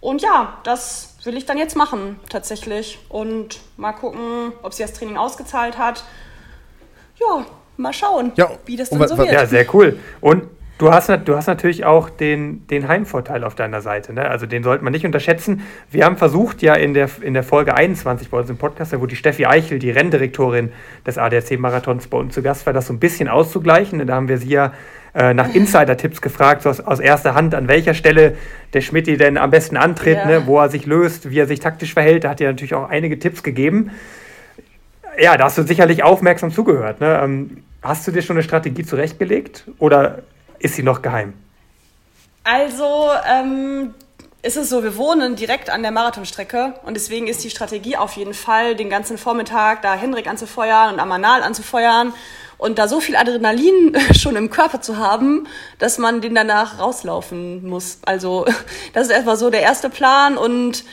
Und 0.00 0.20
ja, 0.20 0.58
das 0.64 1.16
will 1.24 1.36
ich 1.36 1.46
dann 1.46 1.56
jetzt 1.56 1.76
machen, 1.76 2.20
tatsächlich. 2.28 2.98
Und 3.08 3.60
mal 3.76 3.92
gucken, 3.92 4.52
ob 4.62 4.74
sie 4.74 4.82
das 4.82 4.92
Training 4.92 5.16
ausgezahlt 5.16 5.78
hat. 5.78 6.04
Ja, 7.18 7.46
mal 7.76 7.92
schauen, 7.92 8.32
ja, 8.36 8.50
wie 8.66 8.76
das 8.76 8.90
dann 8.90 9.06
so 9.06 9.16
wird. 9.16 9.30
Ja, 9.30 9.46
sehr 9.46 9.72
cool. 9.74 9.98
Und 10.20 10.50
Du 10.78 10.90
hast, 10.90 11.08
du 11.08 11.36
hast 11.36 11.46
natürlich 11.46 11.84
auch 11.84 12.10
den, 12.10 12.66
den 12.66 12.88
Heimvorteil 12.88 13.44
auf 13.44 13.54
deiner 13.54 13.80
Seite. 13.80 14.12
Ne? 14.12 14.28
Also 14.28 14.46
den 14.46 14.64
sollte 14.64 14.82
man 14.82 14.92
nicht 14.92 15.06
unterschätzen. 15.06 15.62
Wir 15.90 16.04
haben 16.04 16.16
versucht 16.16 16.60
ja 16.60 16.74
in 16.74 16.92
der, 16.92 17.08
in 17.20 17.34
der 17.34 17.44
Folge 17.44 17.74
21 17.74 18.30
bei 18.30 18.38
uns 18.38 18.50
im 18.50 18.56
Podcast, 18.56 18.98
wo 19.00 19.06
die 19.06 19.14
Steffi 19.14 19.46
Eichel, 19.46 19.78
die 19.78 19.90
Renndirektorin 19.90 20.72
des 21.06 21.18
ADAC-Marathons 21.18 22.08
bei 22.08 22.18
uns 22.18 22.34
zu 22.34 22.42
Gast 22.42 22.66
war, 22.66 22.72
das 22.72 22.88
so 22.88 22.94
ein 22.94 22.98
bisschen 22.98 23.28
auszugleichen. 23.28 24.04
Da 24.06 24.14
haben 24.14 24.28
wir 24.28 24.38
sie 24.38 24.48
ja 24.48 24.72
äh, 25.14 25.34
nach 25.34 25.48
Insider-Tipps 25.54 26.20
gefragt, 26.20 26.62
so 26.62 26.70
aus, 26.70 26.80
aus, 26.80 26.98
erster 26.98 27.34
Hand, 27.34 27.54
an 27.54 27.68
welcher 27.68 27.94
Stelle 27.94 28.36
der 28.72 28.80
Schmidti 28.80 29.16
denn 29.16 29.36
am 29.36 29.50
besten 29.50 29.76
antritt, 29.76 30.16
ja. 30.16 30.26
ne? 30.26 30.46
wo 30.46 30.58
er 30.58 30.68
sich 30.68 30.86
löst, 30.86 31.30
wie 31.30 31.38
er 31.38 31.46
sich 31.46 31.60
taktisch 31.60 31.92
verhält. 31.92 32.24
Da 32.24 32.30
hat 32.30 32.40
er 32.40 32.50
natürlich 32.50 32.74
auch 32.74 32.88
einige 32.88 33.18
Tipps 33.18 33.42
gegeben. 33.42 33.90
Ja, 35.16 35.36
da 35.36 35.44
hast 35.44 35.58
du 35.58 35.62
sicherlich 35.62 36.02
aufmerksam 36.02 36.50
zugehört. 36.50 37.00
Ne? 37.00 37.20
Ähm, 37.22 37.58
hast 37.82 38.06
du 38.06 38.10
dir 38.10 38.22
schon 38.22 38.36
eine 38.36 38.42
Strategie 38.42 38.84
zurechtgelegt 38.84 39.66
oder 39.78 40.22
ist 40.62 40.74
sie 40.74 40.82
noch 40.82 41.02
geheim? 41.02 41.34
Also, 42.44 43.10
ähm, 43.28 43.94
ist 44.42 44.56
es 44.56 44.70
so, 44.70 44.82
wir 44.82 44.96
wohnen 44.96 45.36
direkt 45.36 45.70
an 45.70 45.82
der 45.82 45.92
Marathonstrecke 45.92 46.74
und 46.84 46.94
deswegen 46.94 47.28
ist 47.28 47.44
die 47.44 47.50
Strategie 47.50 47.96
auf 47.96 48.14
jeden 48.14 48.34
Fall, 48.34 48.74
den 48.74 48.90
ganzen 48.90 49.16
Vormittag 49.16 49.82
da 49.82 49.94
Hendrik 49.94 50.26
anzufeuern 50.26 50.94
und 50.94 50.98
Amanal 51.00 51.44
anzufeuern 51.44 52.12
und 52.58 52.78
da 52.78 52.88
so 52.88 53.00
viel 53.00 53.14
Adrenalin 53.14 53.96
schon 54.18 54.34
im 54.34 54.50
Körper 54.50 54.80
zu 54.80 54.96
haben, 54.96 55.46
dass 55.78 55.98
man 55.98 56.20
den 56.20 56.34
danach 56.34 56.80
rauslaufen 56.80 57.68
muss. 57.68 57.98
Also 58.04 58.44
das 58.94 59.06
ist 59.06 59.12
erstmal 59.12 59.36
so 59.36 59.48
der 59.48 59.62
erste 59.62 59.90
Plan 59.90 60.36
und 60.36 60.84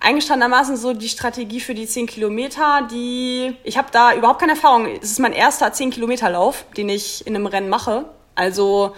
eingestandenermaßen 0.00 0.76
so 0.76 0.92
die 0.92 1.08
Strategie 1.08 1.60
für 1.60 1.74
die 1.74 1.88
10 1.88 2.06
Kilometer, 2.06 2.86
die 2.92 3.56
ich 3.64 3.76
habe 3.76 3.88
da 3.90 4.14
überhaupt 4.14 4.38
keine 4.38 4.52
Erfahrung. 4.52 4.86
Es 5.02 5.10
ist 5.10 5.18
mein 5.18 5.32
erster 5.32 5.72
10 5.72 5.90
Kilometer 5.90 6.30
Lauf, 6.30 6.64
den 6.76 6.88
ich 6.88 7.26
in 7.26 7.34
einem 7.34 7.46
Rennen 7.46 7.68
mache 7.68 8.04
also 8.34 8.94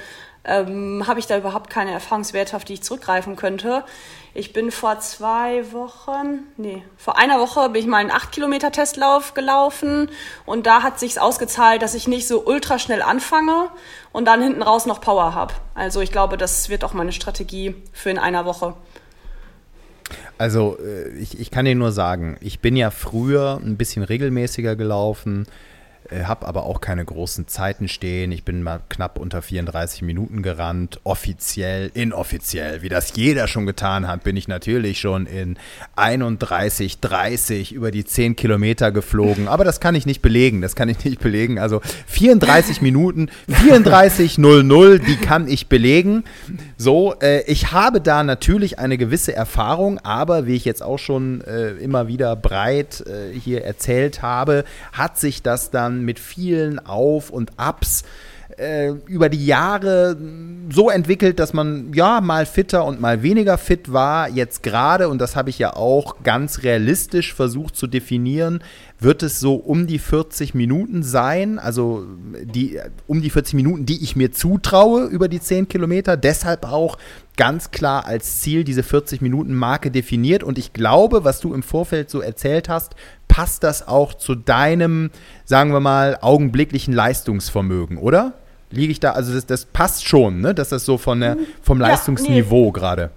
ähm, 0.46 1.06
habe 1.06 1.18
ich 1.18 1.26
da 1.26 1.36
überhaupt 1.36 1.70
keine 1.70 1.90
Erfahrungswerte, 1.90 2.56
auf 2.56 2.64
die 2.64 2.74
ich 2.74 2.82
zurückgreifen 2.82 3.36
könnte. 3.36 3.84
Ich 4.32 4.52
bin 4.52 4.70
vor 4.70 5.00
zwei 5.00 5.72
Wochen, 5.72 6.44
nee, 6.56 6.82
vor 6.96 7.18
einer 7.18 7.40
Woche 7.40 7.70
bin 7.70 7.82
ich 7.82 7.88
mal 7.88 7.98
einen 7.98 8.10
8-Kilometer-Testlauf 8.10 9.34
gelaufen 9.34 10.10
und 10.44 10.66
da 10.66 10.82
hat 10.82 11.00
sich's 11.00 11.18
ausgezahlt, 11.18 11.82
dass 11.82 11.94
ich 11.94 12.06
nicht 12.06 12.28
so 12.28 12.44
ultra 12.44 12.78
schnell 12.78 13.02
anfange 13.02 13.68
und 14.12 14.26
dann 14.26 14.42
hinten 14.42 14.62
raus 14.62 14.86
noch 14.86 15.00
Power 15.00 15.34
habe. 15.34 15.54
Also 15.74 16.00
ich 16.00 16.12
glaube, 16.12 16.36
das 16.36 16.68
wird 16.68 16.84
auch 16.84 16.92
meine 16.92 17.12
Strategie 17.12 17.74
für 17.92 18.10
in 18.10 18.18
einer 18.18 18.44
Woche. 18.44 18.74
Also 20.38 20.78
äh, 20.78 21.08
ich, 21.16 21.40
ich 21.40 21.50
kann 21.50 21.64
dir 21.64 21.74
nur 21.74 21.92
sagen, 21.92 22.36
ich 22.40 22.60
bin 22.60 22.76
ja 22.76 22.90
früher 22.90 23.58
ein 23.62 23.76
bisschen 23.76 24.02
regelmäßiger 24.02 24.76
gelaufen 24.76 25.46
äh, 26.10 26.24
habe 26.24 26.46
aber 26.46 26.64
auch 26.64 26.80
keine 26.80 27.04
großen 27.04 27.48
Zeiten 27.48 27.88
stehen. 27.88 28.32
Ich 28.32 28.44
bin 28.44 28.62
mal 28.62 28.80
knapp 28.88 29.18
unter 29.18 29.42
34 29.42 30.02
Minuten 30.02 30.42
gerannt. 30.42 31.00
Offiziell, 31.04 31.90
inoffiziell, 31.94 32.82
wie 32.82 32.88
das 32.88 33.12
jeder 33.16 33.48
schon 33.48 33.66
getan 33.66 34.06
hat, 34.06 34.24
bin 34.24 34.36
ich 34.36 34.48
natürlich 34.48 35.00
schon 35.00 35.26
in 35.26 35.56
31, 35.96 37.00
30 37.00 37.72
über 37.72 37.90
die 37.90 38.04
10 38.04 38.36
Kilometer 38.36 38.92
geflogen. 38.92 39.48
Aber 39.48 39.64
das 39.64 39.80
kann 39.80 39.94
ich 39.94 40.06
nicht 40.06 40.22
belegen. 40.22 40.60
Das 40.60 40.76
kann 40.76 40.88
ich 40.88 41.04
nicht 41.04 41.20
belegen. 41.20 41.58
Also 41.58 41.80
34 42.06 42.82
Minuten, 42.82 43.28
34,00, 43.48 44.98
die 44.98 45.16
kann 45.16 45.48
ich 45.48 45.68
belegen. 45.68 46.24
So, 46.76 47.14
äh, 47.20 47.42
ich 47.46 47.72
habe 47.72 48.00
da 48.00 48.22
natürlich 48.22 48.78
eine 48.78 48.98
gewisse 48.98 49.34
Erfahrung, 49.34 49.98
aber 50.00 50.46
wie 50.46 50.54
ich 50.54 50.64
jetzt 50.64 50.82
auch 50.82 50.98
schon 50.98 51.40
äh, 51.42 51.70
immer 51.72 52.08
wieder 52.08 52.36
breit 52.36 53.04
äh, 53.06 53.38
hier 53.38 53.64
erzählt 53.64 54.22
habe, 54.22 54.64
hat 54.92 55.18
sich 55.18 55.42
das 55.42 55.70
dann 55.70 55.95
mit 56.04 56.18
vielen 56.18 56.78
Auf 56.78 57.30
und 57.30 57.52
Abs 57.58 58.04
äh, 58.58 58.90
über 59.06 59.28
die 59.28 59.44
Jahre 59.44 60.16
so 60.70 60.88
entwickelt, 60.88 61.38
dass 61.38 61.52
man 61.52 61.92
ja 61.92 62.20
mal 62.20 62.46
fitter 62.46 62.84
und 62.84 63.00
mal 63.00 63.22
weniger 63.22 63.58
fit 63.58 63.92
war. 63.92 64.28
Jetzt 64.28 64.62
gerade, 64.62 65.08
und 65.08 65.20
das 65.20 65.36
habe 65.36 65.50
ich 65.50 65.58
ja 65.58 65.74
auch 65.74 66.22
ganz 66.22 66.62
realistisch 66.62 67.34
versucht 67.34 67.76
zu 67.76 67.86
definieren, 67.86 68.60
wird 68.98 69.22
es 69.22 69.40
so 69.40 69.56
um 69.56 69.86
die 69.86 69.98
40 69.98 70.54
Minuten 70.54 71.02
sein, 71.02 71.58
also 71.58 72.06
die, 72.42 72.78
um 73.06 73.20
die 73.20 73.30
40 73.30 73.54
Minuten, 73.54 73.86
die 73.86 74.02
ich 74.02 74.16
mir 74.16 74.32
zutraue 74.32 75.04
über 75.04 75.28
die 75.28 75.40
10 75.40 75.68
Kilometer. 75.68 76.16
Deshalb 76.16 76.64
auch 76.64 76.96
ganz 77.36 77.70
klar 77.70 78.06
als 78.06 78.40
Ziel 78.40 78.64
diese 78.64 78.82
40 78.82 79.20
Minuten 79.20 79.54
Marke 79.54 79.90
definiert. 79.90 80.42
Und 80.42 80.58
ich 80.58 80.72
glaube, 80.72 81.24
was 81.24 81.40
du 81.40 81.54
im 81.54 81.62
Vorfeld 81.62 82.10
so 82.10 82.20
erzählt 82.20 82.68
hast, 82.68 82.94
passt 83.28 83.62
das 83.62 83.86
auch 83.86 84.14
zu 84.14 84.34
deinem, 84.34 85.10
sagen 85.44 85.72
wir 85.72 85.80
mal, 85.80 86.18
augenblicklichen 86.20 86.94
Leistungsvermögen, 86.94 87.98
oder? 87.98 88.34
Liege 88.70 88.90
ich 88.90 89.00
da, 89.00 89.12
also 89.12 89.32
das, 89.32 89.46
das 89.46 89.66
passt 89.66 90.06
schon, 90.06 90.40
ne? 90.40 90.54
Dass 90.54 90.70
das 90.70 90.84
so 90.84 90.98
von 90.98 91.20
der, 91.20 91.36
vom 91.62 91.80
ja, 91.80 91.88
Leistungsniveau 91.88 92.66
nee. 92.66 92.72
gerade. 92.72 93.10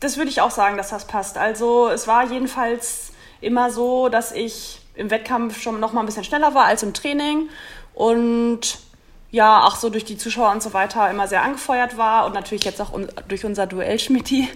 Das 0.00 0.16
würde 0.16 0.30
ich 0.30 0.40
auch 0.40 0.50
sagen, 0.50 0.76
dass 0.76 0.90
das 0.90 1.06
passt. 1.06 1.36
Also 1.36 1.88
es 1.88 2.06
war 2.06 2.30
jedenfalls 2.30 3.12
immer 3.40 3.70
so, 3.70 4.08
dass 4.08 4.32
ich 4.32 4.80
im 4.94 5.10
Wettkampf 5.10 5.60
schon 5.60 5.80
noch 5.80 5.92
mal 5.92 6.00
ein 6.00 6.06
bisschen 6.06 6.24
schneller 6.24 6.54
war 6.54 6.64
als 6.64 6.82
im 6.82 6.94
Training 6.94 7.48
und 7.94 8.78
ja, 9.30 9.64
auch 9.64 9.76
so 9.76 9.90
durch 9.90 10.04
die 10.04 10.16
Zuschauer 10.16 10.52
und 10.52 10.62
so 10.62 10.72
weiter 10.72 11.10
immer 11.10 11.28
sehr 11.28 11.42
angefeuert 11.42 11.96
war 11.96 12.26
und 12.26 12.34
natürlich 12.34 12.64
jetzt 12.64 12.80
auch 12.80 12.92
durch 13.28 13.44
unser 13.44 13.66
Duell 13.66 13.98
Schmitti. 13.98 14.48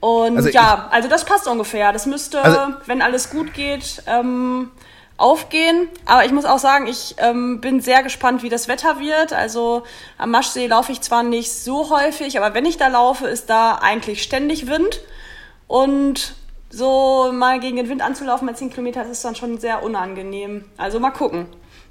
Und 0.00 0.38
also 0.38 0.48
ja, 0.48 0.88
also 0.90 1.08
das 1.08 1.24
passt 1.24 1.46
ungefähr. 1.46 1.92
Das 1.92 2.06
müsste, 2.06 2.42
also 2.42 2.74
wenn 2.86 3.02
alles 3.02 3.30
gut 3.30 3.52
geht, 3.52 4.02
ähm, 4.06 4.70
aufgehen. 5.18 5.88
Aber 6.06 6.24
ich 6.24 6.32
muss 6.32 6.46
auch 6.46 6.58
sagen, 6.58 6.86
ich 6.86 7.16
ähm, 7.18 7.60
bin 7.60 7.80
sehr 7.80 8.02
gespannt, 8.02 8.42
wie 8.42 8.48
das 8.48 8.66
Wetter 8.66 8.98
wird. 8.98 9.34
Also 9.34 9.82
am 10.16 10.30
Maschsee 10.30 10.66
laufe 10.66 10.90
ich 10.92 11.02
zwar 11.02 11.22
nicht 11.22 11.52
so 11.52 11.90
häufig, 11.90 12.38
aber 12.38 12.54
wenn 12.54 12.64
ich 12.64 12.78
da 12.78 12.88
laufe, 12.88 13.26
ist 13.26 13.50
da 13.50 13.74
eigentlich 13.74 14.22
ständig 14.22 14.66
Wind. 14.66 15.00
Und 15.66 16.34
so 16.70 17.30
mal 17.32 17.60
gegen 17.60 17.76
den 17.76 17.88
Wind 17.88 18.02
anzulaufen 18.02 18.46
bei 18.46 18.54
10 18.54 18.70
Kilometer, 18.70 19.02
das 19.02 19.10
ist 19.10 19.24
dann 19.24 19.34
schon 19.34 19.58
sehr 19.58 19.82
unangenehm. 19.82 20.64
Also 20.78 20.98
mal 20.98 21.10
gucken. 21.10 21.46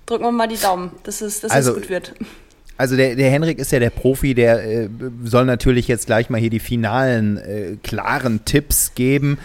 Drücken 0.10 0.24
wir 0.24 0.32
mal 0.32 0.48
die 0.48 0.58
Daumen, 0.58 0.90
dass 1.04 1.22
es, 1.22 1.40
dass 1.40 1.52
also, 1.52 1.72
es 1.72 1.78
gut 1.78 1.90
wird. 1.90 2.16
Also 2.78 2.96
der, 2.96 3.16
der 3.16 3.30
Henrik 3.30 3.60
ist 3.60 3.72
ja 3.72 3.78
der 3.78 3.92
Profi, 3.92 4.34
der 4.34 4.64
äh, 4.66 4.90
soll 5.24 5.46
natürlich 5.46 5.88
jetzt 5.88 6.08
gleich 6.08 6.32
mal 6.32 6.40
hier 6.40 6.50
die 6.50 6.60
finalen 6.60 7.38
äh, 7.38 7.78
klaren 7.84 8.44
Tipps 8.44 8.96
geben. 8.96 9.38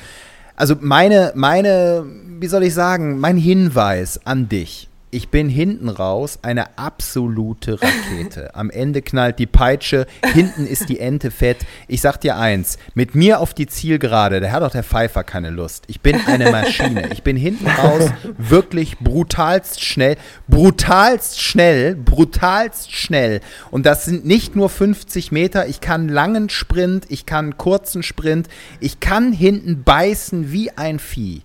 Also 0.56 0.74
meine, 0.80 1.32
meine, 1.34 2.06
wie 2.40 2.46
soll 2.46 2.62
ich 2.62 2.72
sagen, 2.72 3.18
mein 3.18 3.36
Hinweis 3.36 4.24
an 4.24 4.48
dich 4.48 4.88
ich 5.14 5.28
bin 5.28 5.48
hinten 5.48 5.88
raus 5.88 6.40
eine 6.42 6.76
absolute 6.76 7.80
Rakete. 7.80 8.54
Am 8.56 8.68
Ende 8.68 9.00
knallt 9.00 9.38
die 9.38 9.46
Peitsche, 9.46 10.06
hinten 10.32 10.66
ist 10.66 10.88
die 10.88 10.98
Ente 10.98 11.30
fett. 11.30 11.58
Ich 11.86 12.00
sag 12.00 12.20
dir 12.20 12.36
eins, 12.36 12.78
mit 12.94 13.14
mir 13.14 13.38
auf 13.38 13.54
die 13.54 13.68
Zielgerade, 13.68 14.40
da 14.40 14.50
hat 14.50 14.62
doch 14.62 14.72
der 14.72 14.82
Pfeifer 14.82 15.22
keine 15.22 15.50
Lust. 15.50 15.84
Ich 15.86 16.00
bin 16.00 16.20
eine 16.26 16.50
Maschine. 16.50 17.12
Ich 17.12 17.22
bin 17.22 17.36
hinten 17.36 17.68
raus 17.68 18.10
wirklich 18.38 18.98
brutalst 18.98 19.84
schnell, 19.84 20.16
brutalst 20.48 21.40
schnell, 21.40 21.94
brutalst 21.94 22.90
schnell. 22.90 23.40
Und 23.70 23.86
das 23.86 24.04
sind 24.04 24.26
nicht 24.26 24.56
nur 24.56 24.68
50 24.68 25.30
Meter, 25.30 25.68
ich 25.68 25.80
kann 25.80 26.08
langen 26.08 26.48
Sprint, 26.48 27.06
ich 27.08 27.24
kann 27.24 27.56
kurzen 27.56 28.02
Sprint, 28.02 28.48
ich 28.80 28.98
kann 28.98 29.32
hinten 29.32 29.84
beißen 29.84 30.50
wie 30.50 30.72
ein 30.72 30.98
Vieh. 30.98 31.42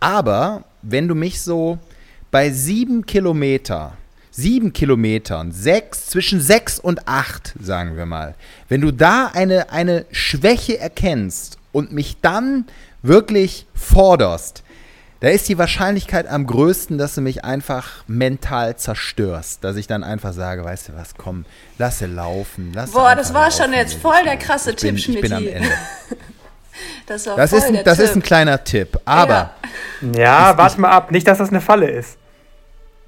Aber 0.00 0.64
wenn 0.80 1.08
du 1.08 1.14
mich 1.14 1.42
so 1.42 1.78
bei 2.32 2.50
sieben 2.50 3.04
Kilometer, 3.04 3.92
sieben 4.30 4.72
Kilometern, 4.72 5.52
sechs, 5.52 6.06
zwischen 6.06 6.40
sechs 6.40 6.80
und 6.80 7.06
acht, 7.06 7.52
sagen 7.60 7.96
wir 7.96 8.06
mal, 8.06 8.34
wenn 8.70 8.80
du 8.80 8.90
da 8.90 9.30
eine, 9.34 9.70
eine 9.70 10.06
Schwäche 10.10 10.78
erkennst 10.78 11.58
und 11.72 11.92
mich 11.92 12.16
dann 12.22 12.64
wirklich 13.02 13.66
forderst, 13.74 14.64
da 15.20 15.28
ist 15.28 15.46
die 15.48 15.58
Wahrscheinlichkeit 15.58 16.26
am 16.26 16.46
größten, 16.46 16.96
dass 16.96 17.14
du 17.14 17.20
mich 17.20 17.44
einfach 17.44 18.02
mental 18.08 18.76
zerstörst. 18.76 19.62
Dass 19.62 19.76
ich 19.76 19.86
dann 19.86 20.02
einfach 20.02 20.32
sage, 20.32 20.64
weißt 20.64 20.88
du 20.88 20.96
was, 20.96 21.14
komm, 21.16 21.44
lasse 21.78 22.06
laufen. 22.06 22.72
Lasse 22.74 22.92
Boah, 22.92 23.14
das 23.14 23.32
war 23.32 23.44
laufen, 23.44 23.62
schon 23.62 23.72
jetzt 23.72 23.94
voll 23.94 24.20
der 24.24 24.36
krasse 24.36 24.74
Tipp, 24.74 24.98
Schmidt. 24.98 25.16
Ich 25.16 25.20
bin 25.20 25.32
am 25.32 25.46
Ende. 25.46 25.68
das, 27.06 27.22
das 27.22 27.52
ist, 27.52 27.66
ein, 27.66 27.84
das 27.84 28.00
ist 28.00 28.16
ein 28.16 28.22
kleiner 28.22 28.64
Tipp, 28.64 28.98
aber. 29.04 29.52
Ja, 30.00 30.20
ja 30.50 30.58
warte 30.58 30.80
mal 30.80 30.90
ab, 30.90 31.12
nicht, 31.12 31.28
dass 31.28 31.38
das 31.38 31.50
eine 31.50 31.60
Falle 31.60 31.88
ist. 31.88 32.16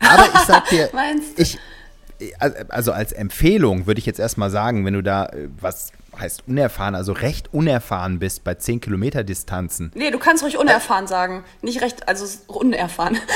Aber 0.04 0.28
ich 0.32 0.40
sag 0.40 0.68
dir, 0.68 0.90
ich, 1.36 1.58
also 2.68 2.92
als 2.92 3.12
Empfehlung 3.12 3.86
würde 3.86 3.98
ich 3.98 4.06
jetzt 4.06 4.20
erstmal 4.20 4.50
sagen, 4.50 4.84
wenn 4.84 4.94
du 4.94 5.02
da 5.02 5.26
äh, 5.26 5.48
was 5.60 5.92
heißt 6.18 6.44
unerfahren, 6.46 6.94
also 6.94 7.12
recht 7.12 7.52
unerfahren 7.52 8.18
bist 8.18 8.44
bei 8.44 8.54
10 8.54 8.80
Kilometer 8.80 9.24
Distanzen. 9.24 9.92
Nee, 9.94 10.10
du 10.10 10.18
kannst 10.18 10.42
ruhig 10.42 10.58
unerfahren 10.58 11.06
sagen. 11.06 11.44
Nicht 11.62 11.82
recht, 11.82 12.08
also 12.08 12.24
unerfahren. 12.46 13.18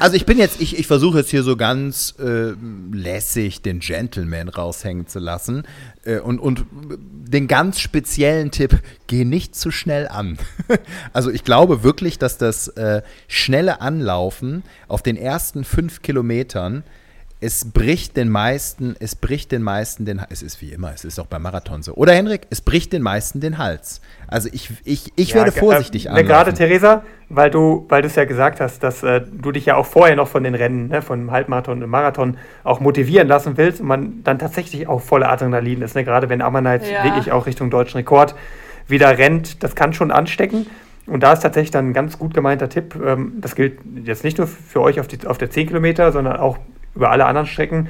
Also 0.00 0.16
ich 0.16 0.26
bin 0.26 0.38
jetzt, 0.38 0.60
ich, 0.60 0.78
ich 0.78 0.86
versuche 0.86 1.18
jetzt 1.18 1.30
hier 1.30 1.42
so 1.42 1.56
ganz 1.56 2.14
äh, 2.18 2.52
lässig 2.92 3.62
den 3.62 3.78
Gentleman 3.78 4.48
raushängen 4.48 5.06
zu 5.06 5.18
lassen 5.18 5.64
äh, 6.04 6.18
und, 6.18 6.38
und 6.40 6.66
den 6.70 7.48
ganz 7.48 7.80
speziellen 7.80 8.50
Tipp, 8.50 8.80
geh 9.06 9.24
nicht 9.24 9.54
zu 9.54 9.70
schnell 9.70 10.08
an. 10.08 10.38
also 11.12 11.30
ich 11.30 11.44
glaube 11.44 11.82
wirklich, 11.82 12.18
dass 12.18 12.38
das 12.38 12.68
äh, 12.68 13.02
schnelle 13.28 13.80
Anlaufen 13.80 14.62
auf 14.88 15.02
den 15.02 15.16
ersten 15.16 15.64
fünf 15.64 16.02
Kilometern 16.02 16.84
es 17.44 17.70
bricht 17.70 18.16
den 18.16 18.30
meisten, 18.30 18.96
es 19.00 19.14
bricht 19.14 19.52
den 19.52 19.62
meisten 19.62 20.06
den 20.06 20.18
Es 20.30 20.40
ist 20.40 20.62
wie 20.62 20.72
immer, 20.72 20.92
es 20.94 21.04
ist 21.04 21.18
auch 21.18 21.26
beim 21.26 21.42
Marathon 21.42 21.82
so. 21.82 21.92
Oder 21.92 22.14
Henrik, 22.14 22.46
es 22.48 22.62
bricht 22.62 22.94
den 22.94 23.02
meisten 23.02 23.40
den 23.40 23.58
Hals. 23.58 24.00
Also 24.28 24.48
ich, 24.50 24.70
ich, 24.84 25.12
ich 25.14 25.30
ja, 25.30 25.36
werde 25.36 25.52
vorsichtig 25.52 26.06
äh, 26.06 26.08
anlaufen. 26.08 26.26
Gerade 26.26 26.54
Theresa, 26.54 27.02
weil 27.28 27.50
du, 27.50 27.84
weil 27.90 28.00
du 28.00 28.08
es 28.08 28.14
ja 28.14 28.24
gesagt 28.24 28.60
hast, 28.60 28.82
dass 28.82 29.02
äh, 29.02 29.20
du 29.30 29.52
dich 29.52 29.66
ja 29.66 29.76
auch 29.76 29.84
vorher 29.84 30.16
noch 30.16 30.26
von 30.26 30.42
den 30.42 30.54
Rennen, 30.54 30.88
ne, 30.88 31.02
von 31.02 31.30
Halbmarathon 31.30 31.82
und 31.82 31.90
Marathon 31.90 32.38
auch 32.62 32.80
motivieren 32.80 33.28
lassen 33.28 33.58
willst 33.58 33.82
und 33.82 33.88
man 33.88 34.22
dann 34.24 34.38
tatsächlich 34.38 34.88
auch 34.88 35.02
voller 35.02 35.30
Adrenalin 35.30 35.82
ist. 35.82 35.94
Ne? 35.94 36.04
Gerade 36.04 36.30
wenn 36.30 36.40
Ammanite 36.40 36.90
ja. 36.90 37.04
wirklich 37.04 37.30
auch 37.30 37.44
Richtung 37.44 37.68
deutschen 37.68 37.98
Rekord 37.98 38.34
wieder 38.88 39.18
rennt, 39.18 39.62
das 39.62 39.74
kann 39.74 39.92
schon 39.92 40.10
anstecken. 40.10 40.66
Und 41.06 41.22
da 41.22 41.34
ist 41.34 41.40
tatsächlich 41.40 41.72
dann 41.72 41.90
ein 41.90 41.92
ganz 41.92 42.18
gut 42.18 42.32
gemeinter 42.32 42.70
Tipp. 42.70 42.94
Ähm, 43.04 43.34
das 43.42 43.54
gilt 43.54 43.80
jetzt 44.02 44.24
nicht 44.24 44.38
nur 44.38 44.46
für 44.46 44.80
euch 44.80 44.98
auf, 44.98 45.08
die, 45.08 45.26
auf 45.26 45.36
der 45.36 45.50
10 45.50 45.66
Kilometer, 45.66 46.10
sondern 46.10 46.38
auch 46.38 46.56
über 46.94 47.10
alle 47.10 47.26
anderen 47.26 47.46
Strecken. 47.46 47.88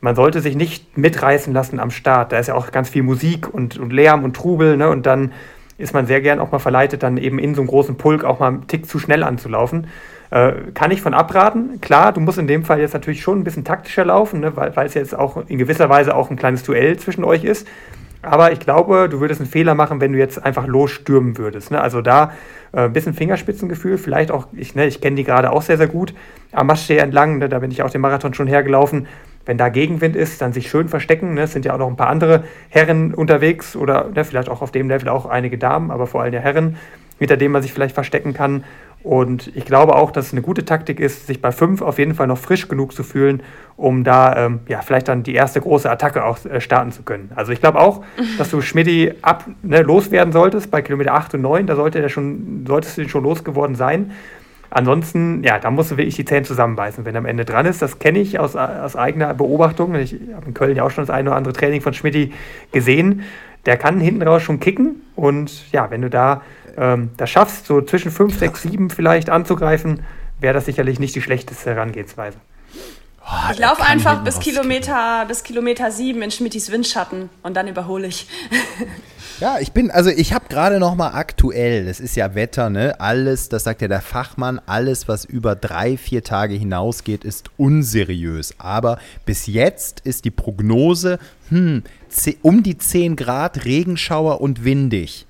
Man 0.00 0.14
sollte 0.14 0.40
sich 0.40 0.54
nicht 0.54 0.98
mitreißen 0.98 1.52
lassen 1.52 1.80
am 1.80 1.90
Start. 1.90 2.32
Da 2.32 2.38
ist 2.38 2.48
ja 2.48 2.54
auch 2.54 2.70
ganz 2.70 2.90
viel 2.90 3.02
Musik 3.02 3.52
und, 3.52 3.78
und 3.78 3.92
Lärm 3.92 4.24
und 4.24 4.36
Trubel. 4.36 4.76
Ne? 4.76 4.88
Und 4.90 5.06
dann 5.06 5.32
ist 5.78 5.94
man 5.94 6.06
sehr 6.06 6.20
gern 6.20 6.40
auch 6.40 6.52
mal 6.52 6.58
verleitet, 6.58 7.02
dann 7.02 7.16
eben 7.16 7.38
in 7.38 7.54
so 7.54 7.62
einem 7.62 7.68
großen 7.68 7.96
Pulk 7.96 8.24
auch 8.24 8.38
mal 8.38 8.48
einen 8.48 8.66
Tick 8.66 8.86
zu 8.86 8.98
schnell 8.98 9.22
anzulaufen. 9.22 9.88
Äh, 10.30 10.52
kann 10.74 10.90
ich 10.90 11.00
von 11.00 11.14
abraten. 11.14 11.80
Klar, 11.80 12.12
du 12.12 12.20
musst 12.20 12.38
in 12.38 12.46
dem 12.46 12.64
Fall 12.64 12.80
jetzt 12.80 12.94
natürlich 12.94 13.22
schon 13.22 13.40
ein 13.40 13.44
bisschen 13.44 13.64
taktischer 13.64 14.04
laufen, 14.04 14.40
ne? 14.40 14.56
weil, 14.56 14.74
weil 14.76 14.86
es 14.86 14.94
jetzt 14.94 15.16
auch 15.16 15.48
in 15.48 15.58
gewisser 15.58 15.88
Weise 15.88 16.14
auch 16.14 16.30
ein 16.30 16.36
kleines 16.36 16.62
Duell 16.62 16.96
zwischen 16.98 17.24
euch 17.24 17.44
ist. 17.44 17.66
Aber 18.24 18.52
ich 18.52 18.60
glaube, 18.60 19.08
du 19.08 19.20
würdest 19.20 19.40
einen 19.40 19.50
Fehler 19.50 19.74
machen, 19.74 20.00
wenn 20.00 20.12
du 20.12 20.18
jetzt 20.18 20.42
einfach 20.44 20.66
losstürmen 20.66 21.38
würdest. 21.38 21.70
Ne? 21.70 21.80
Also 21.80 22.00
da 22.00 22.32
äh, 22.72 22.82
ein 22.82 22.92
bisschen 22.92 23.14
Fingerspitzengefühl, 23.14 23.98
vielleicht 23.98 24.30
auch, 24.30 24.48
ich, 24.52 24.74
ne, 24.74 24.86
ich 24.86 25.00
kenne 25.00 25.16
die 25.16 25.24
gerade 25.24 25.52
auch 25.52 25.62
sehr, 25.62 25.76
sehr 25.76 25.86
gut, 25.86 26.14
am 26.52 26.66
Maschsee 26.66 26.96
entlang, 26.96 27.38
ne, 27.38 27.48
da 27.48 27.58
bin 27.58 27.70
ich 27.70 27.82
auch 27.82 27.90
den 27.90 28.00
Marathon 28.00 28.34
schon 28.34 28.46
hergelaufen. 28.46 29.06
Wenn 29.46 29.58
da 29.58 29.68
Gegenwind 29.68 30.16
ist, 30.16 30.40
dann 30.40 30.54
sich 30.54 30.70
schön 30.70 30.88
verstecken. 30.88 31.34
Ne? 31.34 31.42
Es 31.42 31.52
sind 31.52 31.66
ja 31.66 31.74
auch 31.74 31.78
noch 31.78 31.88
ein 31.88 31.96
paar 31.96 32.08
andere 32.08 32.44
Herren 32.70 33.12
unterwegs 33.12 33.76
oder 33.76 34.08
ne, 34.14 34.24
vielleicht 34.24 34.48
auch 34.48 34.62
auf 34.62 34.70
dem 34.70 34.88
Level 34.88 35.08
auch 35.08 35.26
einige 35.26 35.58
Damen, 35.58 35.90
aber 35.90 36.06
vor 36.06 36.22
allem 36.22 36.32
ja 36.32 36.40
Herren, 36.40 36.76
hinter 37.18 37.36
denen 37.36 37.52
man 37.52 37.62
sich 37.62 37.72
vielleicht 37.72 37.94
verstecken 37.94 38.32
kann. 38.34 38.64
Und 39.04 39.54
ich 39.54 39.66
glaube 39.66 39.96
auch, 39.96 40.10
dass 40.10 40.28
es 40.28 40.32
eine 40.32 40.40
gute 40.40 40.64
Taktik 40.64 40.98
ist, 40.98 41.26
sich 41.26 41.42
bei 41.42 41.52
fünf 41.52 41.82
auf 41.82 41.98
jeden 41.98 42.14
Fall 42.14 42.26
noch 42.26 42.38
frisch 42.38 42.68
genug 42.68 42.94
zu 42.94 43.02
fühlen, 43.02 43.42
um 43.76 44.02
da 44.02 44.46
ähm, 44.46 44.60
ja, 44.66 44.80
vielleicht 44.80 45.08
dann 45.08 45.22
die 45.22 45.34
erste 45.34 45.60
große 45.60 45.90
Attacke 45.90 46.24
auch 46.24 46.42
äh, 46.46 46.58
starten 46.58 46.90
zu 46.90 47.02
können. 47.02 47.30
Also 47.36 47.52
ich 47.52 47.60
glaube 47.60 47.80
auch, 47.80 48.02
dass 48.38 48.50
du 48.50 48.62
Schmidti 48.62 49.12
ab 49.20 49.44
ne, 49.62 49.82
loswerden 49.82 50.32
solltest 50.32 50.70
bei 50.70 50.80
Kilometer 50.80 51.12
8 51.12 51.34
und 51.34 51.42
9, 51.42 51.66
da 51.66 51.76
sollte 51.76 52.00
der 52.00 52.08
schon, 52.08 52.64
solltest 52.66 52.96
du 52.96 53.06
schon 53.06 53.24
losgeworden 53.24 53.76
sein. 53.76 54.12
Ansonsten, 54.70 55.44
ja, 55.44 55.58
da 55.58 55.70
musst 55.70 55.90
du 55.90 55.98
wirklich 55.98 56.16
die 56.16 56.24
Zähne 56.24 56.44
zusammenbeißen, 56.44 57.04
wenn 57.04 57.14
er 57.14 57.18
am 57.18 57.26
Ende 57.26 57.44
dran 57.44 57.66
ist. 57.66 57.82
Das 57.82 57.98
kenne 57.98 58.20
ich 58.20 58.38
aus, 58.38 58.56
aus 58.56 58.96
eigener 58.96 59.34
Beobachtung. 59.34 59.94
Ich 59.96 60.16
habe 60.34 60.46
in 60.46 60.54
Köln 60.54 60.76
ja 60.76 60.82
auch 60.82 60.90
schon 60.90 61.04
das 61.04 61.14
eine 61.14 61.28
oder 61.28 61.36
andere 61.36 61.52
Training 61.52 61.82
von 61.82 61.92
Schmidti 61.92 62.32
gesehen. 62.72 63.22
Der 63.66 63.76
kann 63.76 64.00
hinten 64.00 64.22
raus 64.22 64.42
schon 64.42 64.60
kicken 64.60 65.02
und 65.14 65.70
ja, 65.72 65.90
wenn 65.90 66.00
du 66.00 66.08
da 66.08 66.40
ähm, 66.76 67.10
das 67.16 67.30
schaffst, 67.30 67.66
so 67.66 67.80
zwischen 67.82 68.10
5, 68.10 68.38
6, 68.38 68.62
7 68.62 68.90
vielleicht 68.90 69.30
anzugreifen, 69.30 70.02
wäre 70.40 70.54
das 70.54 70.66
sicherlich 70.66 70.98
nicht 70.98 71.14
die 71.14 71.22
schlechteste 71.22 71.70
Herangehensweise. 71.70 72.38
Oh, 73.26 73.52
ich 73.52 73.58
laufe 73.58 73.82
einfach 73.82 74.22
bis 74.22 74.38
Kilometer, 74.38 75.24
bis 75.26 75.42
Kilometer 75.42 75.90
7 75.90 76.20
in 76.20 76.30
Schmittis 76.30 76.70
Windschatten 76.70 77.30
und 77.42 77.56
dann 77.56 77.68
überhole 77.68 78.06
ich. 78.06 78.26
Ja, 79.40 79.58
ich 79.58 79.72
bin, 79.72 79.90
also 79.90 80.10
ich 80.10 80.32
habe 80.32 80.44
gerade 80.48 80.78
noch 80.78 80.94
mal 80.94 81.10
aktuell, 81.10 81.86
das 81.86 81.98
ist 81.98 82.14
ja 82.14 82.36
Wetter, 82.36 82.70
ne? 82.70 83.00
Alles, 83.00 83.48
das 83.48 83.64
sagt 83.64 83.82
ja 83.82 83.88
der 83.88 84.00
Fachmann, 84.00 84.60
alles, 84.64 85.08
was 85.08 85.24
über 85.24 85.56
drei, 85.56 85.96
vier 85.96 86.22
Tage 86.22 86.54
hinausgeht, 86.54 87.24
ist 87.24 87.50
unseriös. 87.56 88.54
Aber 88.58 88.98
bis 89.26 89.48
jetzt 89.48 90.00
ist 90.00 90.24
die 90.24 90.30
Prognose, 90.30 91.18
hm, 91.48 91.82
um 92.42 92.62
die 92.62 92.78
10 92.78 93.16
Grad, 93.16 93.64
Regenschauer 93.64 94.40
und 94.40 94.64
windig. 94.64 95.26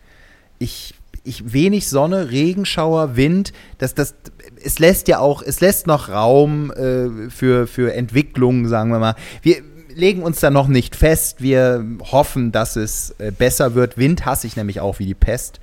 Ich 0.58 0.94
ich, 1.24 1.52
wenig 1.52 1.88
Sonne, 1.88 2.30
Regenschauer, 2.30 3.16
Wind, 3.16 3.52
das, 3.78 3.94
das, 3.94 4.14
es 4.62 4.78
lässt 4.78 5.08
ja 5.08 5.18
auch, 5.18 5.42
es 5.42 5.60
lässt 5.60 5.86
noch 5.86 6.10
Raum 6.10 6.70
äh, 6.70 7.30
für, 7.30 7.66
für 7.66 7.94
Entwicklung, 7.94 8.68
sagen 8.68 8.90
wir 8.90 8.98
mal. 8.98 9.16
Wir 9.42 9.56
legen 9.94 10.22
uns 10.22 10.40
da 10.40 10.50
noch 10.50 10.68
nicht 10.68 10.96
fest. 10.96 11.40
Wir 11.40 11.84
hoffen, 12.12 12.52
dass 12.52 12.76
es 12.76 13.14
äh, 13.18 13.30
besser 13.30 13.74
wird. 13.74 13.96
Wind 13.96 14.26
hasse 14.26 14.46
ich 14.46 14.56
nämlich 14.56 14.80
auch 14.80 14.98
wie 14.98 15.06
die 15.06 15.14
Pest. 15.14 15.60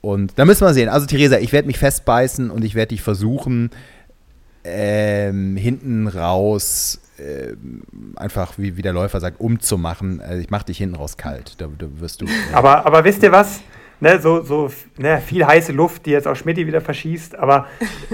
Und 0.00 0.38
da 0.38 0.44
müssen 0.44 0.66
wir 0.66 0.74
sehen. 0.74 0.88
Also, 0.88 1.06
Theresa, 1.06 1.38
ich 1.38 1.52
werde 1.52 1.66
mich 1.66 1.78
festbeißen 1.78 2.50
und 2.50 2.64
ich 2.64 2.74
werde 2.74 2.90
dich 2.90 3.02
versuchen, 3.02 3.70
ähm, 4.64 5.56
hinten 5.56 6.08
raus 6.08 7.00
äh, 7.18 7.54
einfach, 8.16 8.54
wie, 8.56 8.76
wie 8.76 8.82
der 8.82 8.92
Läufer 8.92 9.20
sagt, 9.20 9.40
umzumachen. 9.40 10.20
Also 10.20 10.40
ich 10.40 10.50
mache 10.50 10.66
dich 10.66 10.78
hinten 10.78 10.96
raus 10.96 11.16
kalt. 11.16 11.60
Da, 11.60 11.68
da 11.78 11.86
wirst 12.00 12.22
du. 12.22 12.26
Äh, 12.26 12.30
aber, 12.52 12.86
aber 12.86 13.04
wisst 13.04 13.22
ihr 13.22 13.32
was? 13.32 13.60
Ne, 14.00 14.20
so, 14.20 14.42
so 14.42 14.70
ne, 14.98 15.20
viel 15.20 15.46
heiße 15.46 15.72
Luft, 15.72 16.06
die 16.06 16.10
jetzt 16.10 16.28
auch 16.28 16.36
Schmidt 16.36 16.56
wieder 16.56 16.80
verschießt. 16.80 17.36
Aber 17.36 17.66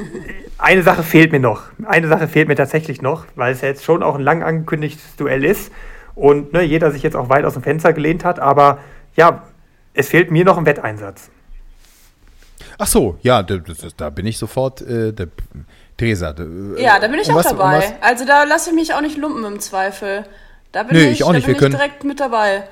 eine 0.59 0.83
Sache 0.83 1.03
fehlt 1.03 1.33
mir 1.33 1.41
noch. 1.41 1.64
Eine 1.85 2.09
Sache 2.09 2.28
fehlt 2.28 2.49
mir 2.49 2.57
tatsächlich 2.57 3.03
noch, 3.03 3.26
weil 3.35 3.53
es 3.53 3.61
ja 3.61 3.68
jetzt 3.68 3.85
schon 3.85 4.03
auch 4.03 4.14
ein 4.14 4.22
lang 4.22 4.43
angekündigtes 4.43 5.16
Duell 5.16 5.45
ist 5.45 5.72
und 6.14 6.53
ne, 6.53 6.62
jeder 6.62 6.91
sich 6.91 7.03
jetzt 7.03 7.16
auch 7.16 7.28
weit 7.28 7.45
aus 7.45 7.55
dem 7.55 7.62
Fenster 7.62 7.93
gelehnt 7.93 8.24
hat. 8.24 8.39
Aber 8.39 8.78
ja, 9.16 9.43
es 9.95 10.09
fehlt 10.09 10.31
mir 10.31 10.45
noch 10.45 10.59
ein 10.59 10.66
Wetteinsatz. 10.66 11.31
Ach 12.78 12.87
so, 12.87 13.18
ja, 13.22 13.43
da, 13.43 13.59
da 13.97 14.11
bin 14.11 14.26
ich 14.26 14.39
sofort. 14.39 14.81
Äh, 14.83 15.12
da, 15.12 15.24
Theresa. 15.97 16.33
Da, 16.33 16.45
äh, 16.45 16.83
ja, 16.83 16.99
da 16.99 17.09
bin 17.09 17.20
ich 17.20 17.31
auch 17.31 17.37
was, 17.37 17.49
dabei. 17.49 17.95
Also 18.01 18.24
da 18.24 18.45
lasse 18.45 18.70
ich 18.70 18.76
mich 18.76 18.95
auch 18.95 19.01
nicht 19.03 19.18
lumpen 19.18 19.45
im 19.45 19.61
Zweifel. 19.61 20.24
Da 20.72 20.85
bin 20.85 20.97
Nö, 20.97 21.05
ich, 21.05 21.12
ich 21.12 21.24
auch 21.24 21.33
nicht. 21.33 21.47
Da 21.47 21.53
bin 21.53 21.62
ich 21.62 21.70
direkt 21.70 22.05
mit 22.05 22.20
dabei. 22.20 22.64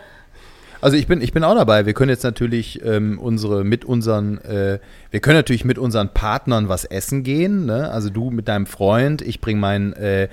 Also 0.80 0.96
ich 0.96 1.06
bin, 1.06 1.20
ich 1.20 1.32
bin 1.32 1.44
auch 1.44 1.54
dabei. 1.54 1.86
Wir 1.86 1.94
können 1.94 2.10
jetzt 2.10 2.22
natürlich 2.22 2.84
ähm, 2.84 3.18
unsere 3.18 3.64
mit 3.64 3.84
unseren, 3.84 4.38
äh, 4.38 4.78
wir 5.10 5.20
können 5.20 5.36
natürlich 5.36 5.64
mit 5.64 5.78
unseren 5.78 6.10
Partnern 6.10 6.68
was 6.68 6.84
essen 6.84 7.24
gehen. 7.24 7.66
Ne? 7.66 7.90
Also 7.90 8.10
du 8.10 8.30
mit 8.30 8.48
deinem 8.48 8.66
Freund, 8.66 9.22
ich 9.22 9.40
bringe 9.40 9.60
mein 9.60 9.92
äh, 9.94 10.28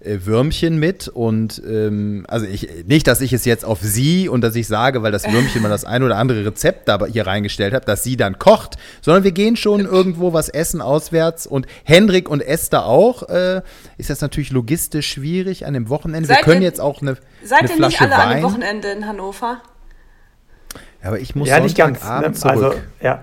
äh, 0.00 0.18
Würmchen 0.24 0.78
mit 0.78 1.08
und 1.08 1.62
ähm, 1.66 2.24
also 2.28 2.46
ich 2.46 2.68
nicht, 2.86 3.06
dass 3.06 3.20
ich 3.20 3.32
es 3.32 3.44
jetzt 3.44 3.64
auf 3.64 3.80
sie 3.80 4.28
und 4.28 4.42
dass 4.42 4.54
ich 4.54 4.66
sage, 4.66 5.02
weil 5.02 5.12
das 5.12 5.24
Würmchen 5.30 5.62
mal 5.62 5.68
das 5.68 5.84
ein 5.84 6.02
oder 6.02 6.16
andere 6.16 6.44
Rezept 6.44 6.88
da 6.88 7.04
hier 7.06 7.26
reingestellt 7.26 7.74
hat, 7.74 7.88
dass 7.88 8.02
sie 8.02 8.16
dann 8.16 8.38
kocht, 8.38 8.76
sondern 9.00 9.24
wir 9.24 9.32
gehen 9.32 9.56
schon 9.56 9.80
irgendwo 9.80 10.32
was 10.32 10.48
essen 10.48 10.80
auswärts 10.80 11.46
und 11.46 11.66
Hendrik 11.84 12.28
und 12.28 12.40
Esther 12.40 12.86
auch. 12.86 13.28
Äh, 13.28 13.62
ist 13.98 14.10
das 14.10 14.20
natürlich 14.20 14.50
logistisch 14.50 15.08
schwierig 15.08 15.66
an 15.66 15.74
dem 15.74 15.88
Wochenende. 15.88 16.28
Seid 16.28 16.38
wir 16.38 16.44
können 16.44 16.62
ihr, 16.62 16.68
jetzt 16.68 16.80
auch 16.80 17.00
eine, 17.00 17.16
seid 17.42 17.60
eine 17.62 17.70
ihr 17.70 17.86
nicht 17.86 18.00
alle 18.00 18.10
Wein. 18.10 18.20
an 18.20 18.36
dem 18.36 18.42
Wochenende 18.42 18.88
in 18.88 19.06
Hannover? 19.06 19.62
Aber 21.06 21.18
ich 21.18 21.34
muss 21.34 21.48
ja, 21.48 21.60
nicht 21.60 21.76
ganz, 21.76 22.02
ne? 22.04 22.10
Also, 22.10 22.32
zurück. 22.32 22.52
Also, 22.52 22.72
ja. 23.00 23.22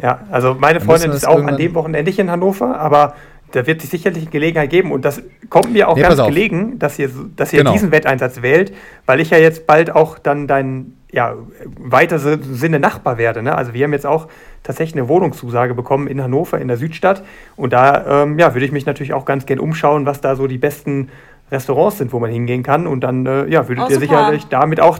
ja, 0.00 0.20
also 0.30 0.54
meine 0.54 0.80
Freundin 0.80 1.12
ist 1.12 1.26
auch 1.26 1.42
an 1.42 1.56
dem 1.56 1.74
Wochenende 1.74 2.10
nicht 2.10 2.18
in 2.18 2.30
Hannover, 2.30 2.78
aber 2.78 3.14
da 3.54 3.66
wird 3.66 3.80
sich 3.80 3.90
sicherlich 3.90 4.24
eine 4.24 4.30
Gelegenheit 4.30 4.70
geben. 4.70 4.90
Und 4.90 5.04
das 5.04 5.22
kommt 5.48 5.72
mir 5.72 5.88
auch 5.88 5.96
nee, 5.96 6.02
ganz 6.02 6.16
gelegen, 6.24 6.78
dass 6.78 6.98
ihr, 6.98 7.10
dass 7.36 7.52
ihr 7.52 7.60
genau. 7.60 7.72
diesen 7.72 7.92
Wetteinsatz 7.92 8.42
wählt, 8.42 8.74
weil 9.06 9.20
ich 9.20 9.30
ja 9.30 9.38
jetzt 9.38 9.66
bald 9.66 9.94
auch 9.94 10.18
dann 10.18 10.48
dein 10.48 10.94
ja, 11.12 11.34
weiter 11.78 12.18
Sinne 12.18 12.80
Nachbar 12.80 13.18
werde. 13.18 13.42
Ne? 13.42 13.54
Also 13.54 13.72
wir 13.72 13.84
haben 13.84 13.92
jetzt 13.92 14.06
auch 14.06 14.26
tatsächlich 14.64 14.96
eine 14.96 15.08
Wohnungszusage 15.08 15.74
bekommen 15.74 16.08
in 16.08 16.20
Hannover, 16.20 16.58
in 16.58 16.66
der 16.66 16.76
Südstadt. 16.76 17.22
Und 17.54 17.72
da 17.72 18.24
ähm, 18.24 18.38
ja, 18.40 18.54
würde 18.54 18.66
ich 18.66 18.72
mich 18.72 18.86
natürlich 18.86 19.14
auch 19.14 19.24
ganz 19.24 19.46
gern 19.46 19.60
umschauen, 19.60 20.06
was 20.06 20.20
da 20.20 20.34
so 20.34 20.48
die 20.48 20.58
besten 20.58 21.10
Restaurants 21.52 21.98
sind, 21.98 22.12
wo 22.12 22.18
man 22.18 22.30
hingehen 22.30 22.64
kann. 22.64 22.88
Und 22.88 23.02
dann 23.02 23.24
äh, 23.26 23.46
ja, 23.46 23.68
würdet 23.68 23.84
oh, 23.86 23.90
ihr 23.90 24.00
sicherlich 24.00 24.46
damit 24.48 24.80
auch 24.80 24.98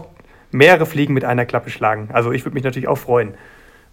mehrere 0.55 0.87
Fliegen 0.87 1.13
mit 1.13 1.25
einer 1.25 1.45
Klappe 1.45 1.71
schlagen. 1.71 2.09
Also 2.13 2.33
ich 2.33 2.45
würde 2.45 2.55
mich 2.55 2.65
natürlich 2.65 2.89
auch 2.89 2.99
freuen, 2.99 3.35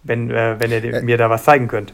wenn, 0.03 0.31
äh, 0.31 0.55
wenn 0.59 0.71
ihr 0.71 0.83
äh, 0.83 1.01
mir 1.01 1.17
da 1.17 1.29
was 1.29 1.43
zeigen 1.43 1.67
könnt. 1.67 1.93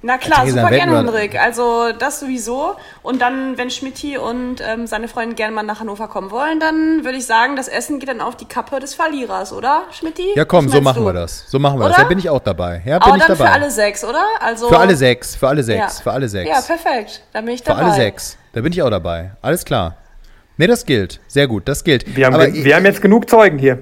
Na 0.00 0.16
klar, 0.16 0.46
super 0.46 0.70
gerne, 0.70 0.96
Hendrik. 0.96 1.34
Also 1.40 1.90
das 1.98 2.20
sowieso. 2.20 2.76
Und 3.02 3.20
dann, 3.20 3.58
wenn 3.58 3.68
Schmidti 3.68 4.16
und 4.16 4.62
ähm, 4.64 4.86
seine 4.86 5.08
Freundin 5.08 5.34
gerne 5.34 5.52
mal 5.52 5.64
nach 5.64 5.80
Hannover 5.80 6.06
kommen 6.06 6.30
wollen, 6.30 6.60
dann 6.60 7.04
würde 7.04 7.18
ich 7.18 7.26
sagen, 7.26 7.56
das 7.56 7.66
Essen 7.66 7.98
geht 7.98 8.08
dann 8.08 8.20
auf 8.20 8.36
die 8.36 8.44
Kappe 8.44 8.78
des 8.78 8.94
Verlierers, 8.94 9.52
oder, 9.52 9.82
Schmidti? 9.90 10.34
Ja, 10.36 10.44
komm, 10.44 10.68
so 10.68 10.80
machen 10.80 11.02
du? 11.02 11.08
wir 11.08 11.14
das. 11.14 11.46
So 11.48 11.58
machen 11.58 11.80
wir 11.80 11.86
oder? 11.86 11.94
das. 11.94 12.02
Da 12.02 12.08
bin 12.08 12.20
ich 12.20 12.30
auch 12.30 12.38
dabei. 12.38 12.80
Ja, 12.86 13.00
bin 13.00 13.08
Aber 13.08 13.16
ich 13.16 13.24
dann 13.24 13.36
dabei. 13.36 13.50
für 13.50 13.54
alle 13.54 13.70
sechs, 13.72 14.04
oder? 14.04 14.24
Also 14.38 14.68
für 14.68 14.78
alle 14.78 14.94
sechs, 14.94 15.34
für 15.34 15.48
alle 15.48 15.64
sechs, 15.64 15.96
ja. 15.98 16.02
für 16.04 16.12
alle 16.12 16.28
sechs. 16.28 16.48
Ja, 16.48 16.60
perfekt. 16.60 17.24
Da 17.32 17.40
bin 17.40 17.50
ich 17.54 17.64
dabei. 17.64 17.80
Für 17.80 17.86
alle 17.86 17.94
sechs. 17.96 18.38
Da 18.52 18.60
bin 18.60 18.72
ich 18.72 18.80
auch 18.80 18.90
dabei. 18.90 19.32
Alles 19.42 19.64
klar. 19.64 19.96
Nee, 20.58 20.66
das 20.66 20.84
gilt. 20.84 21.20
Sehr 21.28 21.46
gut, 21.46 21.68
das 21.68 21.84
gilt. 21.84 22.16
Wir 22.16 22.26
haben, 22.26 22.34
Aber, 22.34 22.52
wir 22.52 22.76
haben 22.76 22.84
jetzt 22.84 23.00
genug 23.00 23.30
Zeugen 23.30 23.58
hier. 23.58 23.78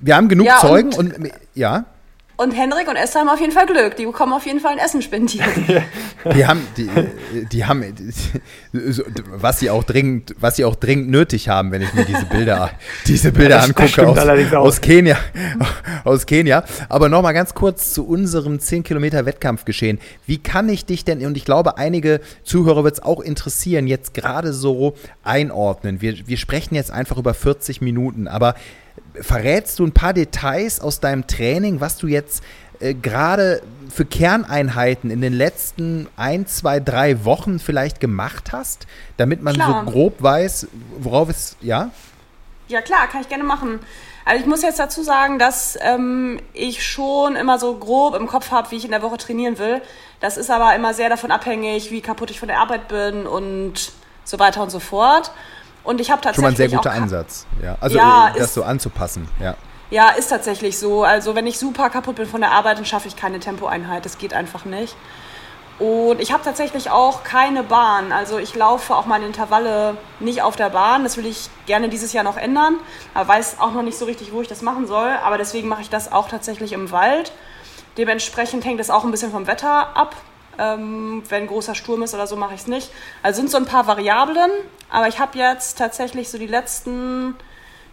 Wir 0.00 0.16
haben 0.16 0.28
genug 0.28 0.46
ja, 0.46 0.58
Zeugen 0.60 0.92
und, 0.94 1.16
und 1.16 1.30
ja. 1.54 1.86
Und 2.42 2.50
Henrik 2.52 2.88
und 2.88 2.96
Esther 2.96 3.20
haben 3.20 3.28
auf 3.28 3.40
jeden 3.40 3.52
Fall 3.52 3.66
Glück. 3.66 3.94
Die 3.96 4.04
bekommen 4.04 4.32
auf 4.32 4.44
jeden 4.46 4.58
Fall 4.58 4.72
ein 4.72 4.78
Essen 4.78 5.00
spendiert. 5.00 5.46
die 6.34 6.44
haben, 6.44 6.66
die, 6.76 6.88
die 7.52 7.64
haben, 7.64 7.84
was 9.30 9.60
sie 9.60 9.70
auch 9.70 9.84
dringend, 9.84 10.34
was 10.40 10.56
sie 10.56 10.64
auch 10.64 10.74
dringend 10.74 11.08
nötig 11.08 11.48
haben, 11.48 11.70
wenn 11.70 11.82
ich 11.82 11.94
mir 11.94 12.04
diese 12.04 12.26
Bilder, 12.26 12.70
diese 13.06 13.30
Bilder 13.30 13.58
ja, 13.58 13.62
angucke 13.62 14.08
aus, 14.08 14.18
aus 14.54 14.80
Kenia, 14.80 15.16
aus 16.04 16.26
Kenia. 16.26 16.64
Aber 16.88 17.08
nochmal 17.08 17.32
ganz 17.32 17.54
kurz 17.54 17.92
zu 17.92 18.06
unserem 18.06 18.58
10 18.58 18.82
Kilometer 18.82 19.24
Wettkampfgeschehen. 19.24 20.00
Wie 20.26 20.38
kann 20.38 20.68
ich 20.68 20.84
dich 20.84 21.04
denn, 21.04 21.24
und 21.24 21.36
ich 21.36 21.44
glaube, 21.44 21.78
einige 21.78 22.20
Zuhörer 22.42 22.82
wird 22.82 22.94
es 22.94 23.02
auch 23.02 23.20
interessieren, 23.20 23.86
jetzt 23.86 24.14
gerade 24.14 24.52
so 24.52 24.94
einordnen? 25.22 26.00
Wir, 26.00 26.26
wir 26.26 26.36
sprechen 26.36 26.74
jetzt 26.74 26.90
einfach 26.90 27.18
über 27.18 27.34
40 27.34 27.82
Minuten, 27.82 28.26
aber 28.26 28.56
verrätst 29.14 29.78
du 29.78 29.86
ein 29.86 29.92
paar 29.92 30.12
Details 30.12 30.80
aus 30.80 31.00
deinem 31.00 31.26
Training, 31.26 31.80
was 31.80 31.98
du 31.98 32.06
jetzt 32.06 32.42
äh, 32.80 32.94
gerade 32.94 33.62
für 33.90 34.04
Kerneinheiten 34.04 35.10
in 35.10 35.20
den 35.20 35.32
letzten 35.32 36.08
ein, 36.16 36.46
zwei, 36.46 36.80
drei 36.80 37.24
Wochen 37.24 37.58
vielleicht 37.58 38.00
gemacht 38.00 38.52
hast, 38.52 38.86
damit 39.18 39.42
man 39.42 39.54
klar. 39.54 39.84
so 39.84 39.90
grob 39.90 40.22
weiß, 40.22 40.68
worauf 40.98 41.28
es, 41.28 41.56
ja? 41.60 41.90
Ja, 42.68 42.80
klar, 42.80 43.06
kann 43.08 43.20
ich 43.20 43.28
gerne 43.28 43.44
machen. 43.44 43.80
Also 44.24 44.40
ich 44.40 44.46
muss 44.46 44.62
jetzt 44.62 44.78
dazu 44.78 45.02
sagen, 45.02 45.38
dass 45.38 45.76
ähm, 45.82 46.40
ich 46.52 46.86
schon 46.86 47.36
immer 47.36 47.58
so 47.58 47.76
grob 47.76 48.14
im 48.14 48.26
Kopf 48.26 48.50
habe, 48.50 48.70
wie 48.70 48.76
ich 48.76 48.84
in 48.84 48.92
der 48.92 49.02
Woche 49.02 49.18
trainieren 49.18 49.58
will. 49.58 49.82
Das 50.20 50.36
ist 50.36 50.50
aber 50.50 50.74
immer 50.74 50.94
sehr 50.94 51.08
davon 51.08 51.32
abhängig, 51.32 51.90
wie 51.90 52.00
kaputt 52.00 52.30
ich 52.30 52.38
von 52.38 52.48
der 52.48 52.60
Arbeit 52.60 52.88
bin 52.88 53.26
und 53.26 53.92
so 54.24 54.38
weiter 54.38 54.62
und 54.62 54.70
so 54.70 54.78
fort. 54.78 55.32
Und 55.84 56.00
ich 56.00 56.10
habe 56.10 56.20
tatsächlich. 56.20 56.36
Schon 56.36 56.44
mal 56.44 56.50
ein 56.50 56.56
sehr 56.56 56.68
guter 56.68 56.92
Ansatz, 56.92 57.46
ja. 57.62 57.76
Also 57.80 57.96
ja, 57.96 58.28
äh, 58.28 58.38
das 58.38 58.48
ist, 58.48 58.54
so 58.54 58.62
anzupassen, 58.62 59.28
ja. 59.40 59.56
Ja, 59.90 60.10
ist 60.10 60.28
tatsächlich 60.28 60.78
so. 60.78 61.04
Also 61.04 61.34
wenn 61.34 61.46
ich 61.46 61.58
super 61.58 61.90
kaputt 61.90 62.16
bin 62.16 62.26
von 62.26 62.40
der 62.40 62.52
Arbeit, 62.52 62.78
dann 62.78 62.86
schaffe 62.86 63.08
ich 63.08 63.16
keine 63.16 63.40
Tempoeinheit. 63.40 64.04
Das 64.06 64.16
geht 64.16 64.32
einfach 64.32 64.64
nicht. 64.64 64.96
Und 65.78 66.20
ich 66.20 66.32
habe 66.32 66.42
tatsächlich 66.44 66.90
auch 66.90 67.24
keine 67.24 67.62
Bahn. 67.62 68.12
Also 68.12 68.38
ich 68.38 68.54
laufe 68.54 68.94
auch 68.94 69.04
meine 69.04 69.26
Intervalle 69.26 69.96
nicht 70.20 70.40
auf 70.42 70.56
der 70.56 70.70
Bahn. 70.70 71.02
Das 71.02 71.16
will 71.16 71.26
ich 71.26 71.50
gerne 71.66 71.88
dieses 71.88 72.12
Jahr 72.12 72.24
noch 72.24 72.36
ändern. 72.36 72.76
Aber 73.12 73.28
weiß 73.28 73.56
auch 73.58 73.72
noch 73.72 73.82
nicht 73.82 73.98
so 73.98 74.04
richtig, 74.04 74.32
wo 74.32 74.40
ich 74.40 74.48
das 74.48 74.62
machen 74.62 74.86
soll. 74.86 75.10
Aber 75.24 75.38
deswegen 75.38 75.68
mache 75.68 75.82
ich 75.82 75.90
das 75.90 76.10
auch 76.10 76.28
tatsächlich 76.28 76.72
im 76.72 76.90
Wald. 76.90 77.32
Dementsprechend 77.98 78.64
hängt 78.64 78.80
es 78.80 78.88
auch 78.88 79.04
ein 79.04 79.10
bisschen 79.10 79.30
vom 79.30 79.46
Wetter 79.46 79.94
ab. 79.94 80.16
Ähm, 80.58 81.22
wenn 81.28 81.46
großer 81.46 81.74
Sturm 81.74 82.02
ist 82.02 82.14
oder 82.14 82.26
so, 82.26 82.36
mache 82.36 82.54
ich 82.54 82.60
es 82.60 82.66
nicht. 82.66 82.90
Also 83.22 83.40
sind 83.40 83.50
so 83.50 83.56
ein 83.56 83.64
paar 83.64 83.86
Variablen, 83.86 84.50
aber 84.90 85.08
ich 85.08 85.18
habe 85.18 85.38
jetzt 85.38 85.78
tatsächlich 85.78 86.28
so 86.28 86.38
die 86.38 86.46
letzten 86.46 87.34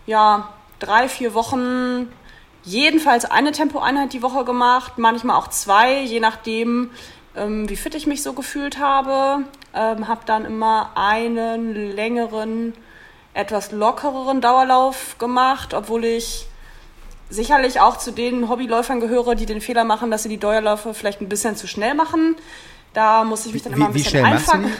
ja, 0.05 0.49
drei, 0.79 1.07
vier 1.07 1.33
Wochen 1.33 2.11
jedenfalls 2.63 3.25
eine 3.25 3.51
Tempoeinheit 3.51 4.13
die 4.13 4.21
Woche 4.21 4.43
gemacht, 4.43 4.97
manchmal 4.97 5.37
auch 5.37 5.47
zwei, 5.47 6.01
je 6.01 6.19
nachdem, 6.19 6.91
ähm, 7.35 7.69
wie 7.69 7.75
fit 7.75 7.95
ich 7.95 8.07
mich 8.07 8.23
so 8.23 8.33
gefühlt 8.33 8.79
habe. 8.79 9.45
Ähm, 9.73 10.07
habe 10.07 10.21
dann 10.25 10.45
immer 10.45 10.91
einen 10.95 11.73
längeren, 11.95 12.73
etwas 13.33 13.71
lockereren 13.71 14.41
Dauerlauf 14.41 15.17
gemacht, 15.19 15.73
obwohl 15.73 16.03
ich 16.03 16.48
sicherlich 17.29 17.79
auch 17.79 17.97
zu 17.97 18.11
den 18.11 18.49
Hobbyläufern 18.49 18.99
gehöre, 18.99 19.35
die 19.35 19.45
den 19.45 19.61
Fehler 19.61 19.83
machen, 19.83 20.11
dass 20.11 20.23
sie 20.23 20.29
die 20.29 20.37
Dauerläufe 20.37 20.93
vielleicht 20.93 21.21
ein 21.21 21.29
bisschen 21.29 21.55
zu 21.55 21.67
schnell 21.67 21.93
machen. 21.93 22.35
Da 22.93 23.23
muss 23.23 23.45
ich 23.45 23.53
mich 23.53 23.63
dann 23.63 23.73
wie, 23.73 23.77
immer 23.77 23.87
ein 23.87 23.93
bisschen 23.93 24.25
einfangen. 24.25 24.71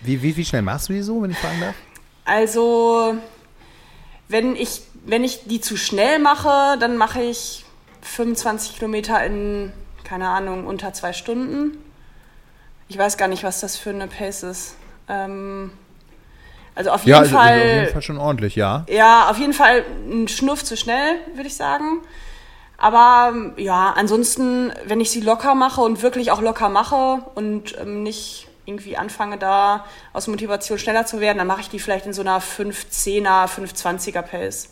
Wie, 0.00 0.22
wie, 0.22 0.36
wie 0.36 0.44
schnell 0.44 0.62
machst 0.62 0.88
du 0.88 0.94
die 0.94 1.02
so, 1.02 1.22
wenn 1.22 1.30
ich 1.30 1.38
fragen 1.38 1.60
darf? 1.60 1.74
Also, 2.24 3.16
wenn 4.28 4.56
ich, 4.56 4.82
wenn 5.04 5.24
ich 5.24 5.44
die 5.44 5.60
zu 5.60 5.76
schnell 5.76 6.18
mache, 6.18 6.78
dann 6.78 6.96
mache 6.96 7.22
ich 7.22 7.64
25 8.02 8.76
Kilometer 8.76 9.22
in, 9.24 9.72
keine 10.04 10.28
Ahnung, 10.28 10.66
unter 10.66 10.92
zwei 10.92 11.12
Stunden. 11.12 11.76
Ich 12.88 12.96
weiß 12.96 13.18
gar 13.18 13.28
nicht, 13.28 13.44
was 13.44 13.60
das 13.60 13.76
für 13.76 13.90
eine 13.90 14.06
Pace 14.06 14.42
ist. 14.44 14.74
Ähm, 15.08 15.72
also 16.74 16.90
auf 16.90 17.02
jeden, 17.02 17.10
ja, 17.10 17.18
also, 17.18 17.36
Fall, 17.36 17.52
also 17.52 17.64
auf 17.64 17.74
jeden 17.74 17.92
Fall 17.92 18.02
schon 18.02 18.18
ordentlich, 18.18 18.56
ja. 18.56 18.84
Ja, 18.88 19.28
auf 19.30 19.38
jeden 19.38 19.52
Fall 19.52 19.84
ein 20.10 20.28
Schnuff 20.28 20.64
zu 20.64 20.76
schnell, 20.76 21.16
würde 21.34 21.48
ich 21.48 21.56
sagen. 21.56 22.02
Aber 22.78 23.52
ja, 23.56 23.92
ansonsten, 23.94 24.72
wenn 24.86 25.00
ich 25.00 25.10
sie 25.10 25.20
locker 25.20 25.54
mache 25.54 25.82
und 25.82 26.02
wirklich 26.02 26.30
auch 26.30 26.40
locker 26.40 26.70
mache 26.70 27.22
und 27.34 27.76
ähm, 27.78 28.02
nicht 28.02 28.48
irgendwie 28.64 28.96
anfange, 28.96 29.36
da 29.36 29.84
aus 30.12 30.28
Motivation 30.28 30.78
schneller 30.78 31.04
zu 31.04 31.20
werden, 31.20 31.38
dann 31.38 31.46
mache 31.46 31.60
ich 31.60 31.68
die 31.68 31.78
vielleicht 31.78 32.06
in 32.06 32.12
so 32.12 32.22
einer 32.22 32.40
510er, 32.40 33.46
520er 33.48 34.22
Pace. 34.22 34.70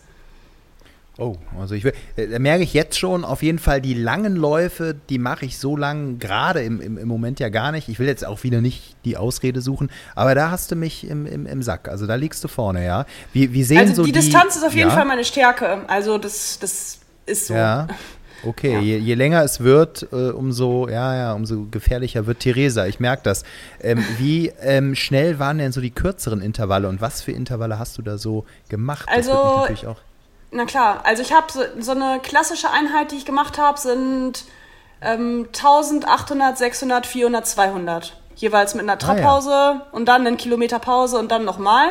Oh, 1.20 1.36
also 1.60 1.74
ich 1.74 1.82
will, 1.82 1.92
äh, 2.14 2.28
da 2.28 2.38
merke 2.38 2.62
ich 2.62 2.72
jetzt 2.72 2.96
schon 2.96 3.24
auf 3.24 3.42
jeden 3.42 3.58
Fall 3.58 3.80
die 3.80 3.94
langen 3.94 4.36
Läufe, 4.36 4.94
die 5.08 5.18
mache 5.18 5.46
ich 5.46 5.58
so 5.58 5.76
lang 5.76 6.20
gerade 6.20 6.62
im, 6.62 6.80
im, 6.80 6.96
im 6.96 7.08
Moment 7.08 7.40
ja 7.40 7.48
gar 7.48 7.72
nicht. 7.72 7.88
Ich 7.88 7.98
will 7.98 8.06
jetzt 8.06 8.24
auch 8.24 8.44
wieder 8.44 8.60
nicht 8.60 8.94
die 9.04 9.16
Ausrede 9.16 9.60
suchen, 9.60 9.90
aber 10.14 10.36
da 10.36 10.52
hast 10.52 10.70
du 10.70 10.76
mich 10.76 11.08
im, 11.08 11.26
im, 11.26 11.44
im 11.44 11.60
Sack. 11.60 11.88
Also 11.88 12.06
da 12.06 12.14
liegst 12.14 12.44
du 12.44 12.48
vorne, 12.48 12.84
ja. 12.84 13.04
Wie, 13.32 13.52
wie 13.52 13.64
sehen 13.64 13.78
also 13.78 13.94
so 13.94 14.04
die, 14.04 14.12
die 14.12 14.20
Distanz 14.20 14.54
ist 14.54 14.64
auf 14.64 14.74
jeden 14.74 14.90
ja? 14.90 14.94
Fall 14.94 15.06
meine 15.06 15.24
Stärke. 15.24 15.82
Also 15.88 16.18
das, 16.18 16.60
das 16.60 17.00
ist 17.26 17.48
so. 17.48 17.54
Ja. 17.54 17.88
Okay, 18.44 18.74
ja. 18.74 18.78
je, 18.78 18.98
je, 18.98 19.14
länger 19.14 19.42
es 19.42 19.58
wird, 19.58 20.06
äh, 20.12 20.30
umso, 20.30 20.88
ja, 20.88 21.16
ja, 21.16 21.32
umso 21.32 21.66
gefährlicher 21.68 22.26
wird 22.28 22.38
Theresa. 22.38 22.86
Ich 22.86 23.00
merke 23.00 23.22
das. 23.24 23.42
Ähm, 23.80 24.04
wie 24.18 24.52
ähm, 24.60 24.94
schnell 24.94 25.40
waren 25.40 25.58
denn 25.58 25.72
so 25.72 25.80
die 25.80 25.90
kürzeren 25.90 26.40
Intervalle 26.40 26.88
und 26.88 27.00
was 27.00 27.22
für 27.22 27.32
Intervalle 27.32 27.80
hast 27.80 27.98
du 27.98 28.02
da 28.02 28.18
so 28.18 28.46
gemacht? 28.68 29.08
Also, 29.10 29.66
na 30.50 30.64
klar, 30.64 31.00
also 31.04 31.22
ich 31.22 31.32
habe 31.32 31.46
so, 31.52 31.60
so, 31.78 31.92
eine 31.92 32.20
klassische 32.20 32.70
Einheit, 32.70 33.12
die 33.12 33.16
ich 33.16 33.26
gemacht 33.26 33.58
habe, 33.58 33.78
sind 33.78 34.44
ähm, 35.00 35.46
1800, 35.48 36.56
600, 36.56 37.06
400, 37.06 37.46
200. 37.46 38.16
Jeweils 38.36 38.74
mit 38.74 38.84
einer 38.84 38.98
Trappause 38.98 39.50
ah, 39.50 39.72
ja. 39.74 39.86
und 39.92 40.06
dann 40.06 40.26
einen 40.26 40.36
Kilometer 40.36 40.78
Pause 40.78 41.18
und 41.18 41.30
dann 41.30 41.44
nochmal. 41.44 41.88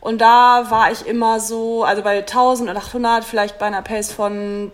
Und 0.00 0.20
da 0.20 0.70
war 0.70 0.92
ich 0.92 1.06
immer 1.06 1.40
so, 1.40 1.84
also 1.84 2.02
bei 2.02 2.18
1800 2.18 3.24
vielleicht 3.24 3.58
bei 3.58 3.66
einer 3.66 3.80
Pace 3.80 4.12
von 4.12 4.70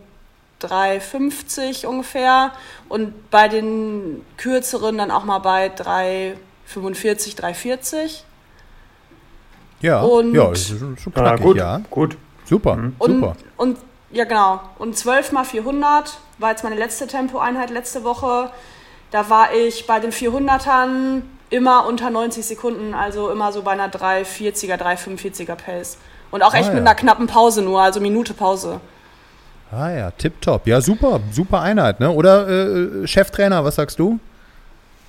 3,50 0.61 1.87
ungefähr 1.87 2.51
und 2.89 3.31
bei 3.31 3.49
den 3.49 4.25
kürzeren 4.37 4.99
dann 4.99 5.11
auch 5.11 5.25
mal 5.25 5.39
bei 5.39 5.69
3,45, 5.69 7.39
3,40. 7.39 8.23
Ja, 9.81 10.01
und 10.01 10.35
ja, 10.35 10.51
ist 10.51 10.69
schon, 10.69 10.99
schon 10.99 11.15
knackig, 11.15 11.41
ah, 11.41 11.43
gut, 11.43 11.57
ja. 11.57 11.81
Gut. 11.89 12.17
Super, 12.51 12.75
mhm. 12.75 12.97
und, 12.99 13.13
super. 13.13 13.37
Und 13.57 13.79
ja, 14.11 14.25
genau. 14.25 14.61
Und 14.79 14.97
12 14.97 15.31
mal 15.31 15.45
400 15.45 16.19
war 16.39 16.51
jetzt 16.51 16.65
meine 16.65 16.75
letzte 16.75 17.07
Tempoeinheit 17.07 17.71
letzte 17.71 18.03
Woche. 18.03 18.51
Da 19.13 19.31
war 19.31 19.55
ich 19.55 19.87
bei 19.87 20.01
den 20.01 20.11
400ern 20.11 21.23
immer 21.49 21.87
unter 21.87 22.11
90 22.11 22.45
Sekunden, 22.45 22.93
also 22.93 23.31
immer 23.31 23.53
so 23.53 23.63
bei 23.63 23.71
einer 23.71 23.89
340er, 23.89 24.75
345er 24.77 25.55
Pace. 25.55 25.99
Und 26.33 26.43
auch 26.43 26.55
echt 26.55 26.71
ah, 26.71 26.73
mit 26.73 26.81
einer 26.81 26.97
knappen 26.97 27.29
Pause 27.29 27.63
nur, 27.63 27.81
also 27.81 28.01
Minute 28.01 28.35
Pause. 28.35 28.81
Ah 29.71 29.91
ja, 29.91 30.11
tipptopp. 30.11 30.67
Ja, 30.67 30.81
super, 30.81 31.21
super 31.31 31.61
Einheit, 31.61 32.01
ne? 32.01 32.11
Oder 32.11 32.49
äh, 32.49 33.07
Cheftrainer, 33.07 33.65
was 33.65 33.77
sagst 33.77 34.01
du? 34.01 34.19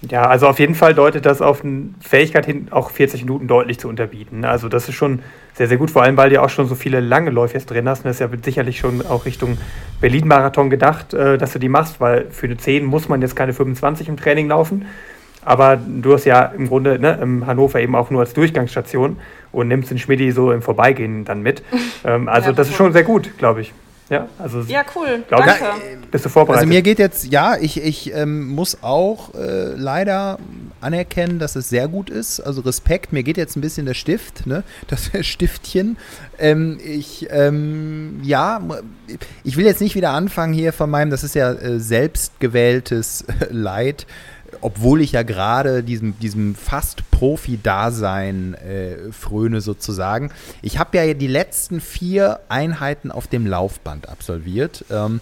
Ja, 0.09 0.27
also 0.27 0.47
auf 0.47 0.59
jeden 0.59 0.73
Fall 0.73 0.95
deutet 0.95 1.25
das 1.25 1.41
auf 1.41 1.63
eine 1.63 1.93
Fähigkeit 2.01 2.45
hin, 2.45 2.67
auch 2.71 2.89
40 2.89 3.23
Minuten 3.23 3.47
deutlich 3.47 3.79
zu 3.79 3.87
unterbieten. 3.87 4.45
Also 4.45 4.67
das 4.67 4.89
ist 4.89 4.95
schon 4.95 5.21
sehr, 5.61 5.67
sehr 5.67 5.77
gut, 5.77 5.91
vor 5.91 6.01
allem 6.01 6.17
weil 6.17 6.29
du 6.29 6.35
ja 6.35 6.41
auch 6.41 6.49
schon 6.49 6.67
so 6.67 6.73
viele 6.73 7.01
lange 7.01 7.29
Läufe 7.29 7.53
jetzt 7.53 7.69
drin 7.69 7.87
hast. 7.87 7.99
Und 7.99 8.05
das 8.05 8.15
ist 8.15 8.19
ja 8.19 8.29
sicherlich 8.43 8.79
schon 8.79 9.05
auch 9.05 9.25
Richtung 9.25 9.59
Berlin-Marathon 9.99 10.71
gedacht, 10.71 11.13
äh, 11.13 11.37
dass 11.37 11.53
du 11.53 11.59
die 11.59 11.69
machst, 11.69 12.01
weil 12.01 12.31
für 12.31 12.47
eine 12.47 12.57
10 12.57 12.83
muss 12.83 13.09
man 13.09 13.21
jetzt 13.21 13.35
keine 13.35 13.53
25 13.53 14.09
im 14.09 14.17
Training 14.17 14.47
laufen. 14.47 14.87
Aber 15.45 15.77
du 15.77 16.15
hast 16.15 16.25
ja 16.25 16.45
im 16.45 16.67
Grunde 16.67 16.97
ne, 16.97 17.19
im 17.21 17.45
Hannover 17.45 17.79
eben 17.79 17.95
auch 17.95 18.09
nur 18.09 18.21
als 18.21 18.33
Durchgangsstation 18.33 19.17
und 19.51 19.67
nimmst 19.67 19.91
den 19.91 19.99
Schmidti 19.99 20.31
so 20.31 20.51
im 20.51 20.63
Vorbeigehen 20.63 21.25
dann 21.25 21.43
mit. 21.43 21.61
Ähm, 22.03 22.27
also 22.27 22.49
ja, 22.49 22.55
das 22.55 22.69
ist 22.69 22.75
schon 22.75 22.93
sehr 22.93 23.03
gut, 23.03 23.37
glaube 23.37 23.61
ich. 23.61 23.73
Ja, 24.09 24.27
also 24.39 24.61
ja, 24.61 24.83
cool. 24.95 25.23
Glaub, 25.27 25.45
Danke. 25.45 25.65
Bist 26.09 26.25
du 26.25 26.29
vorbereitet? 26.29 26.61
Also 26.61 26.73
mir 26.73 26.81
geht 26.81 26.97
jetzt, 26.97 27.31
ja, 27.31 27.55
ich, 27.61 27.79
ich 27.79 28.11
ähm, 28.15 28.47
muss 28.47 28.79
auch 28.81 29.35
äh, 29.35 29.75
leider 29.75 30.39
anerkennen, 30.81 31.39
dass 31.39 31.55
es 31.55 31.69
sehr 31.69 31.87
gut 31.87 32.09
ist. 32.09 32.39
Also 32.39 32.61
Respekt, 32.61 33.13
mir 33.13 33.23
geht 33.23 33.37
jetzt 33.37 33.55
ein 33.55 33.61
bisschen 33.61 33.85
der 33.85 33.93
Stift, 33.93 34.45
ne? 34.45 34.63
Das 34.87 35.11
Stiftchen. 35.21 35.97
Ähm, 36.37 36.79
ich, 36.83 37.27
ähm, 37.31 38.19
ja, 38.23 38.61
ich 39.43 39.57
will 39.57 39.65
jetzt 39.65 39.81
nicht 39.81 39.95
wieder 39.95 40.11
anfangen 40.11 40.53
hier 40.53 40.73
von 40.73 40.89
meinem, 40.89 41.09
das 41.09 41.23
ist 41.23 41.35
ja 41.35 41.51
äh, 41.51 41.79
selbstgewähltes 41.79 43.25
Leid 43.49 44.05
obwohl 44.59 45.01
ich 45.01 45.13
ja 45.13 45.23
gerade 45.23 45.83
diesem, 45.83 46.19
diesem 46.19 46.55
fast 46.55 47.09
Profi-Dasein 47.11 48.55
äh, 48.55 49.11
fröne 49.11 49.61
sozusagen. 49.61 50.31
Ich 50.61 50.77
habe 50.77 50.97
ja 50.97 51.13
die 51.13 51.27
letzten 51.27 51.79
vier 51.79 52.41
Einheiten 52.49 53.11
auf 53.11 53.27
dem 53.27 53.47
Laufband 53.47 54.09
absolviert. 54.09 54.83
Ähm, 54.89 55.21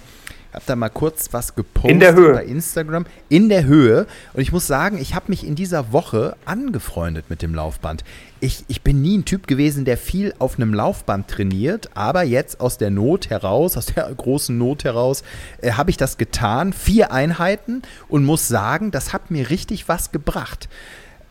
habe 0.54 0.64
da 0.66 0.76
mal 0.76 0.90
kurz 0.90 1.30
was 1.32 1.56
gepostet 1.56 1.92
in 1.92 2.00
der 2.00 2.16
Höhe. 2.16 2.34
bei 2.34 2.46
Instagram. 2.46 3.06
In 3.30 3.50
der 3.50 3.66
Höhe. 3.66 4.08
Und 4.34 4.42
ich 4.42 4.52
muss 4.52 4.66
sagen, 4.68 4.98
ich 5.00 5.14
habe 5.14 5.26
mich 5.30 5.46
in 5.46 5.56
dieser 5.56 5.92
Woche 5.92 6.36
angefreundet 6.46 7.26
mit 7.30 7.42
dem 7.42 7.54
Laufband. 7.54 8.04
Ich, 8.40 8.66
ich 8.68 8.82
bin 8.82 9.02
nie 9.02 9.18
ein 9.18 9.26
Typ 9.26 9.48
gewesen, 9.48 9.86
der 9.86 9.98
viel 9.98 10.34
auf 10.40 10.56
einem 10.56 10.74
Laufband 10.74 11.28
trainiert, 11.28 11.90
aber 11.94 12.24
jetzt 12.24 12.62
aus 12.62 12.78
der 12.78 12.90
Not 12.90 13.30
heraus, 13.30 13.78
aus 13.78 13.88
der 13.88 14.12
großen 14.16 14.58
Not 14.58 14.86
heraus, 14.86 15.24
äh, 15.62 15.74
habe 15.74 15.92
ich 15.92 15.98
das 15.98 16.18
getan. 16.18 16.74
Vier 16.74 17.12
Einheiten 17.12 17.84
und 18.08 18.26
muss 18.26 18.48
sagen, 18.48 18.92
das 18.92 19.14
hat 19.14 19.30
mir 19.30 19.50
richtig 19.50 19.88
was 19.88 20.12
gebracht. 20.12 20.70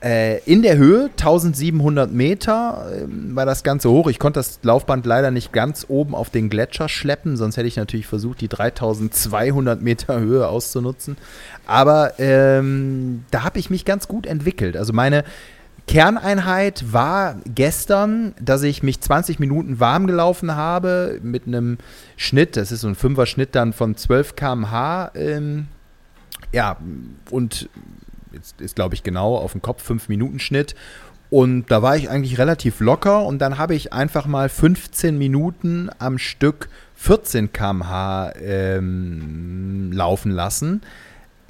Äh, 0.01 0.38
in 0.44 0.62
der 0.62 0.76
Höhe, 0.76 1.11
1700 1.11 2.12
Meter, 2.12 2.86
äh, 2.92 3.07
war 3.34 3.46
das 3.46 3.64
Ganze 3.64 3.90
hoch. 3.90 4.09
Ich 4.09 4.20
konnte 4.20 4.38
das 4.38 4.61
Laufband 4.62 5.05
leider 5.07 5.32
nicht 5.32 5.53
ganz 5.53 5.86
oben 5.88 6.14
auf 6.14 6.30
den 6.30 6.51
Gletscher 6.51 6.88
schleppen, 6.88 7.36
sonst 7.36 7.57
hätte 7.57 7.66
ich 7.66 7.76
natürlich 7.76 8.07
versucht, 8.07 8.40
die 8.40 8.49
3200 8.49 9.82
Meter 9.82 10.20
Höhe 10.20 10.46
auszunutzen. 10.46 11.16
Aber 11.66 12.12
ähm, 12.20 13.24
da 13.32 13.42
habe 13.42 13.59
ich 13.59 13.70
mich 13.70 13.84
ganz 13.84 14.07
gut 14.07 14.26
entwickelt. 14.26 14.76
Also 14.76 14.92
meine 14.92 15.24
Kerneinheit 15.88 16.92
war 16.92 17.36
gestern, 17.46 18.34
dass 18.40 18.62
ich 18.62 18.84
mich 18.84 19.01
20 19.01 19.40
Minuten 19.40 19.80
warm 19.80 20.07
gelaufen 20.07 20.55
habe 20.55 21.18
mit 21.22 21.49
einem 21.49 21.78
Schnitt, 22.16 22.57
das 22.57 22.70
ist 22.70 22.82
so 22.82 22.88
ein 22.88 22.94
Fünfer-Schnitt 22.94 23.57
dann 23.57 23.72
von 23.72 23.96
12 23.96 24.36
km/h. 24.36 25.11
Ähm, 25.16 25.66
ja, 26.53 26.76
und 27.30 27.68
jetzt 28.33 28.61
ist, 28.61 28.76
glaube 28.76 28.95
ich, 28.95 29.03
genau 29.03 29.37
auf 29.37 29.53
dem 29.53 29.62
Kopf 29.62 29.89
5-Minuten-Schnitt. 29.89 30.74
Und 31.31 31.70
da 31.70 31.83
war 31.83 31.97
ich 31.97 32.09
eigentlich 32.09 32.39
relativ 32.39 32.81
locker 32.81 33.26
und 33.26 33.39
dann 33.39 33.59
habe 33.59 33.74
ich 33.74 33.93
einfach 33.93 34.26
mal 34.26 34.49
15 34.49 35.18
Minuten 35.18 35.91
am 35.99 36.18
Stück 36.18 36.68
14 36.97 37.53
km/h 37.53 38.33
ähm, 38.41 39.93
laufen 39.93 40.33
lassen. 40.33 40.81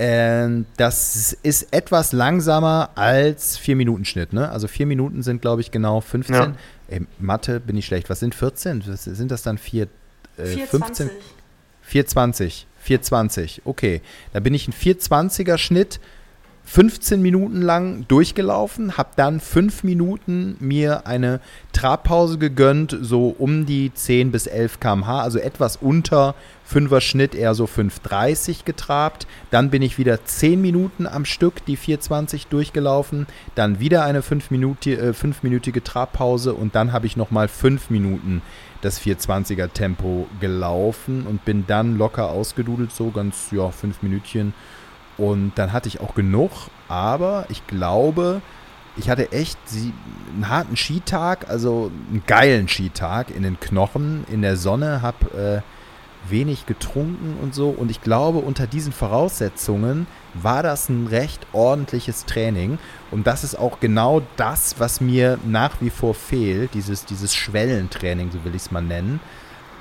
Ähm, 0.01 0.67
das 0.77 1.33
ist 1.43 1.73
etwas 1.73 2.13
langsamer 2.13 2.91
als 2.95 3.59
4-Minuten-Schnitt. 3.59 4.33
Ne? 4.33 4.49
Also 4.49 4.69
4 4.69 4.87
Minuten 4.87 5.23
sind, 5.23 5.43
glaube 5.43 5.61
ich, 5.61 5.71
genau 5.71 6.01
15. 6.01 6.35
Ja. 6.35 6.53
Ey, 6.89 7.07
Mathe 7.19 7.61
bin 7.61 7.77
ich 7.77 7.87
schlecht. 7.87 8.11
Was 8.11 8.21
sind 8.21 8.35
14? 8.35 8.85
Was, 8.87 9.05
sind 9.05 9.31
das 9.31 9.43
dann 9.43 9.59
4, 9.59 9.89
äh, 10.39 10.45
15? 10.45 11.11
420. 11.83 12.67
420. 12.81 13.63
Okay. 13.65 14.01
Da 14.33 14.41
bin 14.41 14.55
ich 14.55 14.69
ein 14.69 14.73
420er 14.73 15.59
Schnitt 15.59 16.01
15 16.71 17.23
Minuten 17.23 17.63
lang 17.63 18.05
durchgelaufen, 18.09 18.99
habe 18.99 19.09
dann 19.17 19.41
5 19.41 19.85
Minuten 19.85 20.59
mir 20.61 21.07
eine 21.07 21.41
Trabpause 21.73 22.37
gegönnt, 22.37 22.95
so 23.01 23.35
um 23.39 23.65
die 23.65 23.91
10 23.95 24.31
bis 24.33 24.47
11 24.47 24.79
km/h, 24.79 25.23
also 25.23 25.39
etwas 25.39 25.77
unter 25.77 26.35
5er 26.71 27.01
Schnitt, 27.01 27.35
eher 27.35 27.55
so 27.55 27.65
5,30 27.65 28.67
getrabt. 28.67 29.27
Dann 29.51 29.71
bin 29.71 29.81
ich 29.81 29.97
wieder 29.97 30.27
10 30.27 30.61
Minuten 30.61 31.07
am 31.07 31.25
Stück, 31.25 31.65
die 31.65 31.77
420 31.77 32.49
durchgelaufen, 32.49 33.27
dann 33.55 33.81
wieder 33.81 34.05
eine 34.05 34.21
5-minütige 34.21 35.79
äh, 35.79 35.81
Trabpause 35.81 36.53
und 36.53 36.75
dann 36.75 36.93
habe 36.93 37.07
ich 37.07 37.17
nochmal 37.17 37.49
5 37.49 37.89
Minuten 37.89 38.43
das 38.83 39.01
420er 39.01 39.73
Tempo 39.73 40.27
gelaufen 40.39 41.27
und 41.27 41.47
bin 41.47 41.65
dann 41.67 41.97
locker 41.97 42.29
ausgedudelt, 42.29 42.93
so 42.93 43.11
ganz, 43.11 43.49
ja, 43.53 43.71
5 43.71 44.03
Minütchen 44.03 44.53
und 45.19 45.53
dann 45.57 45.73
hatte 45.73 45.89
ich 45.89 46.01
auch 46.01 46.15
genug, 46.15 46.51
aber 46.89 47.45
ich 47.49 47.67
glaube, 47.67 48.41
ich 48.97 49.11
hatte 49.11 49.33
echt 49.33 49.59
einen 50.35 50.49
harten 50.49 50.77
Skitag, 50.77 51.49
also 51.49 51.91
einen 52.11 52.23
geilen 52.27 52.69
Skitag 52.69 53.31
in 53.31 53.43
den 53.43 53.61
Knochen, 53.61 54.25
in 54.31 54.43
der 54.43 54.57
Sonne, 54.57 55.03
habe 55.03 55.63
äh, 55.65 56.31
wenig 56.31 56.67
getrunken 56.67 57.37
und 57.41 57.55
so. 57.55 57.71
Und 57.71 57.91
ich 57.91 58.01
glaube, 58.01 58.39
unter 58.39 58.67
diesen 58.67 58.93
Voraussetzungen 58.93 60.07
war 60.35 60.63
das 60.63 60.89
ein 60.89 61.07
recht 61.07 61.47
ordentliches 61.53 62.25
Training. 62.25 62.79
Und 63.11 63.27
das 63.27 63.45
ist 63.45 63.59
auch 63.59 63.81
genau 63.81 64.23
das, 64.37 64.77
was 64.79 65.01
mir 65.01 65.39
nach 65.47 65.81
wie 65.81 65.91
vor 65.91 66.15
fehlt, 66.15 66.75
dieses, 66.75 67.05
dieses 67.05 67.35
Schwellentraining, 67.35 68.31
so 68.31 68.45
will 68.45 68.55
ich 68.55 68.63
es 68.63 68.71
mal 68.71 68.83
nennen. 68.83 69.21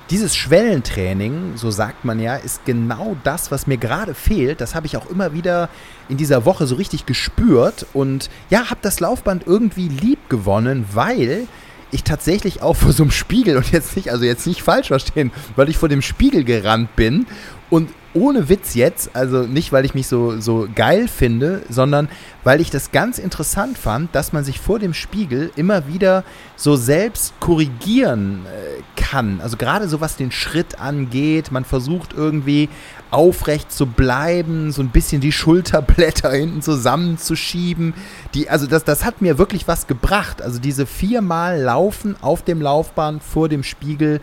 Dieses 0.10 0.38
Schwellentraining, 0.38 1.58
so 1.58 1.70
sagt 1.70 2.06
man 2.06 2.22
ja, 2.22 2.38
ist 2.38 2.64
genau 2.64 3.18
das, 3.26 3.52
was 3.52 3.68
mir 3.68 3.76
gerade 3.76 4.14
fehlt. 4.14 4.62
Das 4.62 4.74
habe 4.74 4.88
ich 4.88 4.96
auch 4.96 5.10
immer 5.10 5.34
wieder 5.34 5.68
in 6.08 6.16
dieser 6.16 6.46
Woche 6.46 6.66
so 6.66 6.76
richtig 6.76 7.06
gespürt 7.06 7.86
und 7.94 8.30
ja, 8.50 8.70
habe 8.70 8.80
das 8.82 9.02
Laufband 9.02 9.46
irgendwie 9.46 9.90
lieb 9.90 10.30
gewonnen, 10.30 10.86
weil 10.94 11.46
ich 11.92 12.06
tatsächlich 12.06 12.62
auch 12.62 12.76
vor 12.76 12.94
so 12.94 13.04
einem 13.04 13.12
Spiegel 13.12 13.58
und 13.58 13.72
jetzt 13.74 13.98
nicht, 13.98 14.10
also 14.10 14.24
jetzt 14.24 14.48
nicht 14.48 14.62
falsch 14.62 14.88
verstehen, 14.88 15.32
weil 15.58 15.68
ich 15.68 15.78
vor 15.78 15.90
dem 15.90 16.02
Spiegel 16.02 16.46
gerannt 16.46 16.96
bin 16.96 17.26
und 17.70 17.90
ohne 18.18 18.50
Witz 18.50 18.74
jetzt, 18.74 19.16
also 19.16 19.44
nicht, 19.44 19.72
weil 19.72 19.86
ich 19.86 19.94
mich 19.94 20.08
so, 20.08 20.40
so 20.40 20.68
geil 20.74 21.08
finde, 21.08 21.62
sondern 21.70 22.10
weil 22.44 22.62
ich 22.62 22.70
das 22.70 22.92
ganz 22.92 23.20
interessant 23.20 23.78
fand, 23.78 24.14
dass 24.16 24.34
man 24.34 24.44
sich 24.44 24.60
vor 24.60 24.80
dem 24.80 24.94
Spiegel 24.94 25.52
immer 25.56 25.88
wieder 25.88 26.24
so 26.56 26.76
selbst 26.76 27.40
korrigieren 27.40 28.46
äh, 28.46 28.82
kann. 29.00 29.40
Also 29.42 29.58
gerade 29.58 29.88
so 29.88 30.02
was 30.02 30.16
den 30.16 30.32
Schritt 30.32 30.80
angeht, 30.80 31.52
man 31.52 31.66
versucht 31.66 32.14
irgendwie 32.14 32.70
aufrecht 33.12 33.72
zu 33.72 33.86
bleiben, 33.86 34.72
so 34.72 34.82
ein 34.82 34.90
bisschen 34.90 35.22
die 35.22 35.32
Schulterblätter 35.34 36.32
hinten 36.32 36.62
zusammenzuschieben. 36.62 37.94
Die, 38.34 38.50
also 38.50 38.68
das, 38.68 38.84
das 38.84 39.06
hat 39.06 39.22
mir 39.22 39.38
wirklich 39.38 39.68
was 39.68 39.88
gebracht. 39.88 40.42
Also 40.42 40.60
diese 40.60 40.86
viermal 40.86 41.62
Laufen 41.62 42.16
auf 42.22 42.44
dem 42.44 42.62
Laufbahn 42.62 43.22
vor 43.22 43.50
dem 43.50 43.64
Spiegel 43.64 44.22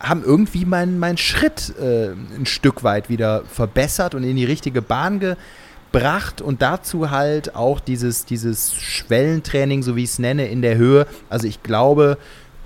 haben 0.00 0.24
irgendwie 0.24 0.64
meinen 0.64 0.98
mein 0.98 1.18
Schritt 1.18 1.74
äh, 1.78 2.10
ein 2.10 2.46
Stück 2.46 2.82
weit 2.82 3.08
wieder 3.08 3.42
verbessert 3.44 4.14
und 4.14 4.24
in 4.24 4.36
die 4.36 4.44
richtige 4.44 4.82
Bahn 4.82 5.20
gebracht 5.20 6.40
und 6.40 6.62
dazu 6.62 7.10
halt 7.10 7.54
auch 7.54 7.80
dieses, 7.80 8.24
dieses 8.24 8.74
Schwellentraining, 8.74 9.82
so 9.82 9.96
wie 9.96 10.04
ich 10.04 10.10
es 10.10 10.18
nenne, 10.18 10.48
in 10.48 10.62
der 10.62 10.76
Höhe. 10.76 11.06
Also 11.28 11.46
ich 11.46 11.62
glaube, 11.62 12.16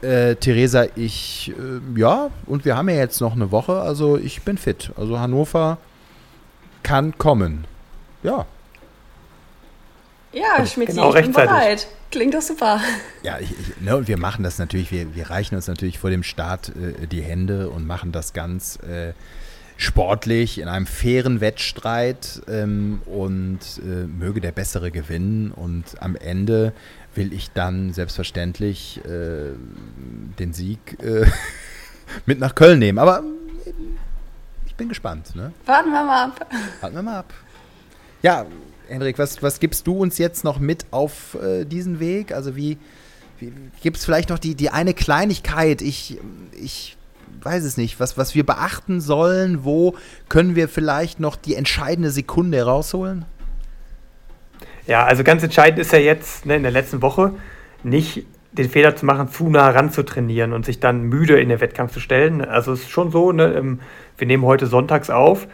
äh, 0.00 0.36
Theresa, 0.36 0.86
ich, 0.94 1.52
äh, 1.58 2.00
ja, 2.00 2.30
und 2.46 2.64
wir 2.64 2.76
haben 2.76 2.88
ja 2.88 2.96
jetzt 2.96 3.20
noch 3.20 3.32
eine 3.32 3.50
Woche, 3.50 3.80
also 3.80 4.16
ich 4.16 4.42
bin 4.42 4.56
fit. 4.56 4.92
Also 4.96 5.18
Hannover 5.18 5.78
kann 6.82 7.18
kommen. 7.18 7.66
Ja. 8.22 8.46
Ja, 10.34 10.66
Schmidt, 10.66 10.88
genau, 10.88 11.14
ich 11.14 11.22
bin 11.22 11.32
bereit. 11.32 11.86
Klingt 12.10 12.34
doch 12.34 12.42
super. 12.42 12.80
Ja, 13.22 13.38
ich, 13.38 13.50
ich, 13.52 13.80
ne, 13.80 13.96
und 13.96 14.08
wir 14.08 14.18
machen 14.18 14.42
das 14.42 14.58
natürlich, 14.58 14.90
wir, 14.90 15.14
wir 15.14 15.30
reichen 15.30 15.54
uns 15.54 15.68
natürlich 15.68 15.98
vor 15.98 16.10
dem 16.10 16.22
Start 16.22 16.70
äh, 16.70 17.06
die 17.06 17.22
Hände 17.22 17.70
und 17.70 17.86
machen 17.86 18.12
das 18.12 18.32
ganz 18.32 18.78
äh, 18.82 19.12
sportlich 19.76 20.58
in 20.58 20.68
einem 20.68 20.86
fairen 20.86 21.40
Wettstreit 21.40 22.42
ähm, 22.48 23.00
und 23.06 23.60
äh, 23.78 24.06
möge 24.06 24.40
der 24.40 24.52
Bessere 24.52 24.90
gewinnen. 24.90 25.50
Und 25.50 26.00
am 26.00 26.16
Ende 26.16 26.72
will 27.14 27.32
ich 27.32 27.50
dann 27.52 27.92
selbstverständlich 27.92 29.00
äh, 29.04 29.52
den 30.38 30.52
Sieg 30.52 30.78
äh, 31.02 31.26
mit 32.26 32.38
nach 32.40 32.54
Köln 32.54 32.78
nehmen. 32.78 32.98
Aber 32.98 33.22
äh, 33.64 33.70
ich 34.66 34.74
bin 34.74 34.88
gespannt. 34.88 35.34
Ne? 35.34 35.52
Warten 35.66 35.90
wir 35.90 36.04
mal 36.04 36.24
ab. 36.24 36.46
Warten 36.80 36.96
wir 36.96 37.02
mal 37.02 37.18
ab. 37.18 37.32
Ja, 38.22 38.46
Hendrik, 38.88 39.18
was, 39.18 39.42
was 39.42 39.60
gibst 39.60 39.86
du 39.86 39.96
uns 39.98 40.18
jetzt 40.18 40.44
noch 40.44 40.58
mit 40.58 40.86
auf 40.90 41.36
äh, 41.42 41.64
diesen 41.64 42.00
Weg? 42.00 42.32
Also 42.32 42.56
wie, 42.56 42.78
wie 43.38 43.52
gibt 43.82 43.96
es 43.96 44.04
vielleicht 44.04 44.28
noch 44.28 44.38
die, 44.38 44.54
die 44.54 44.70
eine 44.70 44.94
Kleinigkeit? 44.94 45.82
Ich, 45.82 46.18
ich 46.52 46.96
weiß 47.42 47.64
es 47.64 47.76
nicht, 47.76 48.00
was, 48.00 48.18
was 48.18 48.34
wir 48.34 48.44
beachten 48.44 49.00
sollen. 49.00 49.64
Wo 49.64 49.94
können 50.28 50.54
wir 50.54 50.68
vielleicht 50.68 51.20
noch 51.20 51.36
die 51.36 51.54
entscheidende 51.54 52.10
Sekunde 52.10 52.62
rausholen? 52.62 53.24
Ja, 54.86 55.04
also 55.04 55.24
ganz 55.24 55.42
entscheidend 55.42 55.80
ist 55.80 55.92
ja 55.92 55.98
jetzt 55.98 56.44
ne, 56.44 56.56
in 56.56 56.62
der 56.62 56.72
letzten 56.72 57.00
Woche 57.00 57.32
nicht 57.82 58.26
den 58.52 58.68
Fehler 58.68 58.94
zu 58.94 59.04
machen, 59.04 59.28
zu 59.28 59.48
nah 59.48 59.70
ran 59.70 59.90
zu 59.90 60.04
trainieren 60.04 60.52
und 60.52 60.64
sich 60.64 60.78
dann 60.78 61.02
müde 61.02 61.40
in 61.40 61.48
den 61.48 61.60
Wettkampf 61.60 61.92
zu 61.92 62.00
stellen. 62.00 62.44
Also 62.44 62.72
es 62.72 62.82
ist 62.82 62.90
schon 62.90 63.10
so, 63.10 63.32
ne, 63.32 63.52
ähm, 63.54 63.80
wir 64.18 64.26
nehmen 64.26 64.44
heute 64.44 64.66
sonntags 64.66 65.10
auf. 65.10 65.48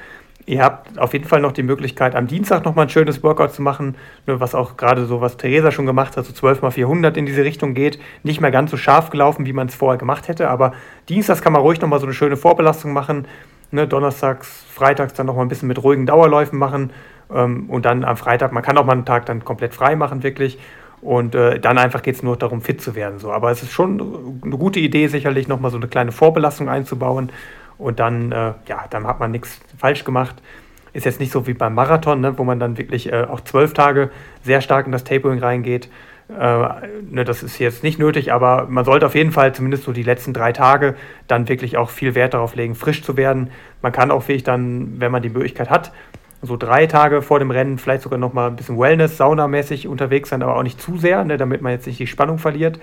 Ihr 0.47 0.62
habt 0.62 0.99
auf 0.99 1.12
jeden 1.12 1.26
Fall 1.26 1.41
noch 1.41 1.53
die 1.53 1.62
Möglichkeit, 1.62 2.14
am 2.14 2.26
Dienstag 2.26 2.64
nochmal 2.64 2.86
ein 2.86 2.88
schönes 2.88 3.22
Workout 3.22 3.53
zu 3.53 3.62
machen, 3.62 3.97
ne, 4.26 4.41
was 4.41 4.55
auch 4.55 4.76
gerade 4.76 5.05
so, 5.05 5.20
was 5.20 5.36
Theresa 5.36 5.70
schon 5.70 5.86
gemacht 5.86 6.16
hat, 6.16 6.24
so 6.24 6.32
12 6.32 6.62
mal 6.62 6.70
400 6.70 7.16
in 7.16 7.26
diese 7.26 7.45
Richtung 7.45 7.74
geht. 7.74 7.99
Nicht 8.22 8.41
mehr 8.41 8.51
ganz 8.51 8.70
so 8.70 8.76
scharf 8.76 9.11
gelaufen, 9.11 9.47
wie 9.47 9.53
man 9.53 9.68
es 9.68 9.74
vorher 9.74 9.99
gemacht 9.99 10.28
hätte, 10.28 10.49
aber 10.49 10.72
Dienstags 11.09 11.43
kann 11.43 11.53
man 11.53 11.62
ruhig 11.62 11.80
nochmal 11.80 12.01
so 12.01 12.07
eine 12.07 12.14
schöne 12.14 12.36
Vorbelastung 12.36 12.93
machen. 12.93 13.26
Ne, 13.72 13.86
donnerstags, 13.86 14.64
freitags 14.74 15.14
dann 15.14 15.26
nochmal 15.26 15.45
ein 15.45 15.49
bisschen 15.49 15.68
mit 15.68 15.80
ruhigen 15.80 16.05
Dauerläufen 16.05 16.59
machen 16.59 16.91
ähm, 17.32 17.70
und 17.70 17.84
dann 17.84 18.03
am 18.05 18.16
Freitag, 18.16 18.51
man 18.51 18.64
kann 18.64 18.76
auch 18.78 18.84
mal 18.84 18.95
einen 18.95 19.05
Tag 19.05 19.26
dann 19.26 19.45
komplett 19.45 19.74
frei 19.74 19.95
machen, 19.95 20.24
wirklich. 20.24 20.59
Und 21.03 21.34
äh, 21.34 21.59
dann 21.59 21.78
einfach 21.78 22.03
geht 22.03 22.16
es 22.16 22.22
nur 22.22 22.36
darum, 22.36 22.61
fit 22.61 22.82
zu 22.82 22.95
werden. 22.95 23.18
So. 23.18 23.32
Aber 23.32 23.51
es 23.51 23.62
ist 23.62 23.72
schon 23.72 24.41
eine 24.45 24.57
gute 24.59 24.80
Idee, 24.80 25.07
sicherlich 25.07 25.49
nochmal 25.49 25.70
so 25.70 25.78
eine 25.78 25.88
kleine 25.88 26.12
Vorbelastung 26.12 26.68
einzubauen. 26.68 27.30
Und 27.80 27.98
dann, 27.98 28.30
äh, 28.30 28.52
ja, 28.66 28.84
dann 28.90 29.06
hat 29.06 29.20
man 29.20 29.30
nichts 29.30 29.60
falsch 29.78 30.04
gemacht. 30.04 30.36
Ist 30.92 31.06
jetzt 31.06 31.20
nicht 31.20 31.32
so 31.32 31.46
wie 31.46 31.54
beim 31.54 31.74
Marathon, 31.74 32.20
ne, 32.20 32.36
wo 32.36 32.44
man 32.44 32.60
dann 32.60 32.76
wirklich 32.76 33.12
äh, 33.12 33.24
auch 33.24 33.40
zwölf 33.40 33.72
Tage 33.72 34.10
sehr 34.42 34.60
stark 34.60 34.86
in 34.86 34.92
das 34.92 35.04
Tapering 35.04 35.38
reingeht. 35.38 35.88
Äh, 36.28 36.68
ne, 37.10 37.24
das 37.24 37.42
ist 37.42 37.58
jetzt 37.58 37.82
nicht 37.82 37.98
nötig, 37.98 38.32
aber 38.32 38.66
man 38.68 38.84
sollte 38.84 39.06
auf 39.06 39.14
jeden 39.14 39.32
Fall 39.32 39.54
zumindest 39.54 39.84
so 39.84 39.92
die 39.92 40.02
letzten 40.02 40.32
drei 40.32 40.52
Tage 40.52 40.94
dann 41.26 41.48
wirklich 41.48 41.78
auch 41.78 41.90
viel 41.90 42.14
Wert 42.14 42.34
darauf 42.34 42.54
legen, 42.54 42.74
frisch 42.74 43.02
zu 43.02 43.16
werden. 43.16 43.50
Man 43.82 43.92
kann 43.92 44.10
auch 44.10 44.22
wirklich 44.28 44.44
dann, 44.44 45.00
wenn 45.00 45.10
man 45.10 45.22
die 45.22 45.30
Möglichkeit 45.30 45.70
hat, 45.70 45.92
so 46.43 46.57
drei 46.57 46.86
Tage 46.86 47.22
vor 47.22 47.38
dem 47.38 47.51
Rennen 47.51 47.78
vielleicht 47.78 48.03
sogar 48.03 48.18
noch 48.18 48.32
mal 48.32 48.49
ein 48.49 48.57
bisschen 48.57 48.78
Wellness, 48.78 49.16
saunamäßig 49.16 49.88
unterwegs 49.88 50.30
sein, 50.30 50.43
aber 50.43 50.57
auch 50.57 50.62
nicht 50.62 50.80
zu 50.80 50.97
sehr, 50.97 51.24
ne, 51.24 51.36
damit 51.36 51.61
man 51.61 51.72
jetzt 51.72 51.86
nicht 51.86 51.99
die 51.99 52.07
Spannung 52.07 52.38
verliert. 52.38 52.80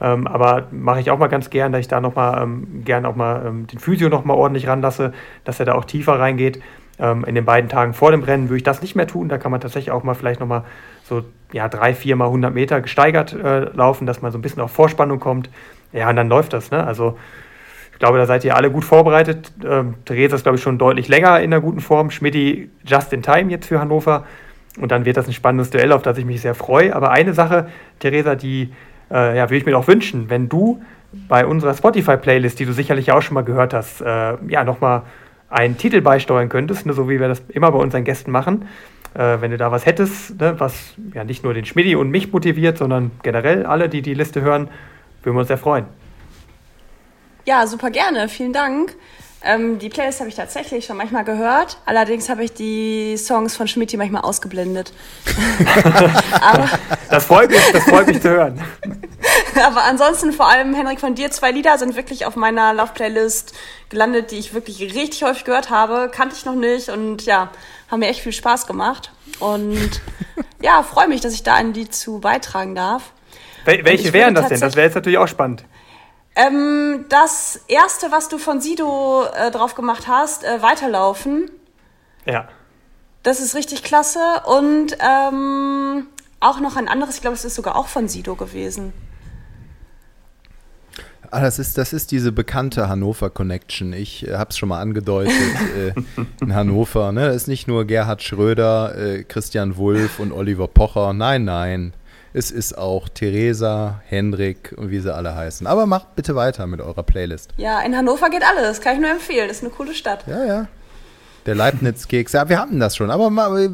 Ähm, 0.00 0.26
aber 0.26 0.68
mache 0.70 1.00
ich 1.00 1.10
auch 1.10 1.18
mal 1.18 1.26
ganz 1.26 1.50
gern, 1.50 1.72
dass 1.72 1.80
ich 1.80 1.88
da 1.88 2.00
noch 2.00 2.14
mal 2.14 2.42
ähm, 2.42 2.82
gern 2.84 3.04
auch 3.04 3.16
mal 3.16 3.44
ähm, 3.46 3.66
den 3.66 3.78
Physio 3.78 4.08
noch 4.08 4.24
mal 4.24 4.34
ordentlich 4.34 4.66
ranlasse, 4.66 5.12
dass 5.44 5.60
er 5.60 5.66
da 5.66 5.74
auch 5.74 5.84
tiefer 5.84 6.18
reingeht. 6.18 6.62
Ähm, 6.98 7.24
in 7.24 7.34
den 7.34 7.44
beiden 7.44 7.68
Tagen 7.68 7.94
vor 7.94 8.10
dem 8.10 8.22
Rennen 8.22 8.48
würde 8.48 8.58
ich 8.58 8.62
das 8.62 8.80
nicht 8.80 8.94
mehr 8.94 9.06
tun. 9.06 9.28
Da 9.28 9.38
kann 9.38 9.50
man 9.50 9.60
tatsächlich 9.60 9.90
auch 9.90 10.02
mal 10.02 10.14
vielleicht 10.14 10.40
noch 10.40 10.46
mal 10.46 10.64
so 11.02 11.22
ja, 11.52 11.68
drei, 11.68 11.94
vier 11.94 12.16
mal 12.16 12.26
100 12.26 12.54
Meter 12.54 12.80
gesteigert 12.80 13.32
äh, 13.32 13.64
laufen, 13.74 14.06
dass 14.06 14.22
man 14.22 14.32
so 14.32 14.38
ein 14.38 14.42
bisschen 14.42 14.62
auf 14.62 14.70
Vorspannung 14.70 15.18
kommt. 15.18 15.50
Ja, 15.92 16.08
und 16.08 16.16
dann 16.16 16.28
läuft 16.28 16.52
das. 16.52 16.70
Ne? 16.70 16.84
Also 16.84 17.18
glaube, 18.00 18.18
da 18.18 18.26
seid 18.26 18.44
ihr 18.44 18.56
alle 18.56 18.70
gut 18.70 18.84
vorbereitet. 18.84 19.52
Ähm, 19.64 19.94
Theresa 20.04 20.34
ist, 20.34 20.42
glaube 20.42 20.56
ich, 20.56 20.62
schon 20.62 20.78
deutlich 20.78 21.06
länger 21.06 21.38
in 21.40 21.52
einer 21.52 21.60
guten 21.60 21.80
Form. 21.80 22.10
Schmidti 22.10 22.70
just 22.84 23.12
in 23.12 23.22
time 23.22 23.50
jetzt 23.50 23.66
für 23.66 23.78
Hannover. 23.78 24.26
Und 24.80 24.90
dann 24.90 25.04
wird 25.04 25.16
das 25.16 25.28
ein 25.28 25.32
spannendes 25.32 25.70
Duell, 25.70 25.92
auf 25.92 26.02
das 26.02 26.18
ich 26.18 26.24
mich 26.24 26.40
sehr 26.40 26.54
freue. 26.54 26.94
Aber 26.94 27.12
eine 27.12 27.32
Sache, 27.32 27.68
Theresa, 28.00 28.34
die 28.34 28.72
äh, 29.10 29.36
ja, 29.36 29.44
würde 29.44 29.56
ich 29.56 29.66
mir 29.66 29.78
auch 29.78 29.86
wünschen, 29.86 30.30
wenn 30.30 30.48
du 30.48 30.82
bei 31.28 31.46
unserer 31.46 31.74
Spotify-Playlist, 31.74 32.58
die 32.58 32.66
du 32.66 32.72
sicherlich 32.72 33.12
auch 33.12 33.22
schon 33.22 33.34
mal 33.34 33.44
gehört 33.44 33.74
hast, 33.74 34.00
äh, 34.00 34.34
ja, 34.48 34.64
nochmal 34.64 35.02
einen 35.48 35.76
Titel 35.76 36.00
beisteuern 36.00 36.48
könntest, 36.48 36.86
ne, 36.86 36.92
so 36.92 37.08
wie 37.08 37.20
wir 37.20 37.28
das 37.28 37.42
immer 37.48 37.70
bei 37.72 37.78
unseren 37.78 38.04
Gästen 38.04 38.30
machen 38.30 38.66
äh, 39.14 39.40
wenn 39.40 39.50
du 39.50 39.56
da 39.56 39.72
was 39.72 39.86
hättest, 39.86 40.40
ne, 40.40 40.54
was 40.58 40.94
ja 41.14 41.24
nicht 41.24 41.44
nur 41.44 41.54
den 41.54 41.64
Schmidi 41.64 41.96
und 41.96 42.10
mich 42.10 42.32
motiviert, 42.32 42.78
sondern 42.78 43.10
generell 43.22 43.66
alle, 43.66 43.88
die 43.88 44.02
die 44.02 44.14
Liste 44.14 44.40
hören, 44.40 44.68
würden 45.22 45.36
wir 45.36 45.40
uns 45.40 45.48
sehr 45.48 45.58
freuen. 45.58 45.86
Ja, 47.44 47.66
super 47.66 47.90
gerne. 47.90 48.28
Vielen 48.28 48.52
Dank. 48.52 48.94
Ähm, 49.42 49.78
die 49.78 49.88
Playlist 49.88 50.20
habe 50.20 50.28
ich 50.28 50.36
tatsächlich 50.36 50.84
schon 50.84 50.98
manchmal 50.98 51.24
gehört. 51.24 51.78
Allerdings 51.86 52.28
habe 52.28 52.44
ich 52.44 52.52
die 52.52 53.16
Songs 53.16 53.56
von 53.56 53.66
Schmidt 53.68 53.96
manchmal 53.96 54.22
ausgeblendet. 54.22 54.92
Aber, 56.42 56.68
das, 57.08 57.24
freut 57.24 57.50
mich, 57.50 57.60
das 57.72 57.84
freut 57.84 58.06
mich 58.06 58.20
zu 58.20 58.28
hören. 58.28 58.60
Aber 59.64 59.84
ansonsten 59.84 60.32
vor 60.32 60.48
allem, 60.48 60.74
Henrik, 60.74 61.00
von 61.00 61.14
dir 61.14 61.30
zwei 61.30 61.52
Lieder 61.52 61.78
sind 61.78 61.96
wirklich 61.96 62.26
auf 62.26 62.36
meiner 62.36 62.74
Love-Playlist 62.74 63.54
gelandet, 63.88 64.30
die 64.30 64.36
ich 64.36 64.52
wirklich 64.52 64.80
richtig 64.80 65.22
häufig 65.22 65.44
gehört 65.44 65.70
habe. 65.70 66.10
Kannte 66.12 66.36
ich 66.36 66.44
noch 66.44 66.54
nicht 66.54 66.90
und 66.90 67.24
ja, 67.24 67.50
haben 67.90 68.00
mir 68.00 68.08
echt 68.08 68.20
viel 68.20 68.32
Spaß 68.32 68.66
gemacht. 68.66 69.10
Und 69.38 70.02
ja, 70.62 70.82
freue 70.82 71.08
mich, 71.08 71.22
dass 71.22 71.32
ich 71.32 71.42
da 71.42 71.54
ein 71.54 71.72
Lied 71.72 71.94
zu 71.94 72.20
beitragen 72.20 72.74
darf. 72.74 73.12
Wel 73.64 73.84
welche 73.84 74.12
wären 74.12 74.34
das 74.34 74.48
denn? 74.48 74.60
Das 74.60 74.76
wäre 74.76 74.86
jetzt 74.86 74.94
natürlich 74.94 75.18
auch 75.18 75.28
spannend. 75.28 75.64
Ähm, 76.36 77.06
das 77.08 77.60
erste, 77.66 78.10
was 78.12 78.28
du 78.28 78.38
von 78.38 78.60
Sido 78.60 79.24
äh, 79.34 79.50
drauf 79.50 79.74
gemacht 79.74 80.06
hast, 80.06 80.44
äh, 80.44 80.62
weiterlaufen. 80.62 81.50
Ja. 82.24 82.48
Das 83.22 83.40
ist 83.40 83.54
richtig 83.54 83.82
klasse. 83.82 84.20
Und 84.46 84.96
ähm, 85.00 86.06
auch 86.38 86.60
noch 86.60 86.76
ein 86.76 86.88
anderes, 86.88 87.16
ich 87.16 87.20
glaube, 87.20 87.34
es 87.34 87.44
ist 87.44 87.54
sogar 87.54 87.76
auch 87.76 87.88
von 87.88 88.08
Sido 88.08 88.36
gewesen. 88.36 88.92
Ah, 91.32 91.42
das 91.42 91.60
ist, 91.60 91.78
das 91.78 91.92
ist 91.92 92.10
diese 92.10 92.32
bekannte 92.32 92.88
Hannover 92.88 93.30
Connection. 93.30 93.92
Ich 93.92 94.26
äh, 94.26 94.34
habe 94.34 94.50
es 94.50 94.58
schon 94.58 94.68
mal 94.68 94.80
angedeutet 94.80 95.32
äh, 95.76 95.92
in 96.40 96.54
Hannover. 96.54 97.12
Ne? 97.12 97.26
Das 97.26 97.36
ist 97.36 97.48
nicht 97.48 97.68
nur 97.68 97.84
Gerhard 97.84 98.22
Schröder, 98.22 98.96
äh, 98.96 99.22
Christian 99.24 99.76
Wulff 99.76 100.18
und 100.18 100.32
Oliver 100.32 100.66
Pocher. 100.66 101.12
Nein, 101.12 101.44
nein. 101.44 101.92
Es 102.32 102.52
ist 102.52 102.78
auch 102.78 103.08
Theresa, 103.08 104.02
Hendrik 104.06 104.72
und 104.76 104.90
wie 104.90 105.00
sie 105.00 105.12
alle 105.12 105.34
heißen. 105.34 105.66
Aber 105.66 105.86
macht 105.86 106.14
bitte 106.14 106.36
weiter 106.36 106.68
mit 106.68 106.80
eurer 106.80 107.02
Playlist. 107.02 107.50
Ja, 107.56 107.80
in 107.80 107.96
Hannover 107.96 108.30
geht 108.30 108.44
alles. 108.44 108.80
Kann 108.80 108.94
ich 108.94 109.00
nur 109.00 109.10
empfehlen. 109.10 109.48
Das 109.48 109.58
ist 109.58 109.64
eine 109.64 109.72
coole 109.72 109.94
Stadt. 109.94 110.24
Ja, 110.28 110.44
ja. 110.44 110.68
Der 111.46 111.56
Leibniz-Keks. 111.56 112.32
Ja, 112.32 112.48
wir 112.48 112.60
hatten 112.60 112.78
das 112.78 112.96
schon. 112.96 113.10
Aber 113.10 113.30
mal, 113.30 113.68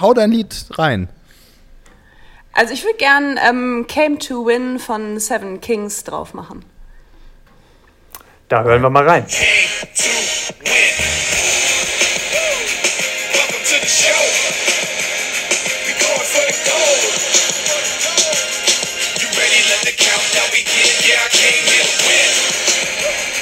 hau 0.00 0.14
dein 0.14 0.32
Lied 0.32 0.66
rein. 0.72 1.08
Also 2.52 2.72
ich 2.72 2.82
würde 2.84 2.96
gern 2.96 3.38
ähm, 3.48 3.86
Came 3.86 4.18
to 4.18 4.46
Win 4.46 4.78
von 4.80 5.20
Seven 5.20 5.60
Kings 5.60 6.02
drauf 6.02 6.34
machen. 6.34 6.64
Da 8.48 8.64
hören 8.64 8.82
wir 8.82 8.90
mal 8.90 9.06
rein. 9.06 9.26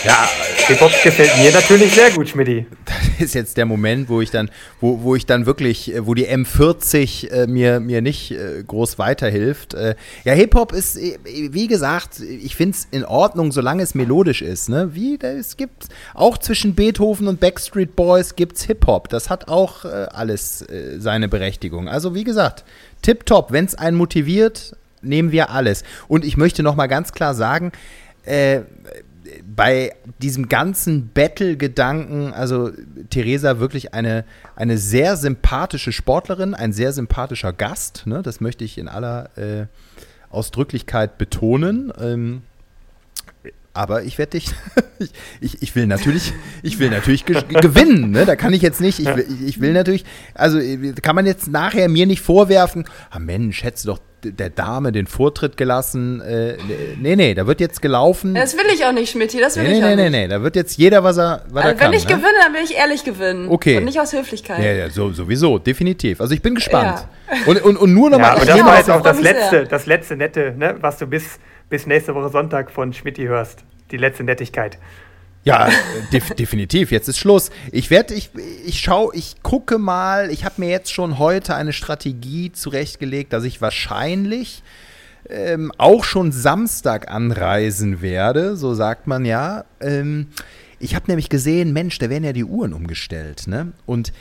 Ja, 0.05 0.29
Hip-Hop 0.67 0.93
gefällt 1.03 1.35
mir 1.39 1.51
natürlich 1.51 1.95
sehr 1.95 2.11
gut, 2.11 2.29
Schmidti. 2.29 2.67
Das 2.85 3.29
ist 3.29 3.35
jetzt 3.35 3.57
der 3.57 3.65
Moment, 3.65 4.11
wo 4.11 4.21
ich 4.21 4.31
dann, 4.31 4.51
wo, 4.81 5.03
wo 5.03 5.15
ich 5.17 5.25
dann 5.25 5.47
wirklich, 5.47 5.95
äh, 5.95 6.07
wo 6.07 6.13
die 6.13 6.27
M40 6.27 7.31
äh, 7.31 7.47
mir, 7.47 7.81
mir 7.81 8.03
nicht 8.03 8.33
äh, 8.33 8.63
groß 8.67 8.99
weiterhilft. 8.99 9.73
Äh, 9.73 9.95
ja, 10.25 10.35
Hip-Hop 10.35 10.73
ist, 10.73 10.99
äh, 10.99 11.19
wie 11.25 11.69
gesagt, 11.69 12.21
ich 12.21 12.55
finde 12.55 12.77
es 12.77 12.87
in 12.91 13.05
Ordnung, 13.05 13.51
solange 13.51 13.83
es 13.83 13.95
melodisch 13.95 14.43
ist. 14.43 14.69
Ne? 14.69 14.91
Wie, 14.95 15.19
es 15.23 15.57
gibt 15.57 15.87
auch 16.13 16.37
zwischen 16.37 16.75
Beethoven 16.75 17.27
und 17.27 17.41
Backstreet 17.41 17.97
Boys 17.97 18.37
gibt's 18.37 18.65
Hip-Hop. 18.65 19.09
Das 19.09 19.31
hat 19.31 19.49
auch 19.49 19.87
äh, 19.87 19.89
alles 20.13 20.67
seine 20.99 21.29
Berechtigung. 21.29 21.89
Also 21.89 22.15
wie 22.15 22.25
gesagt, 22.25 22.65
tipptopp, 23.01 23.53
wenn 23.53 23.65
es 23.65 23.75
einen 23.75 23.97
motiviert, 23.97 24.77
nehmen 25.01 25.33
wir 25.33 25.51
alles. 25.51 25.83
Und 26.09 26.27
ich 26.27 26.37
möchte 26.37 26.63
noch 26.63 26.75
mal 26.75 26.89
ganz 26.89 27.13
klar 27.13 27.35
sagen, 27.35 27.73
äh, 28.25 28.61
bei 29.45 29.95
diesem 30.23 30.49
ganzen 30.49 31.11
Battle-Gedanken, 31.13 32.33
also 32.33 32.71
Theresa 33.11 33.59
wirklich 33.59 33.95
eine, 33.95 34.25
eine 34.57 34.79
sehr 34.79 35.17
sympathische 35.17 35.93
Sportlerin, 35.93 36.55
ein 36.55 36.73
sehr 36.73 36.93
sympathischer 36.93 37.53
Gast, 37.53 38.07
ne? 38.07 38.23
das 38.23 38.41
möchte 38.41 38.65
ich 38.65 38.79
in 38.79 38.89
aller 38.89 39.31
äh, 39.37 39.67
Ausdrücklichkeit 40.31 41.19
betonen. 41.19 41.93
Ähm, 42.01 42.43
aber 43.73 44.05
ich 44.05 44.19
werde 44.19 44.39
dich, 44.39 44.53
ich, 45.41 45.61
ich, 45.63 45.75
will 45.75 45.87
natürlich, 45.87 46.33
ich 46.63 46.79
will 46.79 46.91
natürlich 46.91 47.25
gewinnen, 47.27 48.13
ne? 48.13 48.25
Da 48.25 48.37
kann 48.37 48.53
ich 48.53 48.63
jetzt 48.63 48.81
nicht, 48.81 49.01
ich 49.01 49.07
will, 49.07 49.27
ich 49.45 49.61
will 49.61 49.73
natürlich, 49.73 50.05
also 50.33 50.61
kann 51.03 51.17
man 51.17 51.27
jetzt 51.27 51.49
nachher 51.49 51.89
mir 51.89 52.07
nicht 52.07 52.21
vorwerfen, 52.21 52.85
ah 53.11 53.19
Mensch, 53.19 53.65
hättest 53.65 53.85
du 53.85 53.89
doch 53.91 54.01
der 54.25 54.51
Dame 54.51 54.93
den 54.93 55.07
Vortritt 55.07 55.57
gelassen. 55.57 56.21
Äh, 56.21 56.57
nee, 57.01 57.17
nee, 57.17 57.35
da 57.35 57.47
wird 57.47 57.61
jetzt 57.61 57.83
gelaufen. 57.83 58.35
Das 58.35 58.57
will 58.57 58.67
ich 58.75 58.85
auch 58.85 58.93
nicht, 58.93 59.11
Schmidt. 59.11 59.35
Das 59.41 59.57
will 59.57 59.65
nee, 59.65 59.75
ich 59.75 59.79
nee, 59.81 59.85
auch 59.85 59.89
nee, 59.91 59.97
nicht. 59.97 60.11
Nee, 60.11 60.23
nee, 60.23 60.29
da 60.29 60.43
wird 60.43 60.57
jetzt 60.57 60.77
jeder, 60.77 61.05
was 61.05 61.19
er, 61.19 61.43
was 61.49 61.65
also, 61.65 61.69
er 61.69 61.75
kann. 61.75 61.93
Wenn 61.93 61.99
ich 61.99 62.09
ne? 62.09 62.15
gewinne, 62.17 62.39
dann 62.43 62.55
will 62.55 62.63
ich 62.63 62.77
ehrlich 62.77 63.05
gewinnen. 63.05 63.49
Okay. 63.49 63.79
Und 63.79 63.85
nicht 63.85 64.01
aus 64.01 64.13
Höflichkeit. 64.13 64.59
Ja, 64.59 64.73
ja, 64.73 64.91
so, 64.91 65.13
sowieso, 65.13 65.59
definitiv. 65.59 66.21
Also 66.21 66.35
ich 66.35 66.43
bin 66.43 66.55
gespannt. 66.55 67.07
Ja. 67.31 67.37
Und, 67.47 67.63
und, 67.63 67.77
und 67.77 67.95
nur 67.95 68.11
nochmal. 68.11 68.37
Ja, 68.37 68.41
und 68.41 68.49
das 68.49 68.65
war 68.65 68.79
jetzt 68.79 68.91
auch 68.91 69.03
das 69.03 69.21
letzte, 69.21 69.65
das 69.65 69.87
letzte 69.87 70.17
Nette, 70.17 70.55
ne, 70.57 70.77
was 70.81 70.99
du 70.99 71.07
bis, 71.07 71.39
bis 71.69 71.87
nächste 71.87 72.15
Woche 72.15 72.31
Sonntag 72.31 72.71
von 72.71 72.93
Schmidt 72.93 73.19
hörst. 73.19 73.65
Die 73.91 73.97
letzte 73.97 74.25
Nettigkeit. 74.25 74.79
Ja, 75.45 75.69
def 76.13 76.31
definitiv. 76.31 76.91
Jetzt 76.91 77.09
ist 77.09 77.19
Schluss. 77.19 77.51
Ich 77.71 77.91
werde, 77.91 78.15
ich, 78.15 78.31
ich 78.65 78.81
schaue, 78.81 79.15
ich 79.15 79.43
gucke 79.43 79.79
mal. 79.79 80.31
Ich 80.31 80.45
habe 80.45 80.55
mir 80.59 80.71
jetzt 80.71 80.93
schon 80.93 81.19
heute 81.19 81.55
eine 81.55 81.73
Strategie 81.73 82.51
zurechtgelegt, 82.51 83.33
dass 83.33 83.45
ich 83.45 83.61
wahrscheinlich 83.61 84.63
ähm, 85.29 85.73
auch 85.77 86.05
schon 86.05 86.33
Samstag 86.33 87.11
anreisen 87.11 88.01
werde, 88.03 88.57
so 88.57 88.75
sagt 88.75 89.07
man 89.07 89.25
ja. 89.25 89.65
Ähm, 89.81 90.29
ich 90.79 90.95
habe 90.95 91.07
nämlich 91.09 91.29
gesehen, 91.29 91.73
Mensch, 91.73 91.99
da 91.99 92.11
werden 92.11 92.25
ja 92.25 92.33
die 92.33 92.45
Uhren 92.45 92.73
umgestellt, 92.73 93.47
ne? 93.47 93.73
Und 93.87 94.13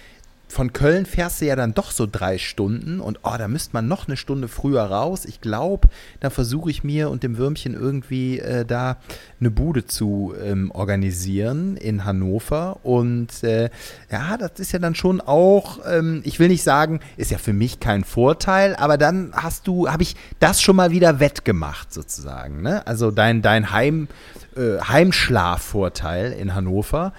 von 0.54 0.72
Köln 0.72 1.06
fährst 1.06 1.41
du 1.41 1.45
ja 1.45 1.56
dann 1.56 1.74
doch 1.74 1.91
so 1.91 2.08
drei 2.10 2.38
Stunden 2.38 2.99
und 2.99 3.20
oh, 3.24 3.36
da 3.38 3.47
müsste 3.47 3.72
man 3.74 3.88
noch 3.88 4.08
eine 4.08 4.16
Stunde 4.16 4.47
früher 4.47 4.84
raus. 4.84 5.26
Ich 5.26 5.41
glaube, 5.41 5.89
da 6.20 6.30
versuche 6.30 6.70
ich 6.70 6.84
mir 6.84 7.10
und 7.10 7.24
dem 7.24 7.38
Würmchen 7.38 7.74
irgendwie 7.74 8.39
äh, 8.39 8.64
da 8.64 8.97
eine 9.39 9.49
Bude 9.49 9.86
zu 9.86 10.34
ähm, 10.41 10.72
organisieren 10.72 11.76
in 11.76 12.06
Hannover. 12.06 12.78
Und 12.84 13.43
äh, 13.43 13.70
ja, 14.12 14.38
das 14.38 14.60
ist 14.60 14.72
ja 14.72 14.80
dann 14.80 14.95
schon 14.95 15.22
auch, 15.22 15.80
ähm, 15.89 16.22
ich 16.24 16.39
will 16.39 16.49
nicht 16.49 16.64
sagen, 16.64 16.99
ist 17.18 17.32
ja 17.32 17.39
für 17.39 17.54
mich 17.54 17.80
kein 17.80 18.04
Vorteil, 18.04 18.76
aber 18.76 18.97
dann 18.97 19.32
hast 19.34 19.68
du, 19.68 19.89
habe 19.89 20.04
ich 20.04 20.16
das 20.39 20.62
schon 20.62 20.76
mal 20.76 20.91
wieder 20.91 21.20
wettgemacht 21.20 21.91
sozusagen. 21.91 22.62
Ne? 22.62 22.86
Also 22.86 23.10
dein, 23.10 23.41
dein 23.41 23.72
Heim, 23.72 24.08
äh, 24.56 24.80
Heimschlafvorteil 24.80 26.32
in 26.32 26.54
Hannover 26.54 27.12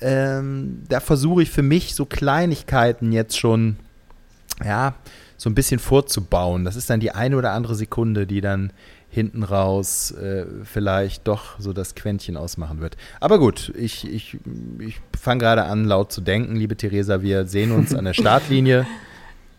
ähm, 0.00 0.82
da 0.88 1.00
versuche 1.00 1.42
ich 1.42 1.50
für 1.50 1.62
mich 1.62 1.94
so 1.94 2.04
Kleinigkeiten 2.04 3.12
jetzt 3.12 3.38
schon, 3.38 3.76
ja, 4.64 4.94
so 5.36 5.50
ein 5.50 5.54
bisschen 5.54 5.78
vorzubauen. 5.78 6.64
Das 6.64 6.76
ist 6.76 6.88
dann 6.88 7.00
die 7.00 7.12
eine 7.12 7.36
oder 7.36 7.52
andere 7.52 7.74
Sekunde, 7.74 8.26
die 8.26 8.40
dann 8.40 8.72
hinten 9.10 9.42
raus 9.42 10.10
äh, 10.10 10.44
vielleicht 10.64 11.26
doch 11.26 11.58
so 11.58 11.72
das 11.72 11.94
Quäntchen 11.94 12.36
ausmachen 12.36 12.80
wird. 12.80 12.96
Aber 13.20 13.38
gut, 13.38 13.72
ich, 13.76 14.06
ich, 14.06 14.38
ich 14.78 15.00
fange 15.18 15.40
gerade 15.40 15.64
an, 15.64 15.84
laut 15.84 16.12
zu 16.12 16.20
denken, 16.20 16.56
liebe 16.56 16.76
Theresa. 16.76 17.22
Wir 17.22 17.46
sehen 17.46 17.72
uns 17.72 17.94
an 17.94 18.04
der 18.04 18.14
Startlinie. 18.14 18.86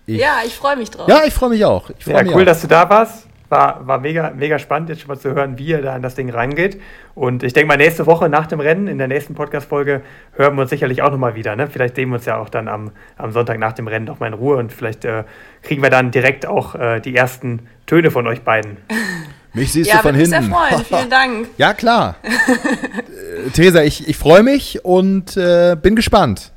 Ich, 0.06 0.20
ja, 0.20 0.42
ich 0.46 0.56
freue 0.56 0.78
mich 0.78 0.92
drauf. 0.92 1.08
Ja, 1.10 1.24
ich 1.26 1.34
freue 1.34 1.50
mich 1.50 1.66
auch. 1.66 1.90
Ich 1.90 2.06
freu 2.06 2.14
ja, 2.14 2.24
mich 2.24 2.34
cool, 2.34 2.44
auch. 2.44 2.46
dass 2.46 2.62
du 2.62 2.68
da 2.68 2.90
warst. 2.90 3.28
War, 3.50 3.88
war 3.88 4.00
mega, 4.00 4.32
mega 4.36 4.60
spannend, 4.60 4.90
jetzt 4.90 5.02
schon 5.02 5.08
mal 5.08 5.18
zu 5.18 5.34
hören, 5.34 5.58
wie 5.58 5.68
ihr 5.68 5.82
da 5.82 5.96
in 5.96 6.02
das 6.02 6.16
Ding 6.16 6.30
reingeht. 6.30 6.82
Und 7.16 7.44
ich 7.44 7.54
denke 7.54 7.68
mal, 7.68 7.78
nächste 7.78 8.06
Woche 8.06 8.28
nach 8.28 8.48
dem 8.48 8.60
Rennen, 8.60 8.88
in 8.88 8.98
der 8.98 9.08
nächsten 9.08 9.36
Podcast-Folge, 9.36 10.02
hören 10.34 10.56
wir 10.56 10.64
uns 10.64 10.70
sicherlich 10.70 11.02
auch 11.02 11.12
nochmal 11.12 11.36
wieder. 11.36 11.56
Ne? 11.56 11.68
Vielleicht 11.68 11.96
sehen 11.96 12.10
wir 12.10 12.16
uns 12.16 12.26
ja 12.26 12.38
auch 12.38 12.50
dann 12.50 12.68
am, 12.68 12.92
am 13.16 13.32
Sonntag 13.32 13.58
nach 13.60 13.74
dem 13.74 13.88
Rennen 13.88 14.06
nochmal 14.06 14.30
in 14.30 14.34
Ruhe 14.34 14.58
und 14.58 14.74
vielleicht 14.74 15.06
äh, 15.06 15.24
kriegen 15.64 15.82
wir 15.82 15.90
dann 15.90 16.12
direkt 16.12 16.46
auch 16.46 16.76
äh, 16.76 17.00
die 17.00 17.16
ersten 17.16 17.68
Töne 17.86 18.12
von 18.12 18.28
euch 18.28 18.42
beiden. 18.42 18.78
Mich 19.54 19.72
siehst 19.72 19.90
ja, 19.90 19.98
du 19.98 20.04
von 20.04 20.16
hinten. 20.16 20.34
Ja, 20.34 20.42
sehr 20.42 20.52
freuen. 20.52 20.86
Vielen 20.90 21.10
Dank. 21.10 21.48
ja, 21.58 21.74
klar. 21.74 22.16
äh, 22.24 23.50
Theresa, 23.52 23.82
ich, 23.82 24.08
ich 24.08 24.18
freue 24.18 24.44
mich 24.44 24.86
und 24.86 25.36
äh, 25.36 25.76
bin 25.82 25.96
gespannt. 25.96 26.52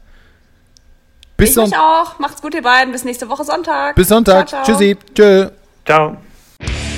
Bis 1.36 1.56
ich 1.56 1.64
mich 1.64 1.76
auch. 1.76 2.18
Macht's 2.18 2.42
gut, 2.42 2.54
ihr 2.54 2.62
beiden. 2.62 2.92
Bis 2.92 3.04
nächste 3.04 3.28
Woche 3.28 3.44
Sonntag. 3.44 3.94
Bis 3.96 4.08
Sonntag. 4.08 4.48
Ciao, 4.48 4.62
ciao. 4.64 4.76
Tschüssi. 4.76 4.96
Tschö. 5.14 5.48
Ciao. 5.86 6.18
Bye. 6.60 6.80